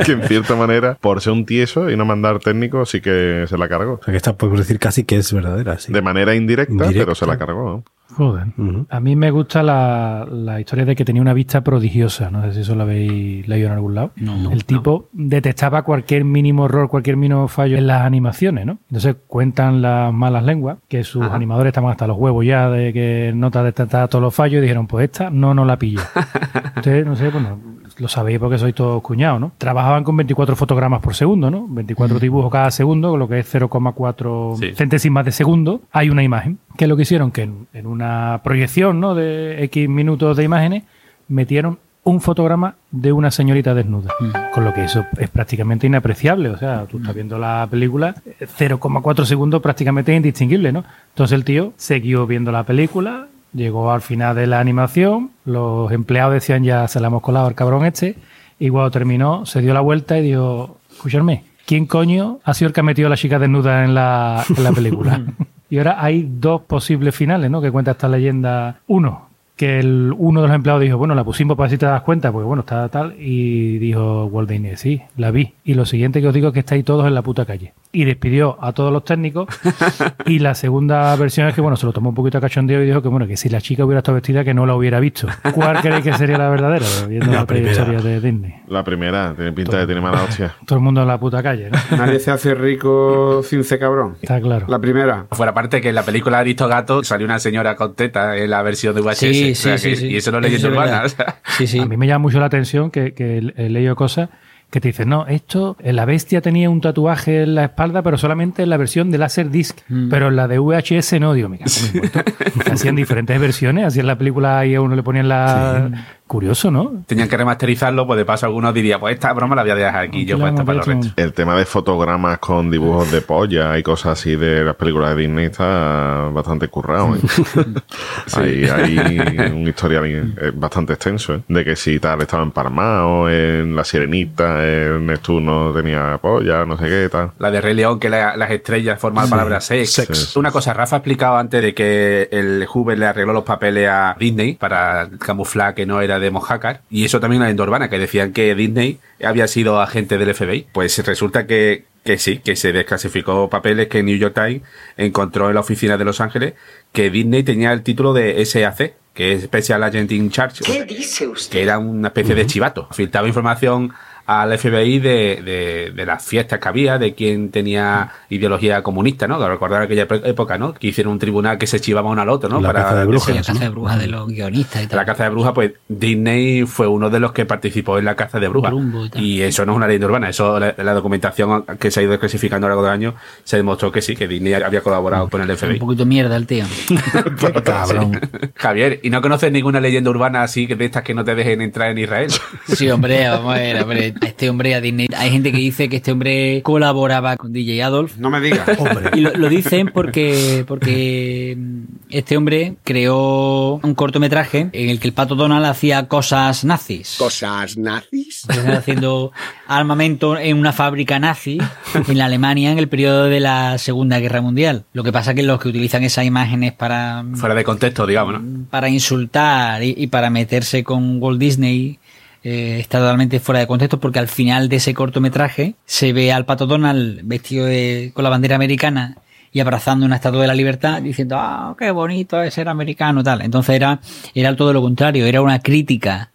que 0.05 0.12
en 0.12 0.23
cierta 0.25 0.55
manera, 0.55 0.99
por 1.01 1.21
ser 1.21 1.33
un 1.33 1.47
tieso 1.47 1.90
y 1.90 1.97
no 1.97 2.05
mandar 2.05 2.38
técnico, 2.40 2.85
sí 2.85 3.01
que 3.01 3.45
se 3.49 3.57
la 3.59 3.69
cargó. 3.69 3.95
O 3.95 4.03
sea 4.05 4.12
que 4.12 4.16
esta 4.19 4.37
podemos 4.37 4.61
decir 4.61 4.79
casi 4.79 5.05
que 5.05 5.16
es 5.16 5.33
verdadera. 5.33 5.79
Sí. 5.79 5.92
De 5.92 6.03
manera 6.03 6.35
indirecta, 6.35 6.73
Indirecta. 6.73 7.01
pero 7.05 7.14
se 7.14 7.27
la 7.27 7.38
cargó, 7.38 7.64
¿no? 7.71 7.85
Joder. 8.14 8.47
A 8.88 9.01
mí 9.01 9.16
me 9.16 9.31
gusta 9.31 9.62
la, 9.62 10.27
la 10.31 10.61
historia 10.61 10.85
de 10.85 10.95
que 10.97 11.05
tenía 11.05 11.21
una 11.21 11.35
vista 11.35 11.62
prodigiosa. 11.62 12.31
No 12.31 12.42
sé 12.42 12.55
si 12.55 12.61
eso 12.61 12.75
lo 12.75 12.85
habéis 12.85 13.47
leído 13.49 13.66
en 13.69 13.75
algún 13.75 13.95
lado. 13.95 14.12
No, 14.16 14.51
el 14.53 14.64
tipo 14.64 15.09
detectaba 15.12 15.83
cualquier 15.83 16.25
mínimo 16.25 16.66
error, 16.66 16.88
cualquier 16.88 17.16
mínimo 17.16 17.49
fallo 17.49 17.77
en 17.77 17.87
las 17.87 18.03
animaciones, 18.03 18.64
¿no? 18.64 18.79
Entonces 18.88 19.16
cuentan 19.27 19.83
las 19.83 20.12
malas 20.14 20.45
lenguas 20.45 20.79
que 20.88 21.05
sus 21.05 21.25
animadores 21.25 21.71
estaban 21.71 21.90
hasta 21.90 22.07
los 22.07 22.16
huevos 22.16 22.45
ya 22.47 22.71
de 22.71 22.92
que 22.92 23.33
nota 23.35 23.62
detectar 23.62 24.09
todos 24.09 24.23
los 24.23 24.35
fallos 24.35 24.59
y 24.59 24.62
dijeron, 24.62 24.87
pues 24.87 25.05
esta 25.05 25.29
no 25.31 25.53
nos 25.53 25.66
la 25.66 25.79
pillo. 25.79 26.01
Ustedes, 26.77 27.05
no 27.07 27.16
sé, 27.16 27.29
bueno, 27.31 27.59
lo 27.99 28.09
sabéis 28.09 28.38
porque 28.38 28.57
sois 28.59 28.75
todos 28.75 29.03
cuñados, 29.03 29.40
¿no? 29.40 29.53
Trabajaban 29.59 30.05
con 30.05 30.16
24 30.16 30.57
fotogramas 30.57 31.01
por 31.01 31.14
segundo, 31.14 31.51
¿no? 31.51 31.66
24 31.69 32.19
dibujos 32.19 32.51
cada 32.53 32.71
segundo, 32.71 33.11
con 33.11 33.19
lo 33.19 33.29
que 33.29 33.40
es 33.40 33.55
0,4 33.55 34.57
Sí. 34.59 34.73
centésimas 34.75 35.25
de 35.25 35.33
segundo, 35.33 35.83
hay 35.92 36.09
una 36.11 36.23
imagen. 36.23 36.59
¿Qué 36.77 36.85
es 36.85 36.89
lo 36.89 36.97
que 36.97 37.03
hicieron? 37.03 37.31
Que 37.31 37.43
en, 37.43 37.67
en 37.73 37.87
una 37.87 38.41
proyección 38.45 39.01
¿no? 39.01 39.15
de 39.15 39.65
X 39.65 39.89
minutos 39.89 40.37
de 40.37 40.45
imágenes 40.45 40.85
metieron 41.29 41.79
un 42.07 42.21
fotograma 42.21 42.77
de 42.93 43.11
una 43.11 43.33
señorita 43.33 43.75
desnuda. 43.75 44.15
Con 44.55 44.65
lo 44.65 44.73
que 44.73 44.85
eso 44.85 45.05
es 45.19 45.29
prácticamente 45.29 45.89
inapreciable. 45.89 46.51
O 46.51 46.57
sea, 46.57 46.87
tú 46.89 46.99
estás 46.99 47.12
viendo 47.12 47.37
la 47.37 47.67
película, 47.69 48.15
eh, 48.25 48.47
0,4 48.47 49.25
segundos 49.25 49.61
prácticamente 49.61 50.15
indistinguible, 50.15 50.71
¿no? 50.71 50.85
Entonces 51.09 51.35
el 51.35 51.45
tío 51.45 51.73
siguió 51.77 52.25
viendo 52.29 52.53
la 52.53 52.62
película, 52.62 53.27
llegó 53.53 53.91
al 53.91 54.03
final 54.03 54.37
de 54.37 54.47
la 54.47 54.61
animación, 54.61 55.33
los 55.45 55.91
empleados 55.91 56.35
decían 56.35 56.62
ya 56.62 56.87
se 56.87 57.01
la 57.01 57.09
hemos 57.09 57.23
colado 57.23 57.49
al 57.49 57.57
cabrón 57.57 57.85
este, 57.85 58.15
y 58.61 58.69
cuando 58.69 58.93
terminó 58.93 59.45
se 59.45 59.61
dio 59.61 59.75
la 59.75 59.81
vuelta 59.81 60.17
y 60.17 60.23
dijo, 60.23 60.79
escúchame, 60.89 61.43
¿quién 61.67 61.87
coño 61.87 62.39
ha 62.45 62.55
sido 62.55 62.69
el 62.69 62.73
que 62.73 62.81
ha 62.81 62.85
metido 62.85 63.09
a 63.09 63.11
la 63.11 63.17
chica 63.17 63.41
desnuda 63.41 63.83
en 63.83 63.97
la, 63.97 64.45
en 64.57 64.62
la 64.62 64.71
película? 64.71 65.25
y 65.68 65.79
ahora 65.79 66.02
hay 66.02 66.29
dos 66.31 66.62
posibles 66.62 67.14
finales, 67.14 67.50
¿no? 67.50 67.61
Que 67.61 67.72
cuenta 67.72 67.92
esta 67.92 68.09
leyenda. 68.09 68.81
Uno, 68.87 69.26
que 69.57 69.79
el, 69.79 70.14
uno 70.16 70.42
de 70.42 70.49
los 70.49 70.55
empleados 70.55 70.83
dijo, 70.83 70.99
bueno, 70.99 71.14
la 71.14 71.25
pusimos 71.25 71.57
para 71.57 71.64
ver 71.64 71.71
si 71.71 71.79
te 71.79 71.87
das 71.87 72.03
cuenta, 72.03 72.31
porque 72.31 72.45
bueno, 72.47 72.61
está 72.61 72.88
tal, 72.90 73.14
y 73.19 73.79
dijo 73.79 74.27
Walt 74.27 74.51
Disney, 74.51 74.77
sí, 74.77 75.01
la 75.16 75.31
vi. 75.31 75.55
Y 75.64 75.75
lo 75.75 75.87
siguiente 75.87 76.21
que 76.21 76.29
os 76.29 76.35
digo 76.35 76.49
es 76.49 76.55
que 76.55 76.61
estáis 76.61 76.85
todos 76.85 77.07
en 77.07 77.14
la 77.14 77.23
puta 77.23 77.47
calle. 77.47 77.73
Y 77.90 78.05
despidió 78.05 78.59
a 78.62 78.73
todos 78.73 78.92
los 78.92 79.05
técnicos. 79.05 79.49
y 80.27 80.40
la 80.40 80.55
segunda 80.55 81.16
versión 81.16 81.49
es 81.49 81.55
que, 81.55 81.62
bueno, 81.62 81.77
se 81.77 81.87
lo 81.87 81.92
tomó 81.95 82.11
un 82.11 82.14
poquito 82.14 82.37
a 82.37 82.40
cachondeo 82.42 82.83
y 82.83 82.87
dijo 82.87 83.01
que, 83.01 83.09
bueno, 83.09 83.27
que 83.27 83.38
si 83.38 83.49
la 83.49 83.62
chica 83.62 83.87
hubiera 83.87 84.01
estado 84.01 84.16
vestida, 84.16 84.45
que 84.45 84.53
no 84.53 84.66
la 84.66 84.75
hubiera 84.75 85.01
visto. 85.01 85.27
¿Cuál 85.55 85.81
creéis 85.81 86.05
que 86.05 86.12
sería 86.12 86.37
la 86.37 86.51
verdadera? 86.51 86.85
Viendo 87.09 87.33
La 87.33 87.38
la, 87.40 87.47
primera. 87.47 87.85
de 87.85 88.21
Disney. 88.21 88.55
La 88.69 88.85
primera, 88.85 89.33
tiene 89.35 89.53
pinta 89.53 89.77
de 89.79 89.83
que 89.85 89.87
tiene 89.87 90.03
mala 90.03 90.23
hostia. 90.25 90.55
Todo 90.66 90.79
el 90.79 90.85
mundo 90.85 91.01
en 91.01 91.09
la 91.09 91.19
puta 91.19 91.42
calle, 91.42 91.71
¿no? 91.71 91.97
Nadie 91.97 92.21
se 92.21 92.31
hace 92.31 92.55
rico 92.55 93.42
sin 93.42 93.64
ser 93.64 93.79
cabrón. 93.79 94.16
Está 94.21 94.38
claro. 94.38 94.66
La 94.69 94.79
primera. 94.79 95.27
Fuera 95.31 95.55
parte 95.55 95.81
que 95.81 95.88
en 95.88 95.95
la 95.95 96.03
película 96.03 96.40
Aristogato 96.40 97.03
salió 97.03 97.25
una 97.25 97.38
señora 97.38 97.75
con 97.77 97.95
teta 97.95 98.37
en 98.37 98.51
la 98.51 98.61
versión 98.62 98.95
de 98.95 99.01
VHS. 99.01 99.16
Sí, 99.16 99.46
o 99.53 99.55
sea 99.55 99.79
sí, 99.79 99.91
que- 99.91 99.97
sí, 99.97 100.03
sí. 100.03 100.13
Y 100.13 100.17
eso 100.17 100.31
no 100.33 100.39
es 100.39 100.45
leyenda 100.45 100.69
urbana. 100.69 101.03
o 101.05 101.09
sea. 101.09 101.37
Sí, 101.59 101.67
sí. 101.67 101.79
A 101.79 101.87
mí 101.87 101.97
me 101.97 102.07
llama 102.07 102.21
mucho 102.23 102.39
la 102.41 102.47
atención 102.47 102.91
que, 102.91 103.13
que 103.15 103.39
he 103.57 103.69
leído 103.69 103.97
cosas 103.97 104.29
que 104.69 104.81
te 104.81 104.89
dicen, 104.89 105.09
no, 105.09 105.29
esto, 105.29 105.77
eh, 105.81 105.93
la 105.93 106.05
bestia 106.05 106.41
tenía 106.41 106.69
un 106.69 106.81
tatuaje 106.81 107.45
en 107.45 107.55
la 107.55 107.65
espalda, 107.67 108.03
pero 108.03 108.19
solamente 108.19 108.65
en 108.65 108.69
la 108.71 108.77
versión 108.77 109.13
de 109.13 109.19
Laserdisc, 109.19 109.79
pero 110.11 110.27
en 110.29 110.35
la 110.37 110.49
de 110.49 110.59
VHS 110.59 111.21
no, 111.21 111.35
digo, 111.35 111.49
me 111.49 111.59
cago 111.59 111.71
en 111.87 111.93
mi 111.93 112.01
muerto. 112.01 112.25
Hacían 112.73 112.97
diferentes 112.97 113.41
versiones, 113.41 113.85
así 113.85 114.01
en 114.01 114.09
la 114.09 114.19
película 114.19 114.67
y 114.67 114.75
a 114.75 114.81
uno 114.81 114.97
le 114.97 115.05
ponían 115.05 115.29
la... 115.29 115.91
Curioso, 116.27 116.73
¿no? 116.73 117.05
Tenían 117.07 117.29
que 117.29 117.37
remasterizarlo, 117.37 118.05
pues 118.05 118.17
de 118.19 118.25
paso 118.25 118.47
algunos 118.47 118.75
dirían, 118.75 118.99
pues 118.99 119.15
esta 119.15 119.33
broma 119.33 119.55
la 119.55 119.62
voy 119.62 119.71
a 119.71 119.75
dejar 119.77 120.03
aquí, 120.05 120.25
yo 120.25 120.37
puesta 120.39 120.62
hemos 120.62 120.67
para 120.67 120.79
los 120.79 120.87
restos. 120.87 121.12
El 121.17 121.33
tema 121.33 121.55
de 121.57 121.65
fotogramas 121.65 122.39
con 122.39 122.69
dibujos 122.69 123.12
de 123.12 123.21
polla 123.21 123.79
y 123.79 123.85
cosas 123.85 124.19
así 124.19 124.35
de 124.35 124.65
las 124.65 124.75
películas 124.75 125.15
de 125.15 125.23
Disney 125.23 125.45
está 125.47 126.29
bastante 126.33 126.67
currado. 126.67 127.15
¿eh? 127.15 127.21
hay, 128.37 128.65
hay 128.65 129.53
un 129.53 129.69
historial 129.69 130.05
eh, 130.07 130.51
bastante 130.55 130.95
extenso 130.95 131.35
¿eh? 131.35 131.41
de 131.47 131.65
que 131.65 131.77
si 131.77 132.01
tal 132.01 132.21
estaba 132.23 132.43
emparmado 132.43 133.31
en 133.31 133.77
La 133.77 133.85
Sirenita, 133.85 134.67
en 134.67 135.07
Neptuno 135.07 135.73
tenía 135.73 136.19
polla, 136.21 136.65
no 136.67 136.77
sé 136.77 136.87
qué 136.89 137.09
tal. 137.09 137.31
La 137.39 137.51
de 137.53 137.61
Rey 137.61 137.75
León, 137.75 138.01
que 138.01 138.11
la- 138.11 138.37
las 138.37 138.51
estrellas 138.51 138.99
forman 139.01 139.25
la 139.27 139.31
palabra 139.31 139.61
sex. 139.61 139.93
Sex. 139.93 140.37
Una 140.37 140.51
cosa, 140.51 140.75
Rafa 140.75 140.97
ha 140.97 140.99
explicado 140.99 141.37
antes 141.37 141.62
de 141.62 141.73
que 141.75 142.29
el 142.33 142.67
Hoover 142.67 142.99
le 142.99 143.07
arregló 143.07 143.33
los 143.33 143.45
papeles 143.45 143.89
a 143.89 144.17
Disney 144.19 144.55
para 144.55 145.09
camuflar 145.21 145.75
que 145.75 145.87
no 145.87 146.01
era 146.01 146.15
era 146.16 146.24
de 146.24 146.31
Mojácar, 146.31 146.83
y 146.90 147.05
eso 147.05 147.20
también 147.20 147.40
una 147.40 147.46
leyenda 147.46 147.64
urbana, 147.64 147.88
que 147.90 147.98
decían 147.98 148.33
que 148.33 148.55
Disney 148.55 148.98
había 149.22 149.46
sido 149.48 149.81
agente 149.81 150.18
del 150.18 150.35
FBI. 150.35 150.66
Pues 150.72 150.98
resulta 151.07 151.46
que, 151.46 151.85
que 152.05 152.18
sí, 152.18 152.38
que 152.38 152.57
se 152.57 152.72
desclasificó 152.72 153.48
papeles 153.50 153.88
que 153.88 154.02
New 154.02 154.16
York 154.16 154.35
Times 154.35 154.62
encontró 154.96 155.48
en 155.48 155.55
la 155.55 155.61
oficina 155.61 155.96
de 155.96 156.05
Los 156.05 156.20
Ángeles 156.20 156.55
que 156.92 157.11
Disney 157.11 157.42
tenía 157.42 157.72
el 157.72 157.83
título 157.83 158.12
de 158.12 158.44
SAC, 158.44 158.94
que 159.12 159.33
es 159.33 159.44
Special 159.44 159.83
Agent 159.83 160.12
in 160.12 160.31
Charge, 160.31 160.64
¿Qué 160.64 160.85
dice 160.85 161.26
usted? 161.26 161.52
que 161.52 161.62
era 161.62 161.79
una 161.79 162.09
especie 162.09 162.35
de 162.35 162.46
chivato. 162.46 162.88
Filtraba 162.92 163.26
información 163.29 163.92
al 164.27 164.59
FBI 164.59 164.99
de, 164.99 165.43
de, 165.45 165.93
de 165.95 166.07
las 166.07 166.25
fiestas 166.25 166.59
que 166.59 166.69
había, 166.69 166.99
de 166.99 167.15
quién 167.15 167.51
tenía 167.51 168.11
ideología 168.29 168.83
comunista, 168.83 169.27
¿no? 169.29 169.39
Que 169.39 169.49
recordar 169.49 169.83
aquella 169.83 170.03
época, 170.25 170.59
¿no? 170.59 170.75
Que 170.75 170.89
hicieron 170.89 171.12
un 171.12 171.19
tribunal 171.19 171.59
que 171.59 171.67
se 171.67 171.81
chivaban 171.81 172.12
uno 172.12 172.23
al 172.23 172.29
otro, 172.29 172.49
¿no? 172.49 172.61
La 172.61 172.73
caza 172.73 172.97
de 172.97 173.05
brujas, 173.07 173.27
Sí, 173.27 173.33
la 173.33 173.43
caza 173.43 173.65
de 173.65 173.69
brujas 173.69 173.99
de 173.99 174.07
los 174.09 174.27
guionistas 174.29 174.83
y 174.83 174.87
tal. 174.89 174.97
La 174.97 175.05
caza 175.05 175.25
de 175.25 175.31
brujas, 175.31 175.53
pues 175.53 175.73
Disney 175.89 176.67
fue 176.67 176.87
uno 176.87 177.09
de 177.11 177.21
los 177.21 177.33
que 177.33 177.47
participó 177.47 177.99
en 177.99 178.05
la 178.05 178.17
caza 178.17 178.41
de 178.41 178.49
brujas. 178.49 178.73
Y 179.15 179.43
eso 179.43 179.65
no 179.65 179.73
es 179.73 179.77
una 179.77 179.87
leyenda 179.87 180.07
urbana, 180.09 180.29
eso 180.29 180.59
la, 180.59 180.75
la 180.77 180.93
documentación 180.95 181.65
que 181.79 181.91
se 181.91 182.01
ha 182.01 182.03
ido 182.03 182.11
desclasificando 182.12 182.67
a 182.67 182.71
lo 182.71 182.75
largo 182.77 182.85
del 182.85 182.93
año 182.93 183.15
se 183.45 183.57
demostró 183.57 183.93
que 183.93 184.03
sí, 184.03 184.17
que 184.17 184.27
Disney 184.27 184.55
había 184.55 184.81
colaborado 184.81 185.29
con 185.29 185.41
el 185.41 185.51
Un 185.51 185.57
FBI. 185.57 185.79
poquito 185.79 186.05
mierda 186.05 186.37
el 186.37 186.47
tío. 186.47 186.65
Cabrón. 187.65 188.21
Javier, 188.57 189.01
¿y 189.03 189.11
no 189.11 189.21
conoces 189.21 189.53
ninguna 189.53 189.81
leyenda 189.81 190.11
urbana 190.11 190.43
así 190.43 190.67
que 190.67 190.77
de 190.77 190.85
estas 190.87 191.03
que 191.03 191.15
no 191.15 191.25
te 191.25 191.35
dejen 191.35 191.61
entrar 191.61 191.91
en 191.91 191.99
Israel? 191.99 192.31
Sí, 192.67 192.91
hombre, 192.91 193.29
vamos 193.29 193.55
a 193.55 193.59
ver, 193.59 193.83
hombre, 193.83 194.15
a 194.20 194.26
este 194.26 194.50
hombre 194.50 194.74
a 194.74 194.81
Disney. 194.81 195.09
Hay 195.16 195.31
gente 195.31 195.52
que 195.52 195.59
dice 195.59 195.88
que 195.88 195.96
este 195.96 196.12
hombre 196.12 196.62
colaboraba 196.62 197.37
con 197.37 197.52
DJ 197.52 197.83
Adolf. 197.83 198.16
No 198.18 198.31
me 198.31 198.40
digas. 198.40 198.66
Y 199.14 199.20
lo, 199.20 199.31
lo 199.35 199.48
dicen 199.48 199.90
porque, 199.92 200.64
porque 200.66 201.55
mm, 201.57 201.83
este 202.11 202.37
hombre 202.37 202.76
creó 202.85 203.81
un 203.83 203.94
cortometraje 203.94 204.68
en 204.72 204.88
el 204.88 205.00
que 205.00 205.09
el 205.09 205.14
pato 205.14 205.35
Donald 205.35 205.64
hacía 205.64 206.09
cosas 206.09 206.64
nazis. 206.64 207.16
¿Cosas 207.18 207.76
nazis? 207.76 208.46
Haciendo 208.48 209.33
armamento 209.66 210.38
en 210.38 210.59
una 210.59 210.72
fábrica 210.72 211.18
nazi 211.18 211.59
en 211.94 212.18
la 212.18 212.26
Alemania 212.26 212.72
en 212.72 212.79
el 212.79 212.88
periodo 212.88 213.24
de 213.24 213.40
la 213.40 213.79
Segunda 213.79 214.18
Guerra 214.18 214.40
Mundial. 214.40 214.85
Lo 214.92 215.02
que 215.02 215.12
pasa 215.12 215.35
que 215.35 215.42
los 215.42 215.61
que 215.61 215.68
utilizan 215.68 216.05
esas 216.05 216.24
imágenes 216.24 216.72
para, 216.72 217.24
Fuera 217.35 217.55
de 217.55 217.64
contexto, 217.64 218.07
digamos, 218.07 218.40
¿no? 218.40 218.66
para 218.70 218.88
insultar 218.88 219.83
y, 219.83 219.94
y 219.96 220.07
para 220.09 220.31
meterse 220.31 220.85
con 220.85 221.22
Walt 221.22 221.38
Disney 221.38 221.98
eh, 222.44 222.79
está 222.81 222.99
totalmente 222.99 223.40
fuera 223.40 223.61
de 223.61 223.66
contexto 223.66 223.99
porque 224.01 224.18
al 224.18 224.29
final 224.29 224.68
de 224.68 224.77
ese 224.77 224.94
cortometraje 224.94 225.75
se 225.85 226.12
ve 226.12 226.33
al 226.33 226.44
pato 226.44 226.66
Donald 226.66 227.20
vestido 227.25 227.66
de- 227.66 228.11
con 228.14 228.25
la 228.25 228.31
bandera 228.31 228.57
americana 228.57 229.16
y 229.53 229.61
abrazando 229.61 230.05
una 230.07 230.16
estatua 230.16 230.42
de 230.42 230.46
la 230.49 230.55
libertad 230.55 231.01
diciendo 231.03 231.37
ah 231.38 231.75
qué 231.79 231.90
bonito 231.90 232.42
es 232.42 232.53
ser 232.55 232.68
americano 232.68 233.22
tal 233.25 233.40
entonces 233.42 233.75
era 233.75 234.01
era 234.35 234.55
todo 234.55 234.72
lo 234.72 234.83
contrario 234.83 235.25
era 235.27 235.40
una 235.42 235.61
crítica 235.61 236.31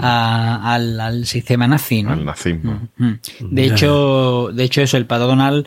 a- 0.00 0.74
al, 0.74 1.00
al 1.00 1.26
sistema 1.26 1.66
nazi 1.66 2.02
¿no? 2.02 2.12
Al 2.12 2.24
nazismo. 2.24 2.88
Mm. 2.98 3.12
De 3.50 3.64
hecho, 3.64 4.50
de 4.52 4.64
hecho 4.64 4.82
eso, 4.82 4.96
el 4.98 5.06
pato 5.06 5.26
Donald 5.26 5.66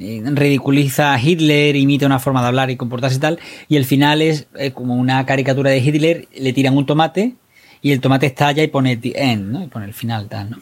eh, 0.00 0.22
ridiculiza 0.24 1.12
a 1.14 1.20
Hitler, 1.20 1.76
imita 1.76 2.06
una 2.06 2.18
forma 2.18 2.40
de 2.42 2.48
hablar 2.48 2.70
y 2.70 2.76
comportarse 2.76 3.18
y 3.18 3.20
tal, 3.20 3.38
y 3.68 3.76
el 3.76 3.84
final 3.84 4.20
es 4.22 4.46
eh, 4.58 4.72
como 4.72 4.96
una 4.96 5.24
caricatura 5.26 5.70
de 5.70 5.78
Hitler, 5.78 6.28
le 6.36 6.52
tiran 6.52 6.76
un 6.76 6.86
tomate 6.86 7.34
y 7.82 7.92
el 7.92 8.00
tomate 8.00 8.26
estalla 8.26 8.62
y 8.62 8.68
pone 8.68 8.96
the 8.96 9.12
end, 9.16 9.52
¿no? 9.52 9.62
Y 9.62 9.66
pone 9.66 9.86
el 9.86 9.92
final 9.92 10.28
tal, 10.28 10.50
¿no? 10.50 10.58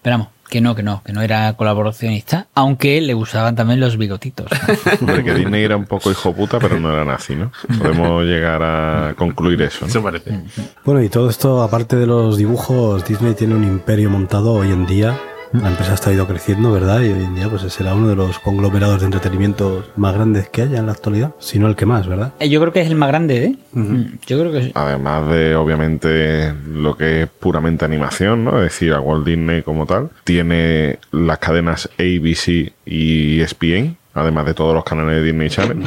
Pero 0.00 0.18
vamos, 0.18 0.28
que 0.48 0.60
no, 0.60 0.74
que 0.74 0.82
no, 0.82 1.02
que 1.02 1.12
no 1.12 1.22
era 1.22 1.52
colaboracionista, 1.54 2.46
aunque 2.54 3.00
le 3.00 3.14
gustaban 3.14 3.56
también 3.56 3.80
los 3.80 3.96
bigotitos. 3.96 4.46
Porque 5.00 5.34
Disney 5.34 5.64
era 5.64 5.76
un 5.76 5.86
poco 5.86 6.10
hijo 6.10 6.32
puta, 6.32 6.60
pero 6.60 6.78
no 6.78 6.92
era 6.92 7.04
nazi, 7.04 7.34
¿no? 7.34 7.50
Podemos 7.78 8.24
llegar 8.24 8.62
a 8.62 9.14
concluir 9.16 9.60
eso, 9.62 9.80
¿no? 9.82 9.88
Eso 9.88 10.02
parece. 10.02 10.42
Bueno, 10.84 11.02
y 11.02 11.08
todo 11.08 11.28
esto, 11.28 11.62
aparte 11.62 11.96
de 11.96 12.06
los 12.06 12.36
dibujos, 12.36 13.04
Disney 13.04 13.34
tiene 13.34 13.54
un 13.54 13.64
imperio 13.64 14.10
montado 14.10 14.52
hoy 14.52 14.70
en 14.70 14.86
día. 14.86 15.18
La 15.62 15.68
empresa 15.68 15.94
está 15.94 16.12
ido 16.12 16.26
creciendo, 16.26 16.72
¿verdad? 16.72 17.00
Y 17.02 17.12
hoy 17.12 17.22
en 17.22 17.36
día 17.36 17.48
pues 17.48 17.62
será 17.72 17.94
uno 17.94 18.08
de 18.08 18.16
los 18.16 18.40
conglomerados 18.40 18.98
de 18.98 19.06
entretenimiento 19.06 19.84
más 19.94 20.12
grandes 20.12 20.48
que 20.48 20.62
haya 20.62 20.78
en 20.80 20.86
la 20.86 20.92
actualidad, 20.92 21.30
si 21.38 21.60
no 21.60 21.68
el 21.68 21.76
que 21.76 21.86
más, 21.86 22.08
¿verdad? 22.08 22.32
Eh, 22.40 22.48
Yo 22.48 22.60
creo 22.60 22.72
que 22.72 22.80
es 22.80 22.88
el 22.88 22.96
más 22.96 23.08
grande, 23.08 23.44
¿eh? 23.44 23.56
Mm, 23.72 24.02
Yo 24.26 24.40
creo 24.40 24.50
que 24.50 24.62
sí. 24.64 24.72
Además 24.74 25.28
de, 25.28 25.54
obviamente, 25.54 26.52
lo 26.68 26.96
que 26.96 27.22
es 27.22 27.28
puramente 27.28 27.84
animación, 27.84 28.42
¿no? 28.44 28.56
Es 28.58 28.64
decir, 28.64 28.92
a 28.94 29.00
Walt 29.00 29.24
Disney 29.24 29.62
como 29.62 29.86
tal. 29.86 30.10
Tiene 30.24 30.98
las 31.12 31.38
cadenas 31.38 31.88
ABC 32.00 32.72
y 32.84 33.40
ESPN, 33.40 33.96
además 34.12 34.46
de 34.46 34.54
todos 34.54 34.74
los 34.74 34.82
canales 34.82 35.14
de 35.16 35.22
Disney 35.22 35.50
Channel. 35.50 35.84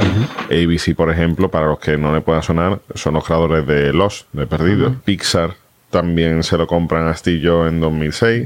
ABC, 0.49 0.95
por 0.95 1.11
ejemplo, 1.11 1.51
para 1.51 1.67
los 1.67 1.79
que 1.79 1.97
no 1.97 2.13
le 2.15 2.21
puedan 2.21 2.41
sonar, 2.41 2.79
son 2.95 3.15
los 3.15 3.25
creadores 3.25 3.67
de 3.67 3.91
Los, 3.91 4.27
de 4.31 4.47
Perdidos. 4.47 4.93
Pixar 5.03 5.55
también 5.89 6.43
se 6.43 6.57
lo 6.57 6.67
compran 6.67 7.07
a 7.07 7.11
Astillo 7.11 7.67
en 7.67 7.81
2006. 7.81 8.45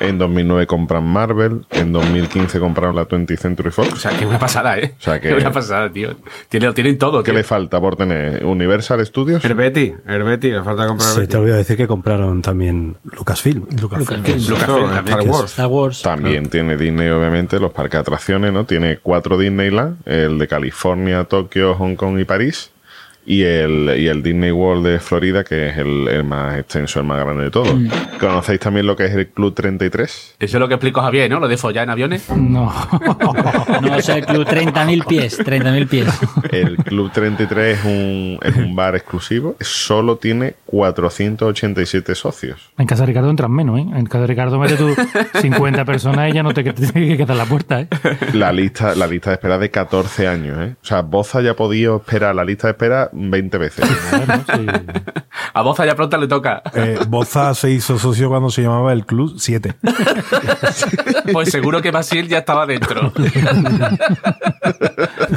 En 0.00 0.18
2009 0.18 0.66
compran 0.66 1.04
Marvel. 1.04 1.64
En 1.70 1.92
2015 1.92 2.58
compraron 2.60 2.94
la 2.96 3.06
20th 3.08 3.36
Century 3.38 3.68
O 3.68 3.72
Fox. 3.72 4.00
sea, 4.00 4.10
que 4.12 4.24
es 4.24 4.26
una 4.26 4.38
pasada, 4.38 4.78
¿eh? 4.78 4.94
O 4.98 5.02
sea, 5.02 5.20
que- 5.20 5.30
Es 5.30 5.40
una 5.42 5.52
pasada, 5.52 5.90
tío. 5.90 6.10
Tiene, 6.48 6.72
tienen 6.72 6.98
todo, 6.98 7.22
¿Qué 7.22 7.30
tío. 7.30 7.38
le 7.38 7.44
falta 7.44 7.80
por 7.80 7.96
tener? 7.96 8.44
Universal 8.44 9.04
Studios. 9.06 9.44
Herbeti, 9.44 9.94
Herbeti, 10.06 10.50
le 10.50 10.62
falta 10.62 10.86
comprar 10.86 11.08
Se 11.10 11.26
te 11.26 11.36
olvidó 11.36 11.56
decir 11.56 11.76
que 11.76 11.86
compraron 11.86 12.42
también 12.42 12.96
Lucasfilm. 13.16 13.66
Lucasfilm 13.80 14.24
también, 14.24 14.38
Star 14.38 15.20
Wars. 15.22 15.50
Star 15.50 15.66
Wars. 15.68 16.02
También 16.02 16.48
tiene 16.48 16.76
Disney, 16.76 17.08
obviamente, 17.08 17.58
los 17.58 17.72
parques 17.72 17.92
de 17.92 17.98
atracciones, 18.00 18.52
¿no? 18.52 18.64
Tiene 18.64 18.98
cuatro 19.02 19.38
Disneyland, 19.38 19.96
el 20.06 20.38
de 20.38 20.48
California, 20.48 21.24
Tokio, 21.24 21.74
Hong 21.74 21.94
Kong 21.96 22.18
y 22.18 22.24
París. 22.24 22.70
Y 23.26 23.42
el, 23.42 23.92
y 23.98 24.06
el 24.06 24.22
Disney 24.22 24.52
World 24.52 24.86
de 24.86 25.00
Florida, 25.00 25.42
que 25.42 25.68
es 25.68 25.78
el, 25.78 26.06
el 26.08 26.24
más 26.24 26.56
extenso, 26.58 27.00
el 27.00 27.06
más 27.06 27.18
grande 27.22 27.44
de 27.44 27.50
todos. 27.50 27.74
¿Conocéis 28.20 28.60
también 28.60 28.86
lo 28.86 28.94
que 28.94 29.06
es 29.06 29.14
el 29.14 29.26
Club 29.26 29.52
33? 29.52 30.36
Eso 30.38 30.56
es 30.56 30.60
lo 30.60 30.68
que 30.68 30.74
explico 30.74 31.00
Javier, 31.02 31.28
¿no? 31.28 31.40
Lo 31.40 31.48
de 31.48 31.56
follar 31.56 31.84
en 31.84 31.90
aviones. 31.90 32.28
No. 32.30 32.72
No, 33.82 33.96
o 33.96 34.00
sea, 34.00 34.16
el 34.16 34.24
club 34.24 34.46
30.000 34.46 35.06
pies, 35.06 35.38
30.000 35.40 35.88
pies. 35.88 36.08
El 36.50 36.76
Club 36.76 37.10
33 37.12 37.78
es 37.78 37.84
un, 37.84 38.38
es 38.42 38.56
un 38.56 38.74
bar 38.74 38.94
exclusivo. 38.96 39.56
Solo 39.60 40.16
tiene 40.16 40.54
487 40.66 42.14
socios. 42.14 42.70
En 42.78 42.86
casa 42.86 43.02
de 43.02 43.08
Ricardo 43.08 43.30
entran 43.30 43.52
menos, 43.52 43.78
¿eh? 43.78 43.86
En 43.94 44.06
casa 44.06 44.20
de 44.22 44.26
Ricardo 44.28 44.58
mete 44.58 44.76
tú 44.76 44.94
50 45.40 45.84
personas 45.84 46.30
y 46.30 46.34
ya 46.34 46.42
no 46.42 46.54
te, 46.54 46.64
te 46.64 46.72
tiene 46.72 47.08
que 47.08 47.16
quedar 47.18 47.36
la 47.36 47.44
puerta, 47.44 47.80
¿eh? 47.80 47.88
La 48.32 48.52
lista, 48.52 48.94
la 48.94 49.06
lista 49.06 49.30
de 49.30 49.34
espera 49.34 49.58
de 49.58 49.70
14 49.70 50.28
años, 50.28 50.58
¿eh? 50.58 50.76
O 50.82 50.86
sea, 50.86 51.02
Boza 51.02 51.40
ya 51.40 51.52
ha 51.52 51.56
podido 51.56 51.96
esperar 51.96 52.34
la 52.34 52.44
lista 52.44 52.68
de 52.68 52.72
espera 52.72 53.10
20 53.16 53.58
veces. 53.58 53.86
Bueno, 54.16 54.44
sí. 54.54 54.66
A 55.52 55.62
Boza 55.62 55.84
ya 55.84 55.94
pronto 55.94 56.16
le 56.16 56.26
toca. 56.28 56.62
Eh, 56.74 56.98
Boza 57.08 57.54
se 57.54 57.70
hizo 57.70 57.98
socio 57.98 58.28
cuando 58.28 58.50
se 58.50 58.62
llamaba 58.62 58.92
el 58.92 59.04
Club 59.04 59.34
7. 59.38 59.74
Pues 61.32 61.50
seguro 61.50 61.82
que 61.82 61.90
Basil 61.90 62.28
ya 62.28 62.38
estaba 62.38 62.66
dentro. 62.66 63.12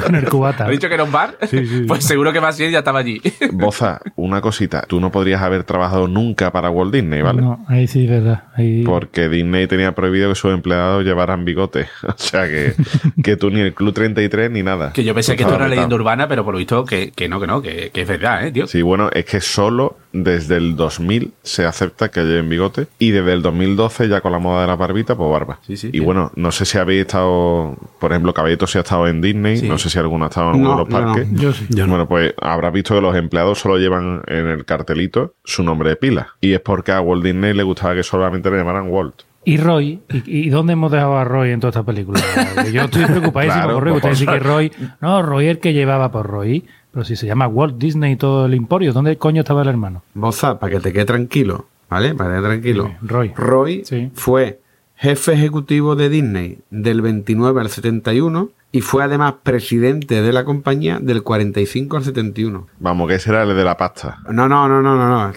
Con 0.04 0.14
el 0.14 0.28
cubata. 0.28 0.66
¿Ha 0.66 0.68
dicho 0.68 0.88
que 0.88 0.94
era 0.94 1.02
un 1.02 1.10
bar? 1.10 1.36
Sí, 1.48 1.66
sí. 1.66 1.84
Pues 1.86 2.04
seguro 2.04 2.32
que 2.32 2.38
Basil 2.38 2.70
ya 2.70 2.78
estaba 2.78 3.00
allí. 3.00 3.20
Boza, 3.52 4.00
una 4.14 4.40
cosita. 4.40 4.84
Tú 4.86 5.00
no 5.00 5.10
podrías 5.10 5.42
haber 5.42 5.64
trabajado 5.64 6.06
nunca 6.06 6.52
para 6.52 6.70
Walt 6.70 6.92
Disney, 6.94 7.22
¿vale? 7.22 7.42
No, 7.42 7.64
ahí 7.68 7.88
sí, 7.88 8.04
es 8.04 8.10
verdad. 8.10 8.44
Ahí... 8.54 8.84
Porque 8.84 9.28
Disney 9.28 9.66
tenía 9.66 9.92
prohibido 9.94 10.28
que 10.28 10.36
sus 10.36 10.52
empleados 10.52 11.04
llevaran 11.04 11.44
bigote. 11.44 11.88
O 12.10 12.22
sea 12.22 12.46
que, 12.46 12.74
que 13.22 13.36
tú 13.36 13.50
ni 13.50 13.60
el 13.60 13.72
Club 13.72 13.94
33 13.94 14.50
ni 14.50 14.62
nada. 14.62 14.92
Que 14.92 15.04
yo 15.04 15.14
pensé 15.14 15.32
Tú 15.32 15.38
que 15.38 15.42
esto 15.44 15.54
era 15.54 15.68
leyenda 15.68 15.94
urbana, 15.94 16.28
pero 16.28 16.44
por 16.44 16.54
lo 16.54 16.58
visto 16.58 16.84
que, 16.84 17.12
que 17.12 17.28
no, 17.28 17.40
que 17.40 17.46
no, 17.46 17.62
que, 17.62 17.69
que 17.92 18.02
es 18.02 18.08
verdad, 18.08 18.46
¿eh, 18.46 18.52
tío? 18.52 18.66
Sí, 18.66 18.82
bueno, 18.82 19.10
es 19.12 19.24
que 19.24 19.40
solo 19.40 19.96
desde 20.12 20.56
el 20.56 20.74
2000 20.76 21.32
se 21.42 21.64
acepta 21.66 22.10
que 22.10 22.22
lleven 22.24 22.48
bigote 22.48 22.86
y 22.98 23.10
desde 23.10 23.32
el 23.32 23.42
2012 23.42 24.08
ya 24.08 24.20
con 24.20 24.32
la 24.32 24.38
moda 24.38 24.62
de 24.62 24.66
la 24.66 24.76
barbita, 24.76 25.14
pues 25.16 25.30
barba. 25.30 25.60
Sí, 25.66 25.76
sí, 25.76 25.88
y 25.88 25.90
tío. 25.92 26.04
bueno, 26.04 26.32
no 26.34 26.50
sé 26.50 26.64
si 26.64 26.78
habéis 26.78 27.02
estado, 27.02 27.76
por 28.00 28.10
ejemplo, 28.12 28.34
Caballito 28.34 28.66
si 28.66 28.78
ha 28.78 28.80
estado 28.80 29.06
en 29.06 29.20
Disney, 29.20 29.58
Sí. 29.58 29.68
no 29.68 29.78
sé 29.78 29.88
si 29.90 29.98
alguno 29.98 30.24
ha 30.24 30.28
estado 30.28 30.52
en 30.54 30.62
No, 30.62 30.72
uno 30.74 30.84
de 30.84 30.84
los 30.84 30.88
yo 30.92 31.00
no. 31.00 31.06
parques. 31.14 31.28
Yo 31.40 31.52
sí. 31.52 31.66
Yo 31.70 31.84
no. 31.86 31.90
Bueno, 31.90 32.08
pues 32.08 32.34
habrás 32.40 32.72
visto 32.72 32.94
que 32.94 33.00
los 33.00 33.14
empleados 33.16 33.58
solo 33.60 33.78
llevan 33.78 34.22
en 34.26 34.46
el 34.48 34.64
cartelito 34.64 35.34
su 35.44 35.62
nombre 35.62 35.90
de 35.90 35.96
pila. 35.96 36.34
Y 36.40 36.52
es 36.54 36.60
porque 36.60 36.92
a 36.92 37.00
Walt 37.00 37.24
Disney 37.24 37.54
le 37.54 37.62
gustaba 37.62 37.94
que 37.94 38.02
solamente 38.02 38.50
le 38.50 38.56
llamaran 38.58 38.88
Walt. 38.88 39.22
¿Y 39.42 39.56
Roy? 39.56 40.00
¿Y, 40.12 40.22
y 40.26 40.50
dónde 40.50 40.74
hemos 40.74 40.92
dejado 40.92 41.16
a 41.16 41.24
Roy 41.24 41.50
en 41.52 41.60
toda 41.60 41.70
esta 41.70 41.82
película? 41.82 42.20
Que 42.62 42.72
Yo 42.72 42.82
estoy 42.82 43.06
preocupadísimo 43.06 43.62
Claro, 43.62 43.74
por 43.74 43.84
Roy. 43.84 43.92
Ustedes 43.96 44.18
dicen 44.20 44.34
que 44.34 44.40
Roy... 44.40 44.72
No, 45.00 45.22
Roy 45.22 45.46
es 45.46 45.50
el 45.52 45.58
que 45.60 45.72
llevaba 45.72 46.10
por 46.12 46.26
Roy. 46.26 46.66
Pero 46.92 47.04
si 47.04 47.16
se 47.16 47.26
llama 47.26 47.46
Walt 47.46 47.76
Disney 47.78 48.12
y 48.12 48.16
todo 48.16 48.46
el 48.46 48.54
emporio, 48.54 48.92
¿dónde 48.92 49.16
coño 49.16 49.40
estaba 49.42 49.62
el 49.62 49.68
hermano? 49.68 50.02
Boza, 50.14 50.58
para 50.58 50.72
que 50.74 50.80
te 50.80 50.92
quede 50.92 51.04
tranquilo, 51.04 51.66
¿vale? 51.88 52.14
Para 52.14 52.30
que 52.30 52.36
te 52.36 52.40
quede 52.42 52.48
tranquilo. 52.50 52.84
Dime, 52.84 52.98
Roy. 53.02 53.32
Roy 53.36 53.84
Sí. 53.84 54.10
fue 54.14 54.60
jefe 54.96 55.32
ejecutivo 55.32 55.96
de 55.96 56.08
Disney 56.08 56.58
del 56.70 57.00
29 57.00 57.60
al 57.60 57.70
71 57.70 58.50
y 58.72 58.82
fue 58.82 59.02
además 59.02 59.34
presidente 59.42 60.22
de 60.22 60.32
la 60.32 60.44
compañía 60.44 60.98
del 61.00 61.22
45 61.24 61.96
al 61.96 62.04
71. 62.04 62.68
Vamos, 62.78 63.08
que 63.08 63.14
ese 63.16 63.30
era 63.30 63.42
el 63.42 63.56
de 63.56 63.64
la 63.64 63.76
pasta. 63.76 64.18
No, 64.30 64.48
no, 64.48 64.68
no, 64.68 64.80
no, 64.82 64.94
no, 64.96 65.08
no. 65.08 65.32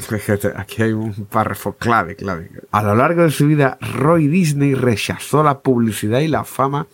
Aquí 0.57 0.81
hay 0.83 0.91
un 0.91 1.13
párrafo 1.31 1.73
clave, 1.73 2.15
clave. 2.15 2.51
A 2.71 2.83
lo 2.83 2.93
largo 2.95 3.23
de 3.23 3.31
su 3.31 3.47
vida, 3.47 3.77
Roy 3.95 4.27
Disney 4.27 4.75
rechazó 4.75 5.41
la 5.43 5.59
publicidad 5.61 6.19
y 6.19 6.27
la 6.27 6.43
fama 6.43 6.85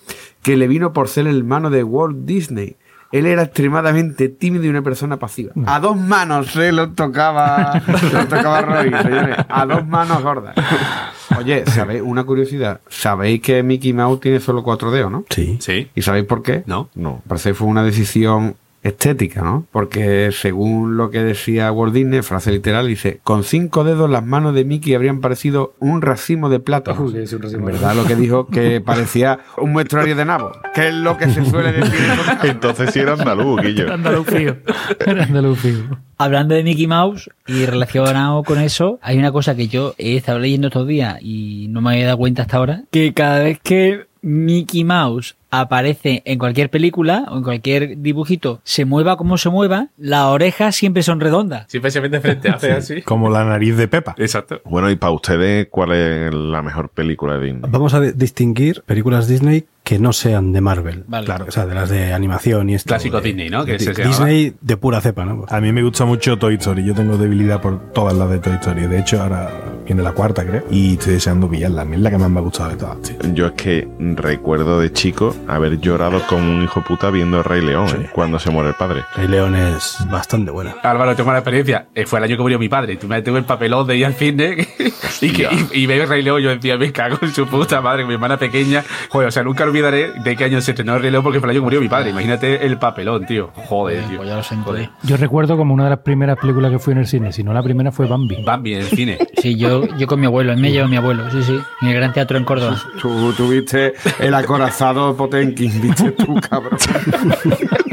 que 0.41 0.55
le 0.55 0.67
vino 0.69 0.93
por 0.93 1.09
ser 1.09 1.27
el 1.27 1.37
hermano 1.39 1.69
de 1.69 1.83
Walt 1.83 2.19
Disney, 2.19 2.77
Él 3.11 3.25
era 3.25 3.43
extremadamente 3.43 4.29
tímido 4.29 4.65
y 4.65 4.69
una 4.69 4.83
persona 4.83 5.17
pasiva. 5.17 5.51
A 5.65 5.79
dos 5.79 5.97
manos 5.97 6.51
se 6.51 6.71
lo 6.71 6.91
tocaba, 6.91 7.81
se 7.99 8.13
lo 8.13 8.27
tocaba 8.27 8.61
Roy, 8.61 8.91
señores. 9.01 9.35
A 9.49 9.65
dos 9.65 9.85
manos 9.87 10.21
gordas. 10.21 10.55
Oye, 11.37 11.65
¿sabéis? 11.65 12.03
Una 12.03 12.23
curiosidad. 12.23 12.81
¿Sabéis 12.87 13.41
que 13.41 13.63
Mickey 13.63 13.93
Mouse 13.93 14.19
tiene 14.19 14.39
solo 14.39 14.61
cuatro 14.63 14.91
dedos, 14.91 15.11
no? 15.11 15.25
Sí. 15.29 15.57
Sí. 15.59 15.89
¿Y 15.95 16.01
sabéis 16.01 16.25
por 16.25 16.43
qué? 16.43 16.63
¿No? 16.67 16.89
No. 16.95 17.21
Parece 17.27 17.49
que 17.49 17.55
fue 17.55 17.67
una 17.67 17.83
decisión 17.83 18.55
estética, 18.83 19.41
¿no? 19.41 19.65
Porque 19.71 20.29
según 20.31 20.97
lo 20.97 21.09
que 21.09 21.23
decía 21.23 21.71
Walt 21.71 21.93
Disney, 21.93 22.21
frase 22.21 22.51
literal, 22.51 22.87
dice, 22.87 23.19
con 23.23 23.43
cinco 23.43 23.83
dedos 23.83 24.09
las 24.09 24.25
manos 24.25 24.53
de 24.55 24.65
Mickey 24.65 24.93
habrían 24.93 25.19
parecido 25.19 25.73
un 25.79 26.01
racimo 26.01 26.49
de 26.49 26.59
plátanos. 26.59 27.11
Uy, 27.13 27.19
es 27.21 27.33
un 27.33 27.41
racimo 27.41 27.61
en 27.61 27.65
de- 27.67 27.71
verdad 27.73 27.95
lo 27.95 28.05
que 28.05 28.15
dijo 28.15 28.47
que 28.47 28.81
parecía 28.81 29.39
un 29.57 29.71
muestrario 29.73 30.15
de 30.15 30.25
nabo, 30.25 30.51
que 30.73 30.87
es 30.89 30.93
lo 30.93 31.17
que 31.17 31.29
se 31.29 31.45
suele 31.45 31.71
decir. 31.73 31.99
en 32.43 32.49
Entonces 32.51 32.91
sí 32.93 32.99
era 32.99 33.13
andaluz, 33.13 33.61
Guillo. 33.61 33.83
Era 33.85 33.93
andaluz 33.95 34.27
fío. 34.27 34.57
Era 35.05 35.23
andaluz 35.23 35.59
fío. 35.59 35.99
Hablando 36.17 36.53
de 36.55 36.63
Mickey 36.63 36.85
Mouse 36.87 37.29
y 37.47 37.65
relacionado 37.65 38.43
con 38.43 38.59
eso, 38.59 38.99
hay 39.01 39.17
una 39.17 39.31
cosa 39.31 39.55
que 39.55 39.67
yo 39.69 39.93
he 39.97 40.17
estado 40.17 40.39
leyendo 40.39 40.67
estos 40.67 40.85
días 40.85 41.17
y 41.21 41.67
no 41.69 41.79
me 41.81 41.91
había 41.93 42.07
dado 42.07 42.17
cuenta 42.17 42.41
hasta 42.41 42.57
ahora, 42.57 42.83
que 42.91 43.13
cada 43.13 43.39
vez 43.39 43.59
que 43.63 44.07
Mickey 44.21 44.83
Mouse 44.83 45.35
aparece 45.51 46.21
en 46.25 46.37
cualquier 46.37 46.69
película 46.69 47.25
o 47.31 47.37
en 47.37 47.43
cualquier 47.43 47.97
dibujito, 48.01 48.61
se 48.63 48.85
mueva 48.85 49.17
como 49.17 49.37
se 49.37 49.49
mueva, 49.49 49.87
las 49.97 50.25
orejas 50.25 50.75
siempre 50.75 51.01
son 51.03 51.19
redondas. 51.19 51.65
Siempre 51.69 51.89
se 51.91 52.01
mete 52.01 52.19
frente, 52.19 52.49
hace 52.49 52.71
así. 52.71 53.01
Como 53.01 53.29
la 53.29 53.43
nariz 53.43 53.75
de 53.75 53.87
Pepa. 53.87 54.13
Exacto. 54.17 54.61
Bueno, 54.65 54.91
y 54.91 54.95
para 54.95 55.11
ustedes, 55.11 55.67
¿cuál 55.71 55.93
es 55.93 56.33
la 56.33 56.61
mejor 56.61 56.89
película 56.89 57.37
de 57.37 57.45
Disney? 57.45 57.61
Vamos 57.71 57.93
a 57.95 57.99
di- 58.01 58.11
distinguir 58.11 58.83
películas 58.85 59.27
Disney 59.27 59.65
que 59.83 59.97
no 59.97 60.13
sean 60.13 60.51
de 60.53 60.61
Marvel. 60.61 61.03
Vale. 61.07 61.25
Claro. 61.25 61.45
O 61.47 61.51
sea, 61.51 61.65
de 61.65 61.73
las 61.73 61.89
de 61.89 62.13
animación 62.13 62.69
y 62.69 62.75
esto. 62.75 62.89
Clásico 62.89 63.17
de- 63.21 63.29
Disney, 63.29 63.49
¿no? 63.49 63.65
Que 63.65 63.77
de-. 63.77 64.03
Disney 64.05 64.53
de 64.61 64.77
pura 64.77 65.01
cepa, 65.01 65.25
¿no? 65.25 65.45
A 65.49 65.59
mí 65.61 65.71
me 65.71 65.81
gusta 65.81 66.05
mucho 66.05 66.37
Toy 66.37 66.55
Story. 66.55 66.85
Yo 66.85 66.93
tengo 66.93 67.17
debilidad 67.17 67.59
por 67.59 67.91
todas 67.91 68.15
las 68.15 68.29
de 68.29 68.37
Toy 68.37 68.53
Story. 68.53 68.85
De 68.85 68.99
hecho, 68.99 69.19
ahora 69.23 69.49
viene 69.89 70.03
la 70.03 70.11
cuarta, 70.11 70.45
creo. 70.45 70.63
Y 70.69 70.93
estoy 70.93 71.13
deseando 71.13 71.49
pillarla. 71.49 71.81
A 71.81 71.85
mí 71.85 71.95
es 71.95 72.01
la 72.01 72.11
que 72.11 72.17
más 72.19 72.29
me 72.29 72.39
ha 72.39 72.43
gustado 72.43 72.69
de 72.69 72.75
todas, 72.77 73.01
tío. 73.01 73.15
Yo 73.33 73.47
es 73.47 73.51
que 73.53 73.87
recuerdo 73.99 74.79
de 74.79 74.93
chico 74.93 75.35
haber 75.47 75.79
llorado 75.79 76.21
como 76.27 76.43
un 76.43 76.63
hijo 76.63 76.83
puta 76.83 77.09
viendo 77.09 77.41
Rey 77.41 77.61
León, 77.61 77.87
¿eh? 77.89 78.09
cuando 78.13 78.37
se 78.37 78.51
muere 78.51 78.69
el 78.69 78.75
padre. 78.75 79.01
Rey 79.15 79.27
León 79.27 79.55
es 79.55 79.97
bastante 80.11 80.51
buena. 80.51 80.75
Álvaro, 80.83 81.15
tengo 81.15 81.29
una 81.29 81.39
experiencia. 81.39 81.87
Eh, 81.95 82.05
Fue 82.05 82.19
el 82.19 82.25
año 82.25 82.37
que 82.37 82.41
murió 82.43 82.59
mi 82.59 82.69
padre. 82.69 82.97
Tú 82.97 83.07
me 83.07 83.19
tengo 83.23 83.39
el 83.39 83.45
papelón 83.45 83.87
de 83.87 83.97
ir 83.97 84.05
al 84.05 84.13
cine 84.13 84.67
y, 85.21 85.31
que, 85.31 85.49
y, 85.73 85.81
y 85.81 85.87
veo 85.87 86.05
Rey 86.05 86.21
León. 86.21 86.41
Yo 86.41 86.49
decía, 86.49 86.77
me 86.77 86.91
cago 86.91 87.17
en 87.23 87.33
su 87.33 87.47
puta 87.47 87.81
madre, 87.81 88.05
mi 88.05 88.13
hermana 88.13 88.37
pequeña. 88.37 88.83
Joder, 89.09 89.29
o 89.29 89.31
sea, 89.31 89.43
nunca 89.43 89.63
olvidaré 89.63 90.11
de 90.23 90.35
qué 90.35 90.43
año 90.43 90.61
se 90.61 90.71
estrenó 90.71 90.99
Rey 90.99 91.09
León 91.09 91.23
porque 91.23 91.39
fue 91.39 91.47
el 91.47 91.51
año 91.51 91.61
que 91.61 91.65
murió 91.65 91.81
mi 91.81 91.89
padre. 91.89 92.11
Imagínate 92.11 92.63
el 92.65 92.77
papelón, 92.77 93.25
tío. 93.25 93.49
Joder, 93.55 94.03
tío. 94.05 94.17
Pues 94.17 94.29
ya 94.29 94.35
lo. 94.35 94.43
Joder. 94.63 94.89
Yo 95.03 95.17
recuerdo 95.17 95.57
como 95.57 95.73
una 95.73 95.85
de 95.85 95.89
las 95.91 95.99
primeras 95.99 96.37
películas 96.37 96.71
que 96.71 96.79
fui 96.79 96.93
en 96.93 96.99
el 96.99 97.07
cine, 97.07 97.31
si 97.31 97.43
no 97.43 97.53
la 97.53 97.63
primera 97.63 97.91
fue 97.91 98.05
Bambi. 98.07 98.43
Bambi 98.43 98.73
en 98.73 98.81
el 98.81 98.87
cine. 98.87 99.17
Sí, 99.41 99.55
yo, 99.55 99.78
yo 99.97 100.07
con 100.07 100.19
mi 100.19 100.25
abuelo, 100.25 100.53
a 100.53 100.55
mí 100.55 100.61
me 100.61 100.71
lleva 100.71 100.87
mi 100.87 100.95
abuelo, 100.95 101.29
sí, 101.31 101.43
sí, 101.43 101.59
en 101.81 101.87
el 101.87 101.93
Gran 101.93 102.13
Teatro 102.13 102.37
en 102.37 102.45
Córdoba. 102.45 102.81
Tú 103.01 103.33
tuviste 103.33 103.93
el 104.19 104.33
acorazado 104.33 105.15
Potenkin, 105.15 105.81
viste 105.81 106.11
tú, 106.11 106.35
cabrón. 106.35 106.77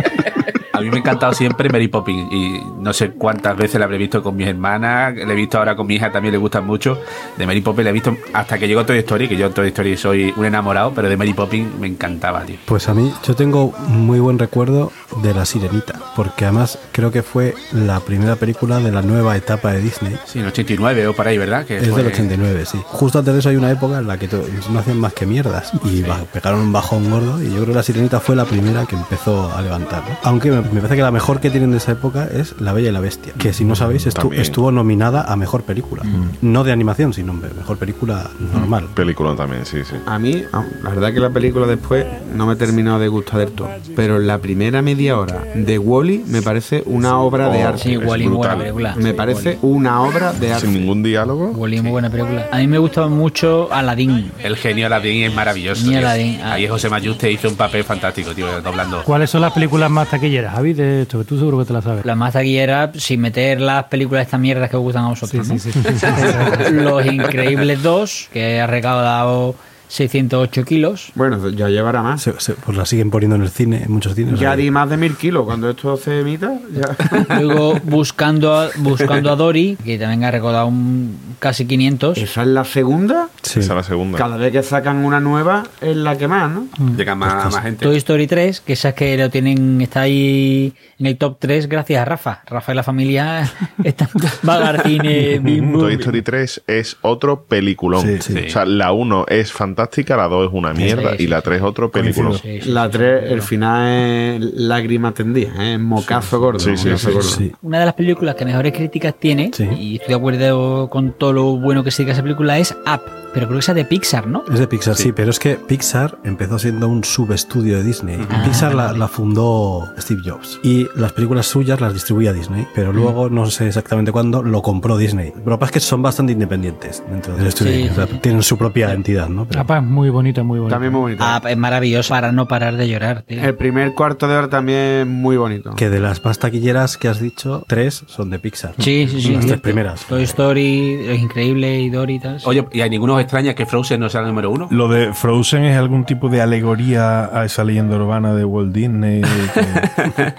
Mí 0.86 0.90
me 0.90 0.96
ha 0.98 1.00
encantado 1.00 1.32
siempre 1.32 1.68
Mary 1.68 1.88
Poppins 1.88 2.32
y 2.32 2.60
no 2.78 2.92
sé 2.92 3.10
cuántas 3.10 3.56
veces 3.56 3.78
la 3.80 3.86
habré 3.86 3.98
visto 3.98 4.22
con 4.22 4.36
mis 4.36 4.46
hermanas, 4.46 5.14
la 5.16 5.32
he 5.32 5.34
visto 5.36 5.58
ahora 5.58 5.74
con 5.74 5.86
mi 5.86 5.94
hija, 5.96 6.12
también 6.12 6.30
le 6.32 6.38
gustan 6.38 6.64
mucho. 6.64 6.98
De 7.36 7.44
Mary 7.46 7.60
Poppins 7.60 7.84
la 7.84 7.90
he 7.90 7.92
visto 7.92 8.16
hasta 8.32 8.56
que 8.58 8.68
llegó 8.68 8.86
Toy 8.86 8.98
Story, 8.98 9.28
que 9.28 9.36
yo 9.36 9.46
en 9.46 9.52
Toy 9.52 9.68
Story 9.68 9.96
soy 9.96 10.32
un 10.36 10.44
enamorado, 10.44 10.92
pero 10.94 11.08
de 11.08 11.16
Mary 11.16 11.32
Poppins 11.34 11.76
me 11.80 11.88
encantaba, 11.88 12.42
tío. 12.42 12.56
Pues 12.66 12.88
a 12.88 12.94
mí, 12.94 13.12
yo 13.26 13.34
tengo 13.34 13.72
muy 13.88 14.20
buen 14.20 14.38
recuerdo 14.38 14.92
de 15.22 15.34
La 15.34 15.44
Sirenita, 15.44 15.94
porque 16.14 16.44
además 16.44 16.78
creo 16.92 17.10
que 17.10 17.22
fue 17.22 17.54
la 17.72 17.98
primera 18.00 18.36
película 18.36 18.78
de 18.78 18.92
la 18.92 19.02
nueva 19.02 19.36
etapa 19.36 19.72
de 19.72 19.80
Disney. 19.80 20.16
Sí, 20.26 20.38
en 20.38 20.46
89 20.46 21.08
o 21.08 21.12
por 21.14 21.26
ahí, 21.26 21.36
¿verdad? 21.38 21.66
Que 21.66 21.78
Es 21.78 21.88
fue- 21.88 22.02
del 22.02 22.12
89, 22.12 22.64
sí. 22.66 22.78
Justo 22.84 23.18
antes 23.18 23.34
de 23.34 23.40
eso 23.40 23.48
hay 23.48 23.56
una 23.56 23.70
época 23.70 23.98
en 23.98 24.06
la 24.06 24.18
que 24.18 24.28
no 24.70 24.78
hacían 24.78 25.00
más 25.00 25.12
que 25.14 25.26
mierdas 25.26 25.72
y 25.84 26.02
ba- 26.02 26.20
pegaron 26.32 26.60
un 26.60 26.72
bajón 26.72 27.10
gordo 27.10 27.42
y 27.42 27.46
yo 27.46 27.54
creo 27.56 27.66
que 27.66 27.74
La 27.74 27.82
Sirenita 27.82 28.20
fue 28.20 28.36
la 28.36 28.44
primera 28.44 28.86
que 28.86 28.96
empezó 28.96 29.52
a 29.54 29.60
levantar. 29.62 30.02
¿no? 30.08 30.16
Aunque 30.22 30.50
me, 30.50 30.75
me 30.76 30.80
parece 30.82 30.96
que 30.96 31.02
la 31.02 31.10
mejor 31.10 31.40
que 31.40 31.50
tienen 31.50 31.70
de 31.72 31.78
esa 31.78 31.92
época 31.92 32.28
es 32.32 32.54
La 32.60 32.72
Bella 32.72 32.90
y 32.90 32.92
la 32.92 33.00
Bestia, 33.00 33.32
que 33.38 33.52
si 33.52 33.64
no 33.64 33.74
sabéis 33.74 34.06
estu- 34.06 34.20
También. 34.22 34.42
estuvo 34.42 34.70
nominada 34.70 35.22
a 35.22 35.36
Mejor 35.36 35.62
Película. 35.62 36.02
No 36.42 36.64
de 36.64 36.72
animación, 36.72 37.12
sino 37.12 37.32
me- 37.32 37.48
Mejor 37.48 37.78
Película 37.78 38.28
normal. 38.52 38.88
Película 38.94 39.34
también, 39.34 39.64
sí, 39.66 39.78
sí. 39.84 39.96
A 40.06 40.18
mí, 40.18 40.42
ah, 40.52 40.64
la 40.82 40.90
verdad 40.90 41.12
que 41.12 41.20
la 41.20 41.30
película 41.30 41.66
después 41.66 42.04
no 42.34 42.46
me 42.46 42.52
ha 42.52 42.56
terminado 42.56 42.98
de 42.98 43.08
gustar 43.08 43.40
del 43.40 43.52
todo. 43.52 43.68
Pero 43.94 44.18
la 44.18 44.38
primera 44.38 44.82
media 44.82 45.18
hora 45.18 45.42
de 45.54 45.78
Wally 45.78 46.24
me 46.26 46.42
parece 46.42 46.82
una 46.86 47.18
obra 47.18 47.48
de 47.48 47.64
Oh, 47.64 47.68
arte. 47.68 47.82
Sí, 47.82 47.96
Wally, 47.96 48.28
muy 48.28 48.36
buena 48.38 48.56
película. 48.56 48.94
Me 48.96 49.10
Sí, 49.10 49.16
parece 49.16 49.58
una 49.62 50.02
obra 50.02 50.32
de 50.32 50.46
Sin 50.46 50.52
arte. 50.54 50.66
ningún 50.68 51.02
diálogo. 51.02 51.46
Wally, 51.52 51.80
muy 51.80 51.90
buena 51.92 52.10
película. 52.10 52.46
A 52.52 52.58
mí 52.58 52.66
me 52.66 52.78
gustaba 52.78 53.08
mucho 53.08 53.68
Aladdin. 53.72 54.30
El 54.42 54.56
genio 54.56 54.86
Aladdin 54.86 55.24
es 55.24 55.34
maravilloso. 55.34 55.88
Aladdin, 55.90 56.40
ah. 56.42 56.52
Ahí 56.54 56.68
José 56.68 56.88
Mayuste 56.90 57.30
hizo 57.32 57.48
un 57.48 57.56
papel 57.56 57.84
fantástico, 57.84 58.32
tío, 58.34 58.60
doblando. 58.62 59.02
¿Cuáles 59.04 59.30
son 59.30 59.40
las 59.40 59.52
películas 59.52 59.90
más 59.90 60.08
taquilleras, 60.10 60.54
Javi? 60.66 60.74
De 60.74 61.02
esto, 61.02 61.18
que 61.18 61.24
tú 61.24 61.38
seguro 61.38 61.58
que 61.58 61.64
te 61.64 61.72
la 61.72 61.82
sabes. 61.82 62.04
La 62.04 62.14
más 62.14 62.32
taquillera, 62.32 62.92
sin 62.94 63.20
meter 63.20 63.60
las 63.60 63.84
películas 63.84 64.20
de 64.20 64.24
estas 64.24 64.40
mierdas 64.40 64.70
que 64.70 64.76
os 64.76 64.82
gustan 64.82 65.04
a 65.04 65.08
vosotros. 65.08 65.46
Sí, 65.46 65.52
¿no? 65.52 65.58
sí, 65.58 65.72
sí. 65.72 65.80
Los 66.72 67.06
Increíbles 67.06 67.82
2, 67.82 68.28
que 68.32 68.60
ha 68.60 68.66
recaudado 68.66 69.54
608 69.88 70.64
kilos. 70.64 71.12
Bueno, 71.14 71.48
ya 71.50 71.68
llevará 71.68 72.02
más. 72.02 72.22
Se- 72.22 72.38
se- 72.40 72.54
pues 72.54 72.76
la 72.76 72.84
siguen 72.86 73.10
poniendo 73.10 73.36
en 73.36 73.42
el 73.42 73.50
cine, 73.50 73.82
en 73.84 73.92
muchos 73.92 74.14
cines. 74.14 74.32
Ya 74.40 74.50
o 74.50 74.52
sea, 74.52 74.56
di 74.56 74.70
más 74.70 74.88
de 74.90 74.96
mil 74.96 75.16
kilos. 75.16 75.44
Cuando 75.44 75.70
esto 75.70 75.96
se 75.96 76.20
emita, 76.20 76.52
ya. 76.72 77.40
Luego 77.40 77.78
buscando 77.84 78.54
a, 78.54 78.68
buscando 78.78 79.30
a 79.30 79.36
Dory, 79.36 79.76
que 79.84 79.98
también 79.98 80.24
ha 80.24 80.30
recaudado 80.30 80.66
un, 80.66 81.16
casi 81.38 81.66
500. 81.66 82.18
Esa 82.18 82.42
es 82.42 82.48
la 82.48 82.64
segunda. 82.64 83.28
sí. 83.42 83.60
Esa 83.60 83.72
es 83.72 83.76
la 83.76 83.82
segunda. 83.82 84.18
Cada 84.18 84.36
vez 84.36 84.52
que 84.52 84.62
sacan 84.62 85.04
una 85.04 85.20
nueva 85.20 85.64
es 85.80 85.96
la 85.96 86.16
que 86.18 86.28
más, 86.28 86.50
¿no? 86.50 86.66
Llega 86.96 87.14
más, 87.14 87.52
más 87.52 87.62
gente. 87.62 87.84
Toy 87.84 87.96
Story 87.96 88.26
3, 88.26 88.60
que 88.60 88.72
esas 88.72 88.94
que 88.94 89.16
lo 89.16 89.30
tienen, 89.30 89.80
está 89.80 90.02
ahí 90.02 90.72
en 90.98 91.06
el 91.06 91.16
top 91.16 91.36
3 91.38 91.68
gracias 91.68 92.00
a 92.02 92.04
Rafa. 92.04 92.42
Rafa 92.46 92.72
y 92.72 92.74
la 92.76 92.82
familia 92.82 93.50
están 93.84 94.08
va 94.48 94.68
al 94.68 94.82
cine. 94.82 95.40
Toy 95.78 95.94
Story 95.94 96.22
3 96.22 96.62
es 96.66 96.96
otro 97.02 97.44
peliculón. 97.44 98.02
Sí, 98.02 98.18
sí. 98.20 98.44
O 98.46 98.50
sea, 98.50 98.64
la 98.64 98.92
1 98.92 99.26
es 99.28 99.52
fantástica, 99.52 99.75
la 100.16 100.28
2 100.28 100.46
es 100.48 100.52
una 100.52 100.72
mierda 100.72 101.16
sí, 101.16 101.24
y 101.24 101.26
la 101.26 101.42
3 101.42 101.62
otro 101.62 101.90
peliculón. 101.90 102.34
Sí, 102.38 102.60
sí, 102.62 102.70
La 102.70 102.86
sí. 102.86 102.92
3, 102.92 103.30
el 103.30 103.42
final 103.42 104.42
es 104.42 104.52
lágrima 104.54 105.12
tendida, 105.12 105.52
¿eh? 105.58 105.78
mocazo 105.78 106.40
gordo. 106.40 106.58
Sí, 106.58 106.76
sí, 106.76 106.86
mocazo 106.88 107.08
sí, 107.08 107.14
gordo. 107.14 107.28
Sí. 107.28 107.52
Una 107.62 107.80
de 107.80 107.84
las 107.86 107.94
películas 107.94 108.34
que 108.34 108.44
mejores 108.44 108.72
críticas 108.72 109.14
tiene, 109.18 109.50
Sí. 109.52 109.68
y 109.78 109.94
estoy 109.96 110.08
de 110.08 110.14
acuerdo 110.14 110.88
con 110.90 111.12
todo 111.12 111.32
lo 111.32 111.44
bueno 111.56 111.82
que 111.84 111.90
se 111.90 112.02
diga 112.02 112.12
esa 112.12 112.22
película, 112.22 112.58
es 112.58 112.72
Up. 112.72 113.25
Pero 113.36 113.48
creo 113.48 113.58
que 113.58 113.60
esa 113.60 113.74
de 113.74 113.84
Pixar, 113.84 114.26
¿no? 114.26 114.44
Es 114.50 114.58
de 114.58 114.66
Pixar, 114.66 114.94
sí. 114.96 115.12
pero 115.12 115.28
es 115.30 115.38
que 115.38 115.56
Pixar 115.56 116.16
empezó 116.24 116.58
siendo 116.58 116.88
un 116.88 117.04
subestudio 117.04 117.76
de 117.76 117.82
Disney. 117.82 118.18
Ah, 118.30 118.40
Pixar 118.46 118.74
la, 118.74 119.08
fundó 119.08 119.92
Steve 119.98 120.22
Jobs 120.24 120.58
y 120.62 120.86
las 120.96 121.12
películas 121.12 121.44
suyas 121.46 121.78
las 121.82 121.92
distribuía 121.92 122.32
Disney, 122.32 122.66
pero 122.74 122.94
luego, 122.94 123.28
no 123.28 123.44
sé 123.50 123.66
exactamente 123.68 124.10
cuándo, 124.10 124.42
lo 124.42 124.62
compró 124.62 124.96
Disney. 124.96 125.32
Pero 125.34 125.50
lo 125.50 125.56
que 125.58 125.60
pasa 125.60 125.66
es 125.66 125.72
que 125.72 125.80
son 125.80 126.00
bastante 126.00 126.32
independientes 126.32 127.02
dentro 127.10 127.36
del 127.36 127.46
estudio. 127.48 127.72
Sí. 127.72 127.88
O 127.90 127.94
sea, 127.94 128.06
tienen 128.06 128.42
su 128.42 128.56
propia 128.56 128.94
entidad, 128.94 129.28
¿no? 129.28 129.46
Pero- 129.46 129.60
Apa, 129.60 129.78
es 129.78 129.84
muy 129.84 130.08
bonita, 130.08 130.42
muy 130.42 130.58
bonita. 130.58 130.74
También 130.74 130.94
muy 130.94 131.02
bonito. 131.02 131.22
Up 131.22 131.46
es 131.46 131.56
maravilloso 131.58 132.08
para 132.14 132.32
no 132.32 132.48
parar 132.48 132.78
de 132.78 132.88
llorar, 132.88 133.20
tío. 133.28 133.42
El 133.42 133.54
primer 133.54 133.92
cuarto 133.92 134.28
de 134.28 134.36
hora 134.36 134.48
también 134.48 135.08
muy 135.08 135.36
bonito. 135.36 135.74
que 135.74 135.90
de 135.90 136.00
las 136.00 136.24
más 136.24 136.38
taquilleras 136.38 136.96
que 136.96 137.08
has 137.08 137.20
dicho, 137.20 137.64
tres 137.68 138.02
son 138.06 138.30
de 138.30 138.38
Pixar. 138.38 138.72
Sí, 138.78 139.06
sí, 139.10 139.20
sí. 139.20 139.34
Las 139.34 139.44
tres 139.44 139.60
primeras. 139.60 140.06
Toy 140.06 140.22
Story, 140.22 141.06
Los 141.06 141.18
Increíbles 141.18 141.82
y 141.82 141.90
Dory 141.90 142.14
y 142.14 142.20
tal. 142.20 142.40
sí. 142.40 142.46
Oye, 142.48 142.64
¿y 142.72 142.80
a 142.80 142.88
ninguno 142.88 143.16
extraña 143.26 143.54
que 143.54 143.66
Frozen 143.66 144.00
no 144.00 144.08
sea 144.08 144.22
el 144.22 144.26
número 144.28 144.50
uno? 144.50 144.68
Lo 144.70 144.88
de 144.88 145.12
Frozen 145.12 145.64
es 145.64 145.76
algún 145.76 146.04
tipo 146.04 146.28
de 146.28 146.40
alegoría 146.40 147.26
a 147.38 147.44
esa 147.44 147.62
leyenda 147.64 147.96
urbana 147.96 148.34
de 148.34 148.44
Walt 148.44 148.72
Disney. 148.72 149.22
que- 149.22 150.34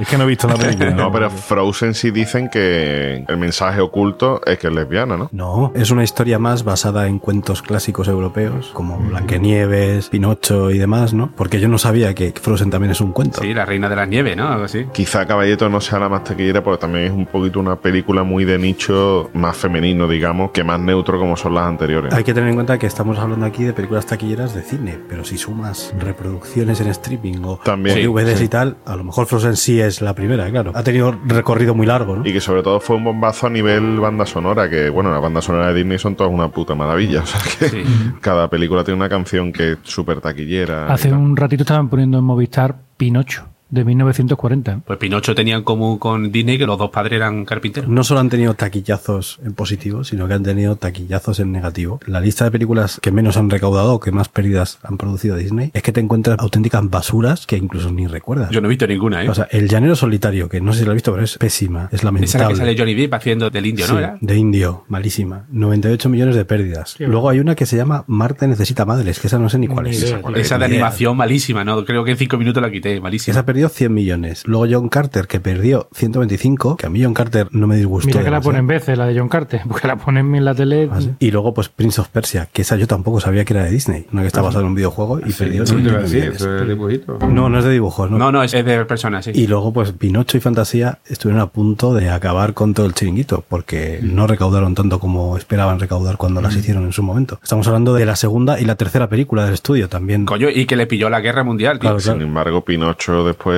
es 0.02 0.08
que 0.08 0.18
no 0.18 0.24
he 0.24 0.26
visto 0.26 0.48
la 0.48 0.56
película. 0.56 0.90
No, 0.90 1.12
pero 1.12 1.30
Frozen 1.30 1.94
sí 1.94 2.10
dicen 2.10 2.48
que 2.48 3.24
el 3.26 3.36
mensaje 3.36 3.80
oculto 3.80 4.40
es 4.46 4.58
que 4.58 4.66
es 4.68 4.72
lesbiana, 4.72 5.16
¿no? 5.16 5.28
No, 5.32 5.72
es 5.74 5.90
una 5.90 6.02
historia 6.02 6.38
más 6.38 6.64
basada 6.64 7.06
en 7.06 7.18
cuentos 7.18 7.62
clásicos 7.62 8.08
europeos, 8.08 8.70
como 8.72 8.98
Blancanieves, 8.98 10.08
Pinocho 10.08 10.70
y 10.70 10.78
demás, 10.78 11.14
¿no? 11.14 11.30
Porque 11.36 11.60
yo 11.60 11.68
no 11.68 11.78
sabía 11.78 12.14
que 12.14 12.32
Frozen 12.32 12.70
también 12.70 12.92
es 12.92 13.00
un 13.00 13.12
cuento. 13.12 13.40
Sí, 13.40 13.54
la 13.54 13.64
reina 13.64 13.88
de 13.88 13.96
las 13.96 14.08
nieves, 14.08 14.36
¿no? 14.36 14.48
Algo 14.48 14.64
así. 14.64 14.86
Quizá 14.92 15.26
Caballeto 15.26 15.68
no 15.68 15.80
sea 15.80 15.98
la 15.98 16.08
más 16.08 16.24
taquillera 16.24 16.62
porque 16.62 16.80
también 16.80 17.04
es 17.06 17.12
un 17.12 17.26
poquito 17.26 17.60
una 17.60 17.76
película 17.76 18.22
muy 18.22 18.44
de 18.44 18.58
nicho, 18.58 19.30
más 19.34 19.56
femenino, 19.56 20.08
digamos, 20.08 20.50
que 20.50 20.64
más 20.64 20.80
neutro 20.80 21.18
como 21.18 21.36
son 21.36 21.54
las 21.54 21.64
anteriores. 21.66 22.12
Hay 22.20 22.24
que 22.24 22.34
tener 22.34 22.50
en 22.50 22.54
cuenta 22.56 22.78
que 22.78 22.86
estamos 22.86 23.18
hablando 23.18 23.46
aquí 23.46 23.64
de 23.64 23.72
películas 23.72 24.04
taquilleras 24.04 24.54
de 24.54 24.60
cine, 24.60 24.98
pero 25.08 25.24
si 25.24 25.38
sumas 25.38 25.94
reproducciones 25.98 26.78
en 26.82 26.88
streaming 26.88 27.38
o, 27.44 27.56
También, 27.64 27.96
DVDs 27.96 28.40
sí. 28.40 28.44
y 28.44 28.48
tal, 28.48 28.76
a 28.84 28.94
lo 28.94 29.04
mejor 29.04 29.24
Frozen 29.24 29.56
sí 29.56 29.80
es 29.80 30.02
la 30.02 30.14
primera, 30.14 30.46
claro. 30.50 30.72
Ha 30.74 30.82
tenido 30.82 31.18
recorrido 31.24 31.74
muy 31.74 31.86
largo, 31.86 32.16
¿no? 32.16 32.26
Y 32.28 32.34
que 32.34 32.42
sobre 32.42 32.62
todo 32.62 32.78
fue 32.78 32.96
un 32.96 33.04
bombazo 33.04 33.46
a 33.46 33.50
nivel 33.50 33.98
banda 34.00 34.26
sonora, 34.26 34.68
que 34.68 34.90
bueno, 34.90 35.10
las 35.10 35.22
bandas 35.22 35.46
sonoras 35.46 35.68
de 35.68 35.74
Disney 35.76 35.98
son 35.98 36.14
todas 36.14 36.30
una 36.30 36.48
puta 36.48 36.74
maravilla. 36.74 37.22
O 37.22 37.26
sea 37.26 37.40
que 37.58 37.68
Sí. 37.70 37.82
cada 38.20 38.50
película 38.50 38.84
tiene 38.84 38.98
una 38.98 39.08
canción 39.08 39.50
que 39.50 39.72
es 39.72 39.78
súper 39.84 40.20
taquillera. 40.20 40.92
Hace 40.92 41.10
un 41.14 41.34
ratito 41.38 41.62
estaban 41.62 41.88
poniendo 41.88 42.18
en 42.18 42.24
Movistar 42.24 42.76
Pinocho. 42.98 43.46
De 43.70 43.84
1940. 43.84 44.80
Pues 44.86 44.98
Pinocho 44.98 45.34
tenía 45.34 45.56
en 45.56 45.62
común 45.62 45.98
con 45.98 46.32
Disney 46.32 46.58
que 46.58 46.66
los 46.66 46.78
dos 46.78 46.90
padres 46.90 47.14
eran 47.16 47.44
carpinteros. 47.44 47.88
No 47.88 48.04
solo 48.04 48.20
han 48.20 48.28
tenido 48.28 48.54
taquillazos 48.54 49.38
en 49.44 49.54
positivo, 49.54 50.04
sino 50.04 50.26
que 50.28 50.34
han 50.34 50.42
tenido 50.42 50.76
taquillazos 50.76 51.40
en 51.40 51.52
negativo. 51.52 52.00
La 52.06 52.20
lista 52.20 52.44
de 52.44 52.50
películas 52.50 52.98
que 53.02 53.10
menos 53.12 53.36
han 53.36 53.50
recaudado 53.50 53.94
o 53.94 54.00
que 54.00 54.10
más 54.12 54.28
pérdidas 54.28 54.78
han 54.82 54.96
producido 54.98 55.36
Disney 55.36 55.70
es 55.74 55.82
que 55.82 55.92
te 55.92 56.00
encuentras 56.00 56.38
auténticas 56.38 56.88
basuras 56.88 57.46
que 57.46 57.56
incluso 57.56 57.90
ni 57.92 58.06
recuerdas. 58.06 58.50
Yo 58.50 58.60
no 58.60 58.66
he 58.68 58.70
visto 58.70 58.86
ninguna, 58.86 59.24
¿eh? 59.24 59.28
O 59.28 59.34
sea, 59.34 59.48
El 59.50 59.68
Llanero 59.68 59.94
Solitario, 59.96 60.48
que 60.48 60.60
no 60.60 60.72
sé 60.72 60.80
si 60.80 60.84
lo 60.84 60.92
has 60.92 60.96
visto, 60.96 61.12
pero 61.12 61.24
es 61.24 61.38
pésima, 61.38 61.84
es 61.84 61.94
Esa 61.94 61.96
es 61.96 62.04
la 62.04 62.08
lamentable. 62.08 62.48
que 62.48 62.56
sale 62.56 62.76
Johnny 62.78 62.94
Depp 62.94 63.14
haciendo 63.14 63.50
del 63.50 63.66
indio, 63.66 63.86
Sí, 63.86 63.92
¿no? 63.92 63.98
Era? 63.98 64.18
de 64.20 64.36
indio, 64.36 64.84
malísima. 64.88 65.44
98 65.50 66.08
millones 66.08 66.34
de 66.36 66.44
pérdidas. 66.44 66.96
Luego 66.98 67.28
hay 67.30 67.40
una 67.40 67.54
que 67.54 67.66
se 67.66 67.76
llama 67.76 68.04
Marte 68.06 68.46
necesita 68.48 68.84
madres, 68.84 69.20
que 69.20 69.26
esa 69.26 69.38
no 69.38 69.48
sé 69.48 69.58
ni 69.58 69.68
cuál 69.68 69.84
Ni 69.84 69.90
es. 69.90 70.02
idea. 70.02 70.20
Cuál 70.20 70.36
es, 70.36 70.46
Esa 70.46 70.58
de 70.58 70.64
animación 70.66 71.16
malísima, 71.16 71.64
¿no? 71.64 71.84
Creo 71.84 72.04
que 72.04 72.12
en 72.12 72.16
cinco 72.16 72.36
minutos 72.38 72.62
la 72.62 72.70
quité, 72.70 73.00
malísima. 73.00 73.32
Esa 73.32 73.44
perdió 73.60 73.68
100 73.68 73.92
millones. 73.92 74.42
Luego 74.46 74.66
John 74.70 74.88
Carter, 74.88 75.26
que 75.26 75.38
perdió 75.38 75.88
125, 75.92 76.76
que 76.76 76.86
a 76.86 76.90
mí 76.90 77.02
John 77.02 77.12
Carter 77.12 77.48
no 77.50 77.66
me 77.66 77.76
disgustó. 77.76 78.08
Mira 78.08 78.24
que 78.24 78.30
la 78.30 78.40
ponen 78.40 78.66
veces, 78.66 78.96
la 78.96 79.06
de 79.06 79.18
John 79.18 79.28
Carter, 79.28 79.60
porque 79.68 79.86
la 79.86 79.96
ponen 79.96 80.34
en 80.34 80.44
la 80.44 80.54
tele. 80.54 80.88
Ah, 80.90 81.00
¿sí? 81.00 81.10
Y 81.18 81.30
luego, 81.30 81.52
pues 81.52 81.68
Prince 81.68 82.00
of 82.00 82.08
Persia, 82.08 82.48
que 82.50 82.62
esa 82.62 82.76
yo 82.76 82.86
tampoco 82.86 83.20
sabía 83.20 83.44
que 83.44 83.52
era 83.52 83.64
de 83.64 83.70
Disney. 83.70 84.06
Una 84.12 84.22
que 84.22 84.28
está 84.28 84.40
basada 84.40 84.62
en 84.62 84.68
un 84.68 84.74
videojuego 84.74 85.20
y 85.20 85.32
perdió 85.32 85.64
Eso 85.64 85.74
te 85.74 85.82
100 85.82 85.90
iba 85.90 85.98
a 85.98 86.02
decir, 86.02 86.32
millones. 86.66 87.02
No, 87.28 87.50
no 87.50 87.58
es 87.58 87.64
de 87.64 87.70
dibujos, 87.70 88.10
¿no? 88.10 88.18
No, 88.18 88.32
no, 88.32 88.42
es, 88.42 88.52
de 88.52 88.84
personas, 88.86 89.26
sí. 89.26 89.32
Y 89.34 89.46
luego, 89.46 89.72
pues 89.72 89.92
Pinocho 89.92 90.38
y 90.38 90.40
Fantasía 90.40 90.98
estuvieron 91.06 91.42
a 91.42 91.48
punto 91.48 91.92
de 91.92 92.08
acabar 92.08 92.54
con 92.54 92.72
todo 92.72 92.86
el 92.86 92.94
chiringuito, 92.94 93.44
porque 93.46 94.00
no 94.02 94.26
recaudaron 94.26 94.74
tanto 94.74 94.98
como 94.98 95.36
esperaban 95.36 95.80
recaudar 95.80 96.16
cuando 96.16 96.40
las 96.40 96.56
hicieron 96.56 96.84
en 96.84 96.92
su 96.92 97.02
momento. 97.02 97.38
Estamos 97.42 97.66
hablando 97.66 97.94
de 97.94 98.06
la 98.06 98.16
segunda 98.16 98.58
y 98.58 98.64
la 98.64 98.76
tercera 98.76 99.08
película 99.08 99.44
del 99.44 99.54
estudio 99.54 99.88
también. 99.88 100.24
Coño, 100.24 100.48
y 100.48 100.64
que 100.64 100.76
le 100.76 100.86
pilló 100.86 101.10
la 101.10 101.20
guerra 101.20 101.44
mundial, 101.44 101.78
tío. 101.78 101.90
Claro, 101.90 101.98
claro. 101.98 102.18
Sin 102.18 102.26
embargo, 102.26 102.64
Pinocho 102.64 103.24
después 103.24 103.49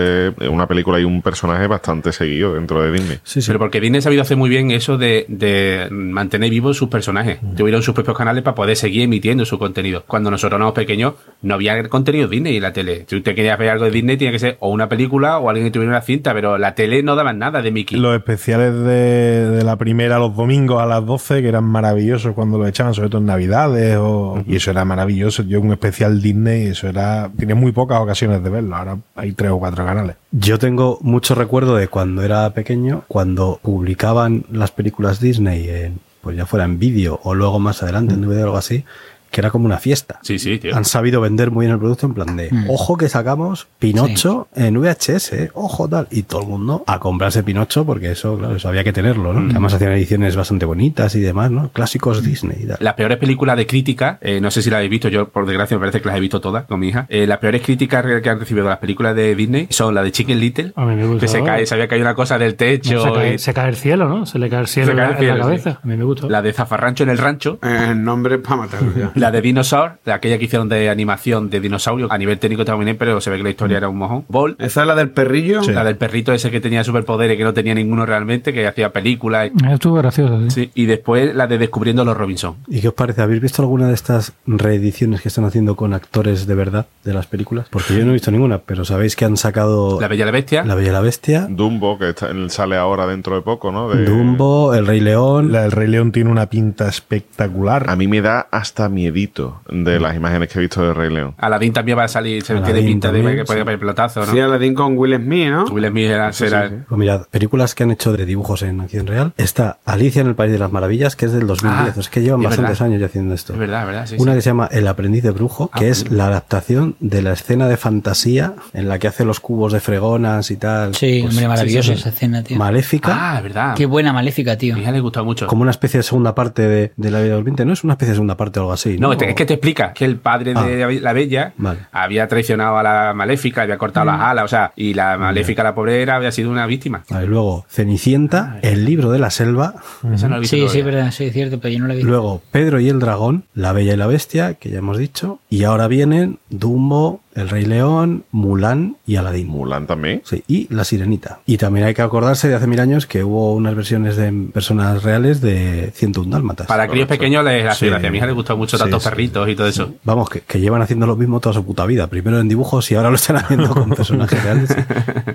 una 0.51 0.67
película 0.67 1.01
y 1.01 1.05
un 1.05 1.23
personaje 1.23 1.67
bastante 1.67 2.13
seguido 2.13 2.55
dentro 2.55 2.83
de 2.83 2.93
Disney. 2.93 3.19
Sí, 3.25 3.43
sí. 3.43 3.47
Pero 3.49 3.59
porque 3.59 3.81
Disney 3.81 3.99
ha 3.99 4.03
sabido 4.03 4.23
hacer 4.23 4.37
muy 4.37 4.49
bien 4.49 4.71
eso 4.71 4.99
de, 4.99 5.27
de 5.29 5.89
mantener 5.91 6.51
vivos 6.51 6.77
sus 6.77 6.89
personajes. 6.89 7.39
Tuvieron 7.57 7.83
sus 7.83 7.95
propios 7.95 8.17
canales 8.17 8.43
para 8.43 8.55
poder 8.55 8.77
seguir 8.77 9.03
emitiendo 9.03 9.45
su 9.45 9.59
contenido. 9.59 10.05
Cuando 10.07 10.31
nosotros 10.31 10.59
éramos 10.59 10.75
pequeños, 10.75 11.15
no 11.43 11.55
había 11.55 11.89
contenido 11.89 12.29
Disney 12.29 12.57
en 12.57 12.63
la 12.63 12.73
tele. 12.73 13.05
Si 13.09 13.17
usted 13.17 13.35
quería 13.35 13.57
ver 13.57 13.71
algo 13.71 13.85
de 13.85 13.91
Disney, 13.91 14.17
tenía 14.17 14.33
que 14.33 14.39
ser 14.39 14.57
o 14.61 14.71
una 14.71 14.89
película 14.89 15.39
o 15.39 15.49
alguien 15.49 15.67
que 15.67 15.73
tuviera 15.73 15.91
una 15.91 16.03
cinta, 16.03 16.33
pero 16.33 16.59
la 16.59 16.75
tele 16.75 17.03
no 17.03 17.17
daban 17.17 17.39
nada 17.39 17.63
de 17.63 17.71
Mickey. 17.71 17.99
Los 17.99 18.17
especiales 18.17 18.73
de, 18.75 19.51
de 19.51 19.65
la 19.65 19.77
primera 19.77 20.19
los 20.19 20.37
domingos 20.37 20.83
a 20.83 20.87
las 20.87 21.05
12, 21.05 21.43
que 21.43 21.49
eran 21.49 21.65
maravillosos 21.65 22.35
cuando 22.35 22.59
los 22.59 22.69
echaban, 22.69 22.95
sobre 22.95 23.09
todo 23.09 23.21
en 23.21 23.27
Navidades, 23.27 23.97
o, 23.99 24.43
y 24.47 24.57
eso 24.57 24.71
era 24.71 24.85
maravilloso. 24.85 25.43
Yo, 25.43 25.61
un 25.61 25.73
especial 25.73 26.21
Disney, 26.21 26.67
eso 26.67 26.89
era. 26.89 27.31
Tiene 27.37 27.55
muy 27.55 27.73
pocas 27.73 28.01
ocasiones 28.01 28.43
de 28.43 28.51
verlo. 28.51 28.77
Ahora 28.77 28.99
hay 29.15 29.33
tres 29.33 29.51
o 29.51 29.59
cuatro 29.59 29.82
canales. 29.87 30.17
Yo 30.31 30.59
tengo 30.59 30.99
mucho 31.03 31.35
recuerdo 31.35 31.77
de 31.77 31.89
cuando 31.89 32.23
era 32.23 32.49
pequeño, 32.55 33.05
cuando 33.09 33.61
publicaban 33.63 34.45
las 34.51 34.71
películas 34.71 35.21
Disney, 35.21 35.69
en, 35.69 36.01
pues 36.21 36.37
ya 36.37 36.47
fuera 36.47 36.65
en 36.65 36.79
vídeo 36.79 37.21
o 37.23 37.35
luego 37.35 37.59
más 37.59 37.83
adelante 37.83 38.15
en 38.15 38.23
DVD 38.23 38.43
o 38.43 38.45
algo 38.45 38.57
así, 38.57 38.85
que 39.33 39.41
era 39.41 39.51
como 39.51 39.65
una 39.67 39.79
fiesta. 39.79 40.21
Sí, 40.23 40.39
sí, 40.39 40.59
tío. 40.59 40.77
Han 40.77 40.85
sabido 40.85 41.21
vender 41.21 41.51
muy 41.51 41.65
bien 41.67 41.73
el 41.73 41.79
producto 41.81 42.07
en 42.07 42.15
plan 42.15 42.37
de, 42.37 42.49
Mm. 42.53 42.67
ojo 42.71 42.97
que 42.97 43.09
sacamos 43.09 43.67
Pinocho 43.79 44.47
en 44.55 44.79
VHS, 44.79 45.33
¿eh? 45.33 45.51
ojo 45.55 45.89
tal. 45.89 46.07
Y 46.11 46.23
todo 46.23 46.43
el 46.43 46.49
mundo 46.49 46.85
a 46.87 46.99
comprarse 47.01 47.43
Pinocho 47.43 47.85
porque 47.85 48.13
eso, 48.13 48.37
claro, 48.39 48.55
eso 48.57 48.69
había 48.69 48.85
que 48.85 48.93
tenerlo, 48.93 49.33
¿no? 49.33 49.41
Que 49.47 49.53
Además 49.53 49.75
hacían 49.75 49.93
ediciones 49.93 50.37
bastante 50.37 50.67
bonitas 50.67 51.15
y 51.15 51.21
demás, 51.21 51.51
¿no? 51.51 51.71
Clásicos 51.71 52.23
Disney 52.23 52.59
y 52.63 52.67
tal. 52.67 52.77
Las 52.81 52.95
peores 52.95 53.19
películas 53.19 53.57
de 53.57 53.67
crítica, 53.67 54.19
eh, 54.21 54.41
no 54.41 54.51
sé 54.51 54.63
si 54.63 54.71
las 54.71 54.77
habéis 54.77 54.91
visto, 54.91 55.09
yo 55.09 55.29
por 55.31 55.47
desgracia 55.47 55.77
me 55.77 55.81
parece 55.81 56.01
que 56.01 56.09
las 56.09 56.17
he 56.17 56.21
visto 56.21 56.41
todas 56.41 56.65
con 56.67 56.79
mi 56.79 56.89
hija. 56.89 57.07
Eh, 57.09 57.27
las 57.27 57.39
peores 57.39 57.63
críticas 57.63 58.05
que 58.23 58.29
han 58.31 58.39
recibido 58.39 58.65
de 58.67 58.71
las 58.71 58.79
películas 58.79 59.17
de 59.17 59.35
Disney 59.35 59.67
son 59.71 59.95
la 59.95 60.03
de 60.03 60.13
Chicken 60.13 60.39
Little, 60.39 60.73
A 60.77 60.85
mí 60.85 60.95
me 60.95 61.07
gustó. 61.07 61.21
que 61.21 61.29
se 61.29 61.43
cae, 61.43 61.65
se 61.67 61.75
había 61.75 61.89
caído 61.89 62.05
una 62.05 62.15
cosa 62.15 62.39
del 62.39 62.55
techo, 62.55 62.95
No, 62.95 63.03
se, 63.05 63.13
cae, 63.13 63.35
y 63.35 63.39
se 63.39 63.55
cae 63.55 63.69
el 63.71 63.77
cielo, 63.77 64.09
¿no? 64.09 64.27
Se 64.27 64.39
le 64.39 64.51
cae 64.51 64.61
el 64.61 64.67
cielo, 64.67 64.87
Se 64.87 64.93
en, 64.93 64.99
cae 64.99 65.07
la, 65.07 65.13
el 65.13 65.19
cielo, 65.19 65.33
en 65.33 65.39
la 65.39 65.45
sí. 65.45 65.51
cabeza. 65.63 65.81
A 65.83 65.87
mí 65.87 65.97
me 65.97 66.05
gustó. 66.05 66.29
la 66.29 66.43
de 66.43 66.53
Zafarrancho 66.53 67.03
en 67.05 67.11
el 67.11 67.19
rancho, 67.19 67.59
El 67.63 68.05
nombre 68.05 68.35
es 68.37 68.41
para 68.43 68.57
matarlo 68.57 68.93
ya. 68.97 69.13
la 69.23 69.31
de 69.31 69.41
Dinosaur, 69.41 69.93
de 70.05 70.13
aquella 70.13 70.37
que 70.39 70.45
hicieron 70.45 70.69
de 70.69 70.91
animación 70.91 71.49
de 71.51 71.61
dinosaurio, 71.61 72.09
a 72.11 72.19
nivel 72.19 72.39
técnico 72.39 72.65
bien, 72.79 72.97
pero 72.99 73.21
se 73.21 73.31
ve 73.31 73.37
que 73.39 73.43
la 73.43 73.51
historia 73.51 73.77
era 73.79 73.89
un 73.89 73.97
mojón. 73.99 74.25
Ball, 74.29 74.57
¿Esa 74.59 74.83
es 74.83 74.87
la 74.87 74.95
del 74.95 75.11
perrillo? 75.11 75.61
la 75.63 75.85
del 75.85 75.97
perrito 75.97 76.33
ese 76.33 76.51
que 76.51 76.61
tenía 76.61 76.85
superpoderes 76.85 77.37
que 77.37 77.45
no 77.45 77.53
tenía 77.55 77.75
ninguno 77.75 78.05
realmente, 78.07 78.53
que 78.53 78.67
hacía 78.67 78.93
películas. 78.93 79.51
Estuvo 79.71 79.95
gracioso, 79.97 80.41
sí. 80.43 80.51
Sí, 80.51 80.71
y 80.75 80.87
después 80.87 81.35
la 81.35 81.47
de 81.47 81.59
Descubriendo 81.59 82.05
los 82.05 82.17
Robinson. 82.17 82.57
¿Y 82.69 82.81
qué 82.81 82.89
os 82.89 82.95
parece? 82.95 83.23
¿Habéis 83.23 83.41
visto 83.41 83.63
alguna 83.63 83.89
de 83.89 83.95
estas 83.95 84.33
reediciones 84.47 85.21
que 85.23 85.29
están 85.29 85.45
haciendo 85.45 85.77
con 85.77 85.95
actores 85.95 86.47
de 86.47 86.55
verdad 86.55 86.87
de 87.05 87.15
las 87.15 87.27
películas? 87.27 87.67
Porque 87.71 87.95
yo 87.97 88.05
no 88.05 88.11
he 88.11 88.15
visto 88.15 88.31
ninguna, 88.31 88.59
pero 88.59 88.85
sabéis 88.85 89.17
que 89.17 89.25
han 89.25 89.37
sacado 89.37 90.01
La 90.01 90.09
Bella 90.09 90.23
y 90.23 90.27
la 90.27 90.33
Bestia. 90.33 90.65
La 90.65 90.75
Bella 90.75 90.89
y 90.91 90.93
la 90.93 91.01
Bestia, 91.01 91.47
Dumbo, 91.49 91.99
que 91.99 92.11
está- 92.11 92.31
sale 92.49 92.77
ahora 92.77 93.07
dentro 93.07 93.35
de 93.37 93.43
poco, 93.43 93.71
¿no? 93.73 93.89
De- 93.89 94.05
Dumbo, 94.05 94.75
El 94.75 94.87
Rey 94.87 95.01
León. 95.01 95.53
La 95.53 95.63
del 95.63 95.73
Rey 95.73 95.89
León 95.89 96.11
tiene 96.13 96.31
una 96.31 96.47
pinta 96.47 96.89
espectacular. 96.89 97.89
A 97.89 97.97
mí 97.97 98.09
me 98.09 98.21
da 98.21 98.47
hasta 98.51 98.89
miedito 99.13 99.61
de 99.69 100.01
las 100.01 100.17
imágenes 100.17 100.49
que 100.49 100.59
he 100.59 100.63
visto 100.63 100.83
de 100.83 100.95
Rey 100.95 101.13
León. 101.13 101.35
Aladdin 101.39 101.73
también 101.73 101.99
va 101.99 102.05
a 102.05 102.09
salir, 102.09 102.43
se 102.43 102.53
Aladdin 102.53 102.73
tiene 102.75 102.89
pinta 102.89 103.13
de 103.13 103.19
también, 103.19 103.37
que 103.39 103.45
puede 103.45 103.59
sí. 103.59 103.63
haber 103.63 103.79
pelotazo, 103.79 104.21
¿no? 104.25 104.33
Sí, 104.33 104.41
Aladdin 104.41 104.75
con 104.75 104.97
Will 104.97 105.17
Smith, 105.17 105.49
¿no? 105.51 105.65
Will 105.67 105.87
Smith 105.89 106.07
era, 106.11 106.33
será- 106.33 106.71
Pues 106.89 106.99
mirad, 106.99 107.27
películas 107.31 107.75
que 107.75 107.83
han 107.85 107.91
hecho 107.91 108.13
de 108.13 108.25
dibujos 108.27 108.63
en 108.63 108.81
acción 108.81 109.07
real. 109.07 109.33
Está 109.37 109.79
Alicia 109.85 110.21
en 110.23 110.29
el 110.29 110.35
País 110.35 110.53
de 110.53 110.59
las 110.59 110.73
Maravillas, 110.73 111.17
que 111.17 111.27
es 111.27 111.33
del 111.33 111.47
2010. 111.47 111.97
Ah, 111.97 112.01
es 112.01 112.09
que 112.09 112.23
llevan 112.23 112.41
es 112.41 112.45
bastantes 112.47 112.79
verdad. 112.79 112.87
años 112.87 113.01
ya 113.01 113.07
haciendo 113.07 113.35
esto. 113.35 113.53
Es 113.53 113.59
verdad, 113.59 113.81
es 113.83 113.87
verdad, 113.87 114.07
sí, 114.07 114.17
Una 114.19 114.33
sí. 114.33 114.37
que 114.39 114.43
se 114.43 114.51
llama 114.51 114.69
El 114.71 114.89
aprendiz 114.89 115.23
de 115.23 115.31
brujo, 115.31 115.71
Ah, 115.73 115.79
que 115.79 115.89
es 115.89 116.11
la 116.11 116.27
adaptación 116.27 116.97
de 117.01 117.23
la 117.23 117.33
escena 117.33 117.69
de 117.69 117.77
fantasía 117.77 118.55
en 118.73 118.89
la 118.89 118.99
que 118.99 119.09
hace 119.09 119.25
los 119.25 119.41
cubos 119.41 119.73
de 119.73 119.81
fregonas 119.81 120.51
y 120.51 120.57
tal. 120.57 120.95
Sí, 120.95 121.21
Pues, 121.23 121.33
hombre, 121.35 121.49
maravillosa 121.49 121.83
sí, 121.83 121.89
sí, 121.89 121.95
sí. 121.95 122.01
esa 122.01 122.09
escena, 122.09 122.43
tío. 122.43 122.57
Maléfica. 122.57 123.33
Ah, 123.33 123.37
es 123.39 123.43
verdad. 123.43 123.75
Qué 123.77 123.87
buena 123.87 124.13
maléfica, 124.13 124.57
tío. 124.57 124.75
A 124.75 124.77
mi 124.77 124.83
hija 124.83 124.93
le 124.93 125.01
gustó 125.01 125.25
mucho. 125.25 125.47
Como 125.47 125.63
una 125.63 125.71
especie 125.71 125.99
de 125.99 126.03
segunda 126.05 126.35
parte 126.35 126.63
de, 126.67 126.93
de 126.97 127.11
la 127.11 127.21
vida 127.21 127.35
durmiente, 127.35 127.65
¿no? 127.65 127.73
Es 127.73 127.85
una 127.85 127.95
especie 127.95 128.11
de 128.11 128.17
segunda 128.17 128.37
parte 128.37 128.59
o 128.61 128.63
algo 128.63 128.73
así. 128.73 128.99
No, 129.03 129.13
es 129.13 129.35
que 129.35 129.45
te 129.47 129.55
explica 129.55 129.93
que 129.93 130.05
el 130.05 130.17
padre 130.17 130.55
de 130.55 131.01
la 131.01 131.13
Bella 131.13 131.53
Vale. 131.57 131.81
había 131.93 132.29
traicionado 132.29 132.79
a 132.79 132.83
la 132.83 133.13
Maléfica, 133.15 133.63
había 133.63 133.79
cortado 133.79 134.07
las 134.07 134.21
alas, 134.21 134.45
o 134.45 134.49
sea, 134.49 134.73
y 134.77 134.95
la 134.95 135.19
Maléfica, 135.19 135.63
la 135.63 135.75
pobre, 135.75 136.03
era, 136.03 136.17
había 136.17 136.31
sido 136.33 136.51
una 136.51 136.67
víctima. 136.67 137.05
Vale, 137.11 137.27
luego, 137.27 137.65
Cenicienta, 137.69 138.59
El 138.63 138.85
libro 138.85 139.11
de 139.11 139.19
la 139.19 139.31
selva. 139.31 139.75
Esa 140.13 140.29
no 140.29 140.39
la 140.39 140.47
Sí, 140.47 140.69
sí, 140.69 140.83
verdad, 140.83 141.11
sí, 141.11 141.25
es 141.25 141.33
cierto, 141.33 141.59
pero 141.61 141.73
yo 141.75 141.81
no 141.81 141.87
la 141.89 141.95
he 141.95 141.97
visto. 141.97 142.11
Luego, 142.11 142.43
Pedro 142.51 142.81
y 142.81 142.89
el 142.89 142.99
dragón, 143.01 143.45
La 143.55 143.73
Bella 143.73 143.95
y 143.95 143.97
la 143.97 144.07
Bestia, 144.07 144.55
que 144.55 144.71
ya 144.71 144.79
hemos 144.79 144.99
dicho. 144.99 145.39
Y 145.51 145.65
ahora 145.65 145.89
vienen 145.89 146.39
Dumbo, 146.51 147.21
El 147.35 147.49
Rey 147.49 147.65
León, 147.65 148.25
Mulan 148.31 148.97
y 149.07 149.17
Aladdin. 149.17 149.49
Mulan 149.49 149.87
también. 149.87 150.23
Sí, 150.25 150.43
y 150.49 150.67
La 150.75 150.85
Sirenita. 150.85 151.41
Y 151.47 151.57
también 151.57 151.87
hay 151.87 151.95
que 151.95 152.03
acordarse 152.03 152.49
de 152.49 152.55
hace 152.55 152.67
mil 152.67 152.79
años 152.81 153.07
que 153.07 153.25
hubo 153.25 153.55
unas 153.55 153.75
versiones 153.75 154.17
de 154.17 154.31
personas 154.53 155.03
reales 155.03 155.41
de 155.41 155.91
101 155.95 156.31
dálmatas. 156.31 156.67
Para 156.67 156.87
críos 156.89 157.09
pequeños 157.09 157.45
les 157.45 157.67
hace 157.67 157.81
Sí. 157.81 157.87
gracia. 157.87 158.09
A 158.09 158.11
mi 158.13 158.19
hija 158.19 158.27
le 158.27 158.33
gustó 158.33 158.57
mucho 158.57 158.77
Sí, 158.77 158.83
tantos 158.83 159.03
sí, 159.03 159.09
perritos 159.09 159.49
y 159.49 159.57
todo 159.57 159.67
eso. 159.67 159.95
Vamos, 160.05 160.29
que, 160.29 160.41
que 160.41 160.61
llevan 160.61 160.83
haciendo 160.83 161.07
lo 161.07 161.17
mismo 161.17 161.41
toda 161.41 161.55
su 161.55 161.65
puta 161.65 161.87
vida. 161.87 162.07
Primero 162.07 162.39
en 162.39 162.49
dibujos 162.49 162.91
y 162.91 162.95
ahora 162.97 163.09
lo 163.11 163.17
están 163.17 163.37
haciendo 163.37 163.71
con 163.71 163.91
personajes 163.95 164.43
reales. 164.43 164.77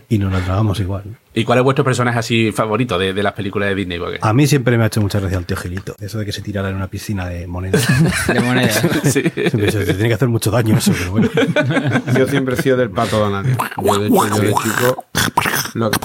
Y 0.10 0.20
nos 0.20 0.32
la 0.32 0.40
tragamos 0.42 0.80
igual. 0.80 1.04
¿Y 1.34 1.44
cuál 1.44 1.60
es 1.60 1.64
vuestro 1.64 1.84
personaje 1.84 2.20
así 2.20 2.52
favorito 2.52 2.98
de, 2.98 3.14
de 3.14 3.24
las 3.24 3.34
películas 3.34 3.70
de 3.70 3.76
Disney? 3.76 4.00
Porque- 4.00 4.20
A 4.22 4.34
mí 4.34 4.48
siempre 4.48 4.78
me 4.78 4.84
ha 4.84 4.88
hecho 4.88 5.02
mucha 5.02 5.20
gracia 5.20 5.38
el 5.38 5.46
tío 5.46 5.58
Gilito. 5.58 5.96
Eso 6.00 6.20
de 6.20 6.26
que 6.26 6.32
se 6.32 6.42
tirara 6.42 6.70
en 6.70 6.76
una 6.76 6.88
piscina 6.88 7.26
de 7.28 7.48
monedas. 7.48 7.88
De 8.34 8.40
moneda. 8.40 8.70
Sí. 9.04 9.22
Siempre 9.22 9.66
dicho, 9.66 9.80
te 9.80 9.94
tiene 9.94 10.08
que 10.10 10.14
hacer 10.16 10.28
mucho 10.28 10.52
daño 10.52 10.78
eso, 10.78 10.92
pero 10.98 11.12
bueno. 11.12 11.30
Yo 12.18 12.28
siempre 12.28 12.56
he 12.56 12.62
sido 12.62 12.78
del 12.78 12.90
pato 12.90 13.20
Donald. 13.20 13.58
Yo 13.84 14.00
de, 14.00 14.10
yo 14.10 14.26
de 14.26 14.54
chico. 14.54 15.06
Lo 15.74 15.92
que... 15.92 16.00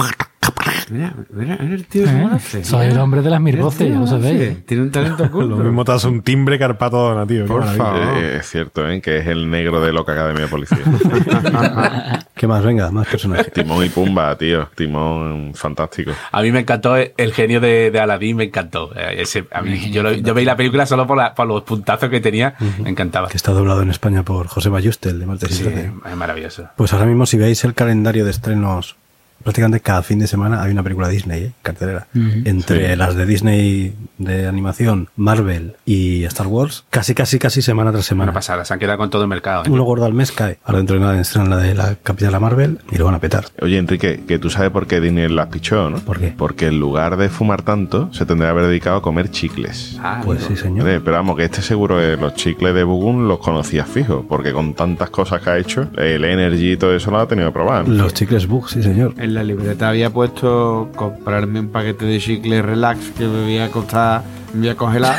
Mira, 0.91 1.15
mira, 1.31 1.59
mira 1.61 1.75
el 1.75 1.87
tío 1.87 2.05
lo 2.07 2.29
hace. 2.35 2.65
Soy 2.65 2.87
el 2.89 2.99
hombre 2.99 3.23
de 3.23 3.31
las 3.31 3.41
mil 3.41 3.57
voces, 3.57 3.89
ya 3.93 3.99
lo 3.99 4.07
sabéis. 4.07 4.65
Tiene 4.67 4.83
un 4.85 4.91
talento 4.91 5.23
Lo 5.25 5.29
oculto. 5.29 5.57
mismo 5.57 5.85
te 5.85 5.93
hace 5.93 6.09
un 6.09 6.23
timbre 6.23 6.59
Carpato 6.59 6.97
Dona, 6.99 7.27
tío. 7.27 7.47
Por 7.47 7.65
favor. 7.77 8.01
Eh, 8.19 8.37
es 8.41 8.49
cierto, 8.49 8.89
¿eh? 8.89 9.01
Que 9.01 9.19
es 9.19 9.27
el 9.27 9.51
negro 9.51 9.81
de 9.81 9.93
Loca 9.93 10.13
Academia 10.13 10.43
de 10.43 10.49
Policía. 10.49 10.79
¿Qué 12.35 12.47
más? 12.47 12.65
Venga, 12.65 12.91
más 12.91 13.07
personajes. 13.07 13.53
Timón 13.53 13.85
y 13.85 13.89
Pumba, 13.89 14.37
tío. 14.37 14.69
Timón, 14.75 15.53
fantástico. 15.55 16.13
A 16.31 16.43
mí 16.43 16.51
me 16.53 16.61
encantó 16.61 16.97
el, 16.97 17.33
genio 17.33 17.61
de, 17.61 17.91
de 17.91 18.01
Aladdin, 18.01 18.37
me 18.37 18.45
encantó. 18.45 18.91
Eh, 18.97 19.23
ese- 19.23 19.47
a 19.53 19.63
mí- 19.63 19.91
yo, 19.91 20.03
lo- 20.03 20.13
yo 20.13 20.35
veí 20.35 20.45
la 20.45 20.57
película 20.57 20.87
solo 20.87 21.07
por, 21.07 21.17
la- 21.17 21.35
por 21.35 21.47
los 21.47 21.63
puntazos 21.63 22.09
que 22.11 22.21
tenía, 22.21 22.55
me 22.83 22.91
encantaba. 22.91 23.29
Que 23.29 23.37
está 23.37 23.53
doblado 23.53 23.83
en 23.83 23.91
España 23.91 24.23
por 24.25 24.47
José 24.49 24.71
Mayuste, 24.71 25.11
el 25.11 25.21
de 25.21 25.27
Martes 25.27 25.55
Sí, 25.57 25.65
es 25.67 26.17
maravilloso. 26.17 26.69
Pues 26.77 26.93
ahora 26.93 27.07
mismo, 27.07 27.27
si 27.27 27.37
veis 27.39 27.63
el 27.65 27.75
calendario 27.75 28.25
de 28.25 28.31
estrenos 28.31 28.97
prácticamente 29.43 29.81
cada 29.81 30.03
fin 30.03 30.19
de 30.19 30.27
semana 30.27 30.63
hay 30.63 30.73
una 30.73 30.83
película 30.83 31.09
Disney, 31.09 31.45
¿eh? 31.45 31.53
cartelera. 31.63 32.07
Entre 32.45 32.91
Sí. 32.93 32.97
las 32.97 33.15
de 33.15 33.27
Disney 33.27 33.95
de 34.19 34.47
animación, 34.47 35.09
Marvel 35.17 35.75
y 35.85 36.25
Star 36.25 36.47
Wars, 36.47 36.85
casi, 36.91 37.15
casi, 37.15 37.39
casi 37.39 37.63
semana 37.63 37.93
tras 37.93 38.05
semana. 38.07 38.31
Una 38.31 38.35
pasada, 38.39 38.65
se 38.65 38.73
han 38.75 38.81
quedado 38.81 38.99
con 38.99 39.11
todo 39.11 39.23
el 39.23 39.29
mercado. 39.29 39.65
¿eh? 39.65 39.71
Uno 39.71 39.83
gordo 39.85 40.05
al 40.05 40.15
mes 40.15 40.33
cae. 40.33 40.59
Ahora 40.65 40.79
dentro 40.79 40.97
de 40.97 41.01
nada 41.03 41.21
estrenan 41.21 41.51
la 41.51 41.57
de 41.59 41.75
la 41.75 41.97
Capitana 42.03 42.39
Marvel 42.41 42.79
y 42.91 42.97
lo 42.97 43.05
van 43.05 43.15
a 43.15 43.19
petar. 43.21 43.45
Oye, 43.61 43.79
Enrique, 43.79 44.23
que 44.27 44.39
tú 44.39 44.51
sabes 44.51 44.71
por 44.71 44.87
qué 44.87 45.01
Disney 45.01 45.29
las 45.29 45.47
pichó, 45.49 45.91
¿no? 45.91 45.99
¿Por 45.99 46.19
qué? 46.21 46.35
Porque 46.37 46.67
en 46.69 46.79
lugar 46.81 47.17
de 47.17 47.29
fumar 47.29 47.63
tanto, 47.63 48.13
se 48.13 48.25
tendría 48.27 48.49
que 48.49 48.51
haber 48.53 48.67
dedicado 48.67 48.97
a 48.99 49.03
comer 49.03 49.31
chicles. 49.31 49.99
Ah, 50.03 50.21
Pues 50.25 50.45
sí, 50.45 50.57
señor. 50.57 50.85
Pero 51.05 51.13
vamos, 51.17 51.37
que 51.37 51.45
este 51.45 51.63
seguro 51.63 51.97
que 51.99 52.17
los 52.17 52.35
chicles 52.35 52.75
de 52.75 52.85
Bugún 52.85 53.29
los 53.29 53.39
conocías 53.39 53.89
fijo, 53.89 54.25
porque 54.29 54.53
con 54.53 54.75
tantas 54.75 55.11
cosas 55.11 55.41
que 55.43 55.51
ha 55.51 55.59
hecho, 55.59 55.89
el 55.97 56.25
Energy 56.25 56.73
y 56.73 56.77
todo 56.77 56.95
eso 56.95 57.11
lo 57.11 57.19
ha 57.19 57.27
tenido 57.29 57.49
que 57.49 57.53
probar. 57.55 57.89
Los 57.89 58.15
chicles 58.15 58.47
Bug, 58.47 58.69
sí, 58.69 58.83
señor. 58.83 59.15
En 59.33 59.37
la 59.37 59.45
libreta 59.45 59.89
había 59.89 60.11
puesto 60.11 60.91
comprarme 60.95 61.61
un 61.61 61.69
paquete 61.69 62.05
de 62.05 62.19
chicle 62.19 62.61
relax 62.61 63.13
que 63.17 63.25
me 63.27 63.45
voy 63.45 63.57
a 63.57 63.71
costar, 63.71 64.23
me 64.53 64.61
voy 64.61 64.69
a 64.69 64.77
congelar. 64.77 65.17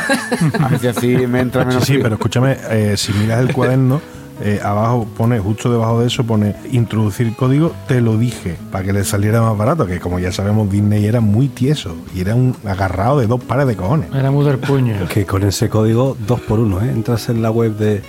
A 0.60 0.68
ver 0.68 0.78
si 0.78 0.86
así 0.86 1.08
me 1.26 1.40
entra 1.40 1.62
Sí, 1.62 1.68
menos 1.68 1.82
sí, 1.84 1.92
frío. 1.94 2.04
pero 2.04 2.14
escúchame, 2.14 2.56
eh, 2.70 2.94
si 2.96 3.12
miras 3.12 3.40
el 3.40 3.52
cuaderno, 3.52 4.00
eh, 4.40 4.60
abajo 4.62 5.08
pone, 5.16 5.40
justo 5.40 5.68
debajo 5.72 5.98
de 6.00 6.06
eso 6.06 6.22
pone 6.22 6.54
introducir 6.70 7.34
código, 7.34 7.72
te 7.88 8.00
lo 8.00 8.16
dije, 8.16 8.56
para 8.70 8.84
que 8.84 8.92
le 8.92 9.02
saliera 9.02 9.42
más 9.42 9.58
barato, 9.58 9.84
que 9.84 9.98
como 9.98 10.20
ya 10.20 10.30
sabemos, 10.30 10.70
Disney 10.70 11.06
era 11.06 11.20
muy 11.20 11.48
tieso 11.48 11.96
y 12.14 12.20
era 12.20 12.36
un 12.36 12.54
agarrado 12.64 13.18
de 13.18 13.26
dos 13.26 13.42
pares 13.42 13.66
de 13.66 13.74
cojones. 13.74 14.14
Era 14.14 14.30
muy 14.30 14.44
del 14.44 14.58
puño. 14.58 14.94
Que 15.08 15.26
con 15.26 15.42
ese 15.42 15.68
código 15.68 16.16
2x1, 16.28 16.82
¿eh? 16.84 16.90
Entras 16.92 17.28
en 17.30 17.42
la 17.42 17.50
web 17.50 17.76
de 17.76 18.00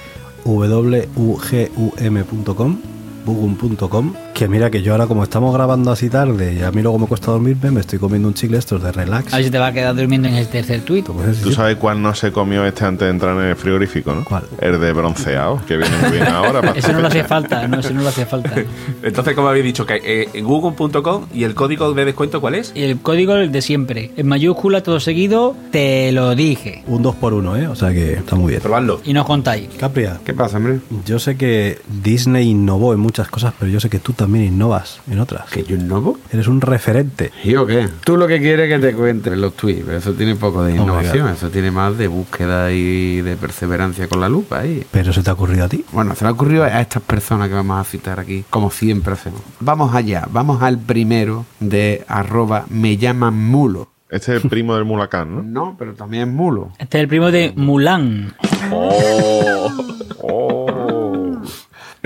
wugum.com 1.15 2.77
bugum.com 3.25 4.13
que 4.35 4.49
mira 4.49 4.69
que 4.69 4.81
yo 4.81 4.91
ahora 4.91 5.07
como 5.07 5.23
estamos 5.23 5.53
grabando 5.53 5.91
así 5.91 6.09
tarde 6.09 6.57
y 6.59 6.61
a 6.61 6.69
mí 6.69 6.81
luego 6.81 6.99
me 6.99 7.07
cuesta 7.07 7.31
dormirme 7.31 7.71
me 7.71 7.79
estoy 7.79 7.99
comiendo 7.99 8.27
un 8.27 8.33
chicle 8.33 8.57
estos 8.57 8.83
de 8.83 8.91
relax 8.91 9.33
A 9.33 9.37
ver 9.37 9.45
si 9.45 9.49
te 9.49 9.57
va 9.57 9.67
a 9.67 9.71
quedar 9.71 9.95
durmiendo 9.95 10.27
en 10.27 10.35
el 10.35 10.47
tercer 10.49 10.81
tuit. 10.81 11.05
Pues 11.05 11.39
Tú 11.39 11.53
sabes 11.53 11.77
cuál 11.77 12.01
no 12.01 12.13
se 12.13 12.33
comió 12.33 12.65
este 12.65 12.83
antes 12.83 13.05
de 13.05 13.11
entrar 13.11 13.37
en 13.37 13.45
el 13.45 13.55
frigorífico, 13.55 14.13
¿no? 14.13 14.25
¿Cuál? 14.25 14.43
El 14.59 14.81
de 14.81 14.91
bronceado, 14.91 15.61
que 15.65 15.77
viene 15.77 15.97
muy 16.01 16.11
bien 16.11 16.27
ahora. 16.27 16.59
para 16.61 16.77
Eso 16.77 16.91
no 16.91 16.99
le 16.99 17.07
hacer 17.07 17.21
hacía 17.21 17.29
falta, 17.29 17.65
no, 17.69 17.79
eso 17.79 17.93
no 17.93 18.01
le 18.01 18.09
hacía 18.09 18.25
falta. 18.25 18.55
Entonces, 19.03 19.35
como 19.35 19.47
habéis 19.47 19.63
dicho, 19.63 19.85
que 19.85 20.01
eh, 20.03 20.41
google.com 20.41 21.27
y 21.33 21.45
el 21.45 21.55
código 21.55 21.93
de 21.93 22.03
descuento, 22.03 22.41
¿cuál 22.41 22.55
es? 22.55 22.73
Y 22.75 22.83
el 22.83 22.99
código 22.99 23.35
el 23.35 23.53
de 23.53 23.61
siempre. 23.61 24.11
En 24.17 24.27
mayúscula, 24.27 24.83
todo 24.83 24.99
seguido, 24.99 25.55
te 25.71 26.11
lo 26.11 26.35
dije. 26.35 26.83
un 26.87 27.05
2x1 27.05 27.63
¿eh? 27.63 27.67
o 27.67 27.75
sea 27.75 27.93
que 27.93 28.13
está 28.15 28.35
muy 28.35 28.49
bien 28.49 28.61
Probadlo. 28.61 28.99
Y 29.05 29.13
no 29.13 29.21
os 29.21 29.27
contáis. 29.27 29.69
Capria 29.79 30.19
¿Qué 30.25 30.33
pasa, 30.33 30.57
hombre? 30.57 30.81
yo 31.05 31.19
sé 31.19 31.37
que 31.37 31.79
Disney 32.03 32.49
innovó 32.49 32.93
en 32.93 32.99
muchas 32.99 33.29
cosas 33.29 33.53
pero 33.57 33.71
yo 33.71 33.79
sé 33.79 33.89
que 33.89 33.99
tú 33.99 34.11
también 34.11 34.24
innovas 34.33 34.99
en 35.09 35.19
otras 35.19 35.49
¿Que 35.49 35.63
yo 35.63 35.75
innovo? 35.75 36.17
eres 36.31 36.47
un 36.47 36.61
referente 36.61 37.31
¿Y 37.43 37.55
o 37.55 37.65
qué? 37.65 37.87
Tú 38.03 38.17
lo 38.17 38.27
que 38.27 38.39
quieres 38.39 38.69
es 38.71 38.79
que 38.79 38.87
te 38.87 38.93
cuenten 38.95 39.39
los 39.41 39.53
tweets, 39.55 39.83
pero 39.85 39.97
eso 39.97 40.13
tiene 40.13 40.35
poco 40.35 40.63
de 40.63 40.73
innovación, 40.75 41.29
eso 41.29 41.49
tiene 41.49 41.71
más 41.71 41.97
de 41.97 42.07
búsqueda 42.07 42.71
y 42.71 43.21
de 43.21 43.35
perseverancia 43.35 44.07
con 44.07 44.19
la 44.21 44.29
lupa 44.29 44.59
ahí. 44.59 44.83
pero 44.91 45.13
se 45.13 45.21
te 45.23 45.29
ha 45.29 45.33
ocurrido 45.33 45.65
a 45.65 45.69
ti 45.69 45.83
Bueno, 45.91 46.15
se 46.15 46.23
le 46.25 46.29
ha 46.29 46.31
ocurrido 46.33 46.63
a 46.63 46.81
estas 46.81 47.03
personas 47.03 47.47
que 47.49 47.55
vamos 47.55 47.79
a 47.79 47.83
citar 47.83 48.19
aquí, 48.19 48.43
como 48.49 48.71
siempre 48.71 49.13
hacemos. 49.13 49.41
Vamos 49.59 49.93
allá, 49.95 50.27
vamos 50.31 50.61
al 50.61 50.77
primero 50.79 51.45
de 51.59 52.03
arroba 52.07 52.65
me 52.69 52.97
llaman 52.97 53.35
mulo. 53.35 53.89
Este 54.09 54.35
es 54.37 54.43
el 54.43 54.49
primo 54.49 54.75
del 54.75 54.85
Mulacán, 54.85 55.35
¿no? 55.35 55.43
No, 55.65 55.75
pero 55.77 55.93
también 55.93 56.29
es 56.29 56.33
mulo. 56.35 56.71
Este 56.77 56.97
es 56.97 57.01
el 57.03 57.07
primo 57.07 57.31
de 57.31 57.53
Mulan. 57.55 58.33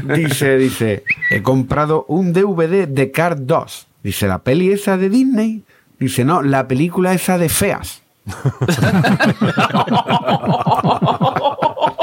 Dice, 0.03 0.57
dice, 0.57 1.03
he 1.29 1.41
comprado 1.41 2.05
un 2.07 2.33
DVD 2.33 2.87
de 2.87 3.11
Card 3.11 3.39
2. 3.41 3.87
Dice, 4.03 4.27
¿la 4.27 4.39
peli 4.39 4.71
esa 4.71 4.97
de 4.97 5.09
Disney? 5.09 5.63
Dice, 5.99 6.23
no, 6.23 6.41
la 6.41 6.67
película 6.67 7.13
esa 7.13 7.37
de 7.37 7.49
feas. 7.49 8.01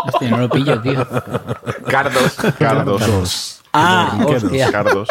Hostia, 0.06 0.30
no 0.30 0.38
lo 0.38 0.48
pillo, 0.48 0.80
tío. 0.80 1.06
Cardos. 1.88 2.36
Cardos. 2.58 3.62
Ah, 3.72 4.18
hostia. 4.24 4.70
Cardos. 4.70 5.08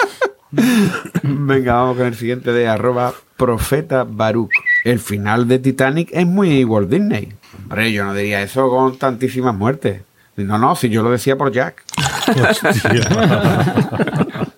Venga, 1.23 1.73
vamos 1.75 1.97
con 1.97 2.07
el 2.07 2.15
siguiente 2.15 2.51
de 2.51 2.67
arroba 2.67 3.13
profeta 3.37 4.05
Baruch. 4.07 4.51
El 4.83 4.99
final 4.99 5.47
de 5.47 5.59
Titanic 5.59 6.09
es 6.11 6.25
muy 6.25 6.63
Walt 6.63 6.89
Disney. 6.89 7.33
Hombre, 7.63 7.91
yo 7.91 8.05
no 8.05 8.13
diría 8.13 8.41
eso 8.41 8.69
con 8.69 8.97
tantísimas 8.97 9.55
muertes. 9.55 10.01
No, 10.37 10.57
no, 10.57 10.75
si 10.75 10.89
yo 10.89 11.01
lo 11.03 11.11
decía 11.11 11.37
por 11.37 11.51
Jack. 11.51 11.83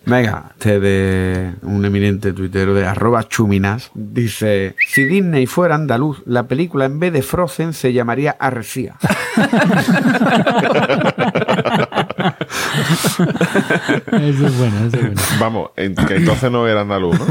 Venga, 0.05 0.51
este 0.57 0.79
de 0.79 1.53
un 1.63 1.83
eminente 1.85 2.31
tuitero 2.31 2.73
de 2.73 2.87
arroba 2.87 3.27
chuminas 3.27 3.91
dice, 3.93 4.75
si 4.87 5.03
Disney 5.03 5.45
fuera 5.47 5.75
andaluz, 5.75 6.23
la 6.25 6.43
película 6.47 6.85
en 6.85 6.97
vez 6.99 7.11
de 7.11 7.21
Frozen 7.21 7.73
se 7.73 7.91
llamaría 7.91 8.37
Arresía. 8.39 8.95
Eso 13.17 14.47
es 14.47 14.57
bueno, 14.57 14.77
eso 14.87 14.97
es 14.97 15.01
bueno. 15.01 15.21
Vamos, 15.39 15.69
en- 15.75 15.95
que 15.95 16.15
entonces 16.15 16.51
no 16.51 16.67
era 16.67 16.81
andaluz, 16.81 17.17
¿no? 17.19 17.25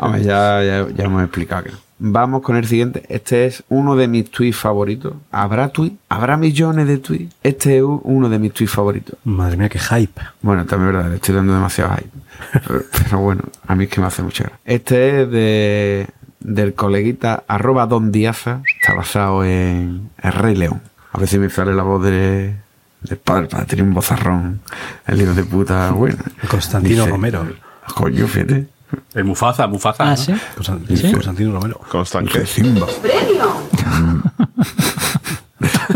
Hombre, 0.00 0.22
ya, 0.22 0.62
ya, 0.62 0.86
ya 0.94 1.04
hemos 1.04 1.22
explicado 1.22 1.64
que 1.64 1.70
no. 1.70 1.78
Vamos 2.02 2.40
con 2.40 2.56
el 2.56 2.66
siguiente. 2.66 3.02
Este 3.10 3.44
es 3.44 3.62
uno 3.68 3.94
de 3.94 4.08
mis 4.08 4.30
tweets 4.30 4.56
favoritos. 4.56 5.12
¿Habrá 5.30 5.68
tweets? 5.68 5.96
¿Habrá 6.08 6.38
millones 6.38 6.86
de 6.86 6.96
tweets? 6.96 7.36
Este 7.42 7.76
es 7.76 7.84
uno 7.84 8.30
de 8.30 8.38
mis 8.38 8.54
tweets 8.54 8.72
favoritos. 8.72 9.18
madre 9.24 9.58
mía 9.58 9.68
qué 9.68 9.78
hype 9.78 10.18
Bueno, 10.40 10.64
también 10.64 10.88
es 10.88 10.94
verdad, 10.94 11.10
le 11.10 11.16
estoy 11.16 11.34
dando 11.34 11.52
demasiado 11.52 11.94
hype. 11.96 12.10
Pero, 12.52 12.82
pero 13.04 13.18
bueno, 13.18 13.42
a 13.66 13.74
mí 13.74 13.84
es 13.84 13.90
que 13.90 14.00
me 14.00 14.06
hace 14.06 14.22
mucha 14.22 14.44
gracia. 14.44 14.60
Este 14.64 15.22
es 15.22 15.30
de, 15.30 16.06
del 16.40 16.72
coleguita 16.72 17.44
arroba 17.46 17.86
Don 17.86 18.10
Diaza. 18.10 18.62
Está 18.80 18.94
basado 18.94 19.44
en 19.44 20.08
El 20.22 20.32
Rey 20.32 20.56
León. 20.56 20.80
A 21.12 21.18
ver 21.18 21.28
si 21.28 21.38
me 21.38 21.50
sale 21.50 21.74
la 21.74 21.82
voz 21.82 22.02
de, 22.02 22.54
del 23.02 23.18
padre, 23.18 23.46
para 23.48 23.66
tener 23.66 23.84
un 23.84 23.92
bozarrón. 23.92 24.62
El 25.06 25.20
hijo 25.20 25.34
de 25.34 25.44
puta, 25.44 25.90
bueno. 25.90 26.16
Constantino 26.48 27.06
Romero. 27.06 27.46
Coño, 27.94 28.26
fíjate. 28.26 28.68
El 29.14 29.24
Mufasa, 29.24 29.66
Mufasa. 29.66 30.04
Ah, 30.04 30.10
¿no? 30.10 30.16
sí. 30.16 30.32
Constan- 30.56 30.86
¿Sí? 30.96 31.12
Constantino 31.12 31.52
Romero 31.52 31.80
Constante. 31.90 32.46
Simba. 32.46 32.86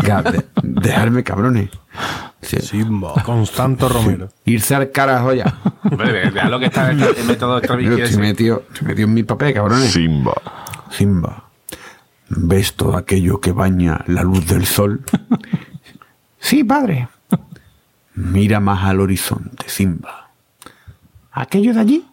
De- 0.03 0.45
dejarme 0.63 1.23
cabrones. 1.25 1.71
Sí. 2.43 2.59
Simba 2.61 3.15
Constanto 3.25 3.89
Romero. 3.89 4.29
Irse 4.45 4.75
al 4.75 4.91
carajo 4.91 5.33
ya. 5.33 5.59
Hombre, 5.83 6.29
vea 6.31 6.49
lo 6.49 6.59
que 6.59 6.67
está 6.67 6.91
el, 6.91 7.03
el 7.03 7.25
método 7.27 7.59
Estoy 7.59 7.87
ese. 8.01 8.19
metido, 8.19 8.65
estoy 8.73 8.89
metido 8.89 9.09
en 9.09 9.15
mi 9.15 9.23
papel, 9.23 9.55
cabrones. 9.55 9.91
Simba. 9.93 10.35
Simba, 10.91 11.45
¿ves 12.29 12.75
todo 12.75 12.97
aquello 12.97 13.41
que 13.41 13.53
baña 13.53 14.05
la 14.07 14.23
luz 14.23 14.47
del 14.47 14.67
sol? 14.67 15.03
sí, 16.39 16.63
padre. 16.65 17.09
Mira 18.15 18.61
más 18.61 18.85
al 18.85 19.01
horizonte, 19.01 19.69
Simba. 19.69 20.31
¿Aquello 21.33 21.73
de 21.75 21.81
allí? 21.81 22.07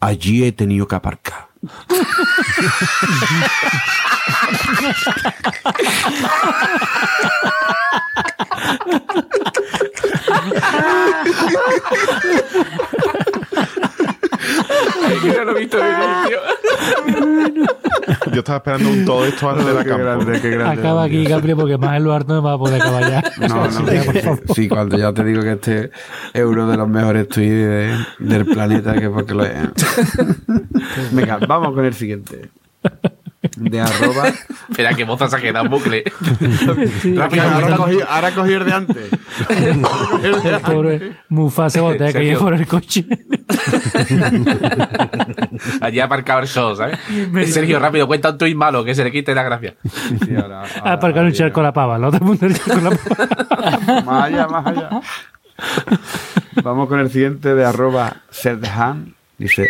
Allí 0.00 0.44
he 0.44 0.52
tenido 0.52 0.86
que 0.86 0.94
aparcar. 0.94 1.48
Ay, 15.06 15.16
que 15.22 15.36
no 15.38 15.44
lo 15.44 15.56
he 15.56 15.60
visto 15.60 15.78
venir, 15.78 16.06
tío. 16.28 16.38
Yo 18.32 18.38
estaba 18.40 18.58
esperando 18.58 18.88
un 18.90 19.04
todo 19.04 19.24
esto 19.26 19.50
antes 19.50 19.66
de 19.66 19.74
la 19.74 19.84
campo. 19.84 20.24
qué 20.40 20.54
Acaba 20.62 21.04
aquí, 21.04 21.24
Capri, 21.26 21.54
porque 21.54 21.76
más 21.78 21.96
el 21.96 22.04
lugar 22.04 22.26
no 22.26 22.42
va 22.42 22.52
a 22.54 22.58
poder 22.58 22.80
acabar 22.80 23.10
ya. 23.10 23.22
No, 23.48 23.66
no, 23.66 23.70
sí, 23.88 24.54
sí, 24.54 24.68
cuando 24.68 24.96
ya 24.96 25.12
te 25.12 25.24
digo 25.24 25.42
que 25.42 25.52
este 25.52 25.90
es 26.32 26.44
uno 26.44 26.68
de 26.70 26.76
los 26.76 26.88
mejores 26.88 27.28
tweets 27.28 27.50
de- 27.50 27.96
del 28.18 28.46
planeta, 28.46 28.94
que 28.94 29.08
porque 29.10 29.34
lo 29.34 29.44
es. 29.44 29.68
Venga, 31.12 31.38
vamos 31.46 31.74
con 31.74 31.84
el 31.84 31.94
siguiente. 31.94 32.50
De 33.60 33.80
arroba. 33.80 34.28
Espera, 34.68 34.94
que 34.94 35.04
moza 35.04 35.28
se 35.28 35.36
ha 35.36 35.40
quedado 35.40 35.68
bucle. 35.68 36.04
Rápido, 37.16 37.42
ahora, 37.42 37.76
cogí, 37.76 37.98
ahora 38.08 38.30
cogí 38.34 38.52
el 38.52 38.64
de 38.64 38.72
antes. 38.72 38.96
El 40.44 40.60
pobre 40.60 41.16
Mufasa 41.28 41.80
botea 41.80 42.12
que 42.12 42.36
por 42.36 42.54
el 42.54 42.66
coche. 42.66 43.04
Allí 45.80 46.00
ha 46.00 46.04
aparcado 46.04 46.40
el 46.40 46.46
show, 46.48 46.74
¿sabes? 46.76 46.98
Sergio, 47.52 47.78
rápido, 47.78 48.06
cuenta 48.06 48.30
un 48.30 48.38
tuit 48.38 48.56
malo, 48.56 48.84
que 48.84 48.94
se 48.94 49.04
le 49.04 49.10
quite 49.12 49.34
la 49.34 49.42
gracia. 49.42 49.74
Sí, 50.24 50.34
ahora- 50.36 50.62
A 50.62 50.78
ahora- 50.78 50.92
aparcar 50.94 51.24
un 51.24 51.32
charco 51.32 51.62
la 51.62 51.72
pava. 51.72 51.98
La 51.98 52.08
otra 52.08 52.20
punta 52.20 52.46
del 52.46 52.58
charco 52.58 52.80
la 52.80 52.90
pava. 52.90 54.02
Más 54.02 54.24
allá, 54.24 54.46
más 54.48 54.66
allá. 54.66 54.90
Vamos 56.62 56.88
con 56.88 57.00
el 57.00 57.10
siguiente 57.10 57.54
de 57.54 57.64
arroba 57.64 58.18
Serdehan. 58.30 59.14
Dice, 59.38 59.68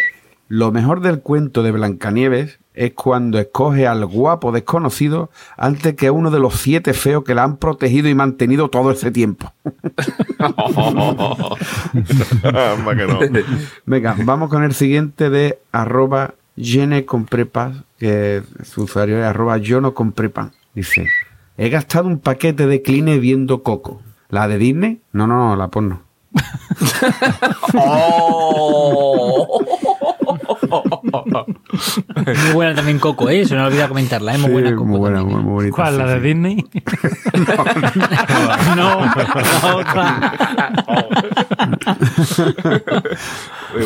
lo 0.49 0.73
mejor 0.73 1.01
del 1.01 1.21
cuento 1.21 1.63
de 1.63 1.73
Blancanieves 1.73 2.59
es 2.79 2.93
cuando 2.93 3.41
escoge 3.41 3.89
al 3.89 4.07
guapo 4.07 4.53
desconocido 4.53 5.31
antes 5.57 5.95
que 5.95 6.13
uno 6.13 6.31
de 6.31 6.39
los 6.39 6.55
siete 6.55 6.95
feos 6.95 7.25
que 7.25 7.35
la 7.35 7.43
han 7.43 7.57
protegido 7.57 8.09
y 8.09 8.15
mantenido 8.15 8.71
todo 8.71 8.93
ese 8.93 9.11
tiempo. 9.11 9.53
Venga, 13.85 14.15
vamos 14.21 14.49
con 14.49 14.63
el 14.63 14.75
siguiente 14.75 15.29
de 15.29 15.59
arroba 15.73 16.35
Yene 16.55 17.05
con 17.05 17.25
prepas, 17.25 17.79
que 17.99 18.45
su 18.63 18.85
usuario 18.85 19.19
es 19.19 19.25
arroba 19.25 19.59
yo 19.59 19.81
no 19.81 19.93
compré 19.93 20.29
pan. 20.29 20.53
Dice, 20.73 21.09
he 21.57 21.71
gastado 21.71 22.07
un 22.07 22.21
paquete 22.21 22.69
de 22.69 22.83
Kline 22.83 23.19
viendo 23.19 23.65
Coco. 23.65 24.03
¿La 24.29 24.47
de 24.47 24.57
Disney? 24.57 25.01
No, 25.13 25.27
no, 25.27 25.49
no, 25.49 25.57
la 25.57 25.67
porno. 25.67 26.03
Muy 30.69 32.53
buena 32.55 32.75
también 32.75 32.99
Coco, 32.99 33.29
¿eh? 33.29 33.45
Se 33.45 33.55
me 33.55 33.61
ha 33.63 33.67
olvidado 33.67 33.89
comentarla, 33.89 34.35
¿eh? 34.35 34.39
Muy 34.39 34.51
buena 34.51 34.71
Coco. 34.73 34.85
muy 34.85 34.99
buena, 34.99 35.19
también. 35.19 35.37
muy, 35.39 35.45
muy 35.45 35.55
bonita. 35.55 35.77
¿Cuál? 35.77 35.93
sí, 35.93 35.99
¿La 35.99 36.07
de 36.07 36.17
sí. 36.17 36.21
Disney? 36.27 36.65
No, 38.77 39.01
la 39.01 39.77
otra. 39.77 40.33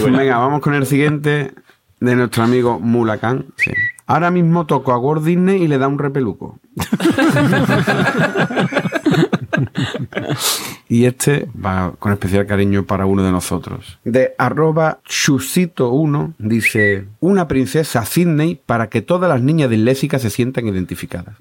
Venga, 0.04 0.38
vamos 0.38 0.60
con 0.60 0.74
el 0.74 0.86
siguiente 0.86 1.52
de 2.00 2.16
nuestro 2.16 2.42
amigo 2.44 2.78
Mulacán. 2.80 3.46
Sí. 3.56 3.70
Ahora 4.06 4.30
mismo 4.30 4.66
toco 4.66 4.92
a 4.92 4.98
Walt 4.98 5.24
Disney 5.24 5.62
y 5.62 5.68
le 5.68 5.78
da 5.78 5.88
un 5.88 5.98
repeluco. 5.98 6.58
y 10.88 11.04
este 11.04 11.48
va 11.54 11.92
con 11.98 12.12
especial 12.12 12.46
cariño 12.46 12.84
para 12.84 13.06
uno 13.06 13.22
de 13.22 13.30
nosotros. 13.30 13.98
De 14.04 14.34
arroba 14.38 15.00
chusito1 15.06 16.34
dice, 16.38 17.06
una 17.20 17.48
princesa 17.48 18.04
Sydney 18.04 18.60
para 18.64 18.88
que 18.88 19.02
todas 19.02 19.28
las 19.28 19.42
niñas 19.42 19.70
disléxicas 19.70 20.22
se 20.22 20.30
sientan 20.30 20.66
identificadas. 20.66 21.34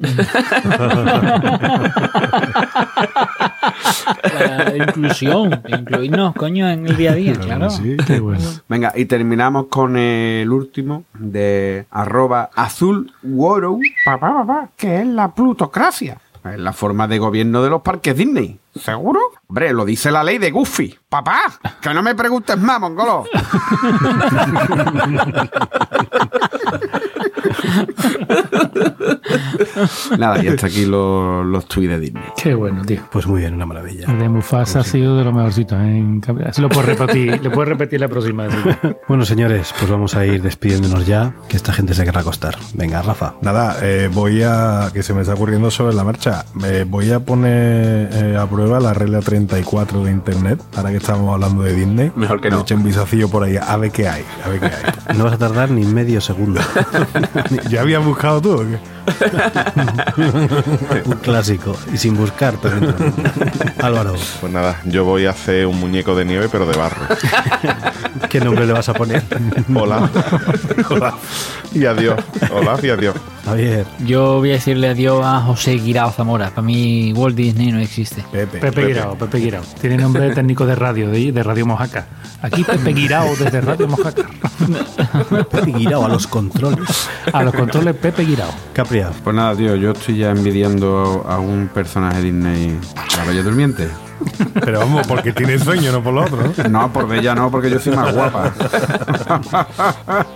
La 4.39 4.75
inclusión. 4.77 5.61
Incluirnos, 5.67 6.35
coño, 6.35 6.69
en 6.69 6.87
el 6.87 6.97
día 6.97 7.11
a 7.11 7.15
día, 7.15 7.33
claro. 7.35 7.69
Sí, 7.69 7.97
qué 8.05 8.19
bueno. 8.19 8.43
Venga, 8.67 8.93
y 8.95 9.05
terminamos 9.05 9.67
con 9.67 9.97
el 9.97 10.51
último 10.51 11.03
de 11.13 11.85
arroba 11.91 12.49
azul 12.55 13.11
Woro, 13.23 13.79
papá, 14.05 14.33
papá, 14.33 14.69
que 14.75 15.01
es 15.01 15.07
la 15.07 15.33
plutocracia. 15.33 16.17
Es 16.43 16.59
la 16.59 16.73
forma 16.73 17.07
de 17.07 17.19
gobierno 17.19 17.61
de 17.61 17.69
los 17.69 17.83
parques 17.83 18.17
Disney. 18.17 18.59
¿Seguro? 18.75 19.19
Hombre, 19.47 19.73
lo 19.73 19.85
dice 19.85 20.09
la 20.11 20.23
ley 20.23 20.39
de 20.39 20.49
Goofy. 20.49 20.97
Papá, 21.07 21.43
que 21.81 21.93
no 21.93 22.01
me 22.01 22.15
preguntes 22.15 22.57
más, 22.57 22.79
mongolo. 22.79 23.25
Nada, 30.17 30.43
y 30.43 30.47
hasta 30.47 30.67
aquí 30.67 30.85
los, 30.85 31.45
los 31.45 31.65
tweets 31.65 31.89
de 31.93 31.99
Disney. 31.99 32.23
Qué 32.41 32.53
bueno, 32.53 32.83
tío. 32.83 33.01
Pues 33.11 33.27
muy 33.27 33.41
bien, 33.41 33.53
una 33.53 33.65
maravilla. 33.65 34.05
El 34.11 34.19
de 34.19 34.29
Mufasa 34.29 34.79
ha 34.79 34.83
sido 34.83 35.17
de 35.17 35.23
lo 35.23 35.31
mejorcito. 35.31 35.75
¿eh? 35.79 36.03
Así 36.45 36.61
lo 36.61 36.69
puedes 36.69 36.97
repetir, 36.97 37.39
lo 37.43 37.51
puedes 37.51 37.69
repetir 37.69 37.99
la 37.99 38.07
próxima. 38.07 38.47
vez. 38.47 38.55
Bueno, 39.07 39.25
señores, 39.25 39.73
pues 39.77 39.91
vamos 39.91 40.15
a 40.15 40.25
ir 40.25 40.41
despidiéndonos 40.41 41.05
ya, 41.05 41.33
que 41.49 41.57
esta 41.57 41.73
gente 41.73 41.93
se 41.93 42.05
querrá 42.05 42.21
acostar. 42.21 42.55
Venga, 42.75 43.01
Rafa. 43.01 43.33
Nada, 43.41 43.77
eh, 43.81 44.09
voy 44.11 44.41
a. 44.43 44.89
que 44.93 45.03
se 45.03 45.13
me 45.13 45.21
está 45.21 45.33
ocurriendo 45.33 45.69
sobre 45.69 45.93
la 45.95 46.03
marcha. 46.03 46.45
eh, 46.65 46.85
voy 46.87 47.11
a 47.11 47.19
poner 47.19 48.09
eh, 48.13 48.37
a 48.39 48.45
prueba 48.47 48.79
la 48.79 48.93
regla 48.93 49.19
34 49.19 50.05
de 50.05 50.11
internet, 50.11 50.61
ahora 50.75 50.91
que 50.91 50.97
estamos 50.97 51.33
hablando 51.33 51.63
de 51.63 51.73
Disney. 51.73 52.11
Mejor 52.15 52.39
que 52.39 52.49
no. 52.49 52.61
Eche 52.61 52.75
un 52.75 52.83
visacillo 52.83 53.27
por 53.29 53.43
ahí, 53.43 53.57
a 53.57 53.75
ver 53.77 53.91
qué 53.91 54.07
hay, 54.07 54.23
a 54.45 54.49
ver 54.49 54.59
qué 54.59 54.65
hay. 54.67 55.17
No 55.17 55.25
vas 55.25 55.33
a 55.33 55.37
tardar 55.37 55.69
ni 55.71 55.83
medio 55.85 56.21
segundo. 56.21 56.61
¿Ya 57.69 57.81
habías 57.81 58.03
buscado 58.03 58.41
tú 58.41 58.51
o 58.53 58.59
qué? 58.59 58.79
Un 61.05 61.17
clásico. 61.21 61.75
Y 61.93 61.97
sin 61.97 62.15
buscar, 62.15 62.55
pero. 62.61 62.93
Álvaro, 63.79 64.15
Pues 64.39 64.51
nada, 64.53 64.79
yo 64.85 65.05
voy 65.05 65.25
a 65.25 65.31
hacer 65.31 65.65
un 65.67 65.79
muñeco 65.79 66.15
de 66.15 66.25
nieve, 66.25 66.49
pero 66.51 66.65
de 66.65 66.77
barro. 66.77 67.05
¿qué 68.29 68.39
nombre 68.39 68.65
le 68.65 68.73
vas 68.73 68.89
a 68.89 68.93
poner? 68.93 69.23
Hola. 69.75 70.09
Hola. 70.89 71.13
Y 71.73 71.85
adiós. 71.85 72.19
Hola 72.53 72.77
y 72.81 72.89
adiós. 72.89 73.15
Javier, 73.45 73.85
Yo 74.05 74.37
voy 74.37 74.51
a 74.51 74.53
decirle 74.53 74.87
adiós 74.89 75.21
a 75.25 75.39
José 75.41 75.73
Guirao 75.73 76.11
Zamora. 76.11 76.49
Para 76.49 76.61
mí 76.61 77.11
Walt 77.13 77.35
Disney 77.35 77.71
no 77.71 77.79
existe. 77.79 78.23
Pepe. 78.31 78.59
Pepe 78.59 78.85
Guirao, 78.87 79.15
Pepe 79.17 79.37
Guirao. 79.39 79.63
Tiene 79.79 79.97
nombre 79.97 80.23
de 80.29 80.35
técnico 80.35 80.65
de 80.65 80.75
radio, 80.75 81.09
de, 81.09 81.31
de 81.31 81.43
Radio 81.43 81.65
Mojaca. 81.65 82.05
Aquí 82.41 82.63
Pepe 82.63 82.93
Guirao 82.93 83.35
desde 83.35 83.61
Radio 83.61 83.87
Mojaca. 83.87 84.23
Pepe 85.29 85.71
Guirao 85.71 86.05
a 86.05 86.09
los 86.09 86.27
controles. 86.27 87.09
A 87.33 87.43
los 87.43 87.53
controles 87.53 87.95
Pepe 87.95 88.23
Guirao. 88.23 88.51
Pues 89.23 89.35
nada, 89.35 89.55
tío, 89.55 89.75
yo 89.75 89.91
estoy 89.91 90.17
ya 90.17 90.31
envidiando 90.31 91.25
a 91.27 91.39
un 91.39 91.69
personaje 91.73 92.21
Disney, 92.21 92.79
la 93.17 93.23
Bella 93.25 93.43
Durmiente. 93.43 93.87
Pero 94.65 94.79
vamos, 94.79 95.07
porque 95.07 95.33
tiene 95.33 95.57
sueño, 95.57 95.91
no 95.91 96.03
por 96.03 96.13
lo 96.13 96.21
otro. 96.21 96.37
¿no? 96.69 96.69
No, 96.69 96.93
por 96.93 97.07
Bella 97.07 97.33
no, 97.35 97.49
porque 97.49 97.69
yo 97.69 97.79
soy 97.79 97.95
más 97.95 98.13
guapa. 98.13 98.53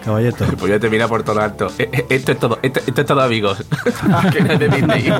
Caballeto. 0.03 0.45
Pues 0.57 0.71
ya 0.71 0.79
te 0.79 0.89
mira 0.89 1.07
por 1.07 1.23
todo 1.23 1.35
lo 1.35 1.41
alto. 1.41 1.67
Eh, 1.77 1.89
eh, 1.91 2.05
Esto 2.09 2.31
es 2.31 2.39
todo, 2.39 2.59
esto, 2.61 2.79
esto 2.85 3.01
es 3.01 3.07
todo, 3.07 3.21
amigos. 3.21 3.63
que 4.31 4.41
no 4.41 4.53
es 4.53 4.59
de 4.59 4.69
Disney. 4.69 5.13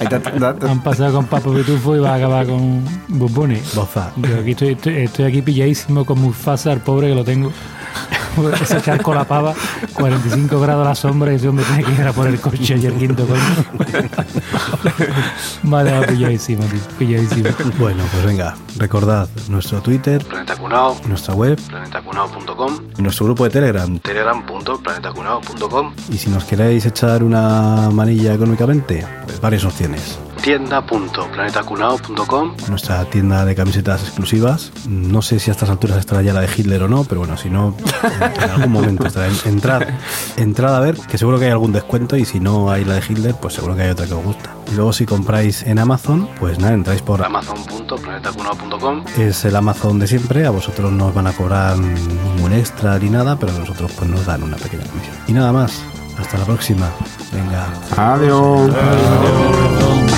Está. 0.00 0.56
Han 0.68 0.82
pasado 0.82 1.14
con 1.14 1.26
Papo 1.26 1.52
Pitufo 1.52 1.96
y 1.96 2.00
va 2.00 2.12
a 2.12 2.16
acabar 2.16 2.46
con 2.46 2.84
Bumbuni. 3.08 3.60
Boza. 3.74 4.12
Yo 4.16 4.40
aquí 4.40 4.50
estoy, 4.52 4.72
estoy, 4.72 4.96
estoy 4.96 5.24
aquí 5.24 5.42
pilladísimo 5.42 6.04
con 6.04 6.20
Mufasa, 6.20 6.72
el 6.72 6.80
pobre 6.80 7.08
que 7.08 7.14
lo 7.14 7.24
tengo. 7.24 7.52
Ese 8.60 8.80
charco 8.80 9.14
la 9.14 9.24
pava, 9.24 9.54
45 9.94 10.60
grados 10.60 10.86
a 10.86 10.90
la 10.90 10.94
sombra 10.94 11.32
y 11.32 11.36
ese 11.36 11.48
hombre 11.48 11.64
tiene 11.66 11.84
que 11.84 11.92
ir 11.92 12.06
a 12.06 12.12
por 12.12 12.26
el 12.26 12.40
coche 12.40 12.76
y 12.76 12.86
el 12.86 12.94
quinto 12.94 13.26
coño. 13.26 13.40
Vale, 15.62 15.92
va 15.92 16.06
pilladísimo, 16.06 16.64
tío. 16.64 16.80
Pilladísimo. 16.98 17.50
Bueno, 17.78 18.02
pues 18.10 18.24
venga, 18.24 18.56
recordad 18.78 19.28
nuestro 19.48 19.80
Twitter, 19.80 20.24
Planeta 20.24 20.56
Cunao, 20.56 20.96
nuestra 21.06 21.34
web, 21.34 21.58
planetacunao.com, 21.68 22.78
y 22.98 23.02
nuestro 23.02 23.26
grupo 23.26 23.44
de 23.44 23.50
Telegram. 23.50 23.98
telegram.planetacunao.com, 23.98 25.94
Y 26.10 26.18
si 26.18 26.30
nos 26.30 26.44
queréis 26.44 26.86
echar 26.86 27.22
una 27.22 27.90
manilla 27.90 28.34
económicamente, 28.34 29.06
pues 29.26 29.40
varias 29.40 29.64
opciones. 29.64 30.18
tienda.planetacunao.com, 30.42 32.52
Nuestra 32.68 33.04
tienda 33.06 33.44
de 33.44 33.54
camisetas 33.54 34.02
exclusivas. 34.02 34.72
No 34.88 35.22
sé 35.22 35.38
si 35.38 35.50
a 35.50 35.52
estas 35.52 35.70
alturas 35.70 35.98
estará 35.98 36.22
ya 36.22 36.32
la 36.32 36.40
de 36.40 36.48
Hitler 36.54 36.82
o 36.82 36.88
no, 36.88 37.04
pero 37.04 37.20
bueno, 37.20 37.36
si 37.36 37.48
no, 37.48 37.76
en 38.42 38.50
algún 38.50 38.72
momento 38.72 39.06
estará. 39.06 39.28
Entrad, 39.44 39.82
entrad 40.36 40.76
a 40.76 40.80
ver, 40.80 40.96
que 40.96 41.16
seguro 41.18 41.38
que 41.38 41.44
hay 41.46 41.52
algún 41.52 41.72
descuento 41.72 42.16
y 42.16 42.24
si 42.24 42.40
no 42.40 42.70
hay 42.70 42.84
la 42.84 42.94
de 42.94 43.02
Hitler, 43.08 43.34
pues 43.40 43.54
seguro 43.54 43.76
que 43.76 43.82
hay 43.82 43.90
otra 43.90 44.06
que 44.06 44.14
os 44.14 44.24
gusta. 44.24 44.54
Y 44.70 44.74
luego 44.74 44.92
si 44.92 45.06
compráis 45.06 45.62
en 45.62 45.78
Amazon, 45.78 46.28
pues 46.38 46.58
nada, 46.58 46.74
entráis 46.74 47.02
por 47.02 47.24
amazon.planetacunao.com, 47.24 49.04
es 49.18 49.44
el 49.44 49.56
Amazon 49.56 49.98
de 49.98 50.06
siempre, 50.06 50.46
a 50.46 50.50
vosotros 50.50 50.92
no 50.92 51.08
os 51.08 51.14
van 51.14 51.26
a 51.26 51.32
cobrar 51.32 51.76
ningún 51.78 52.52
extra 52.52 52.98
ni 52.98 53.10
nada, 53.10 53.36
pero 53.38 53.52
a 53.52 53.58
nosotros 53.58 53.92
pues 53.96 54.08
nos 54.10 54.24
dan 54.26 54.42
una 54.42 54.56
pequeña 54.56 54.84
comisión. 54.84 55.14
Y 55.28 55.32
nada 55.32 55.52
más, 55.52 55.82
hasta 56.18 56.38
la 56.38 56.44
próxima. 56.44 56.88
Venga. 57.32 57.66
Adiós. 57.96 58.70
Adiós. 58.74 60.11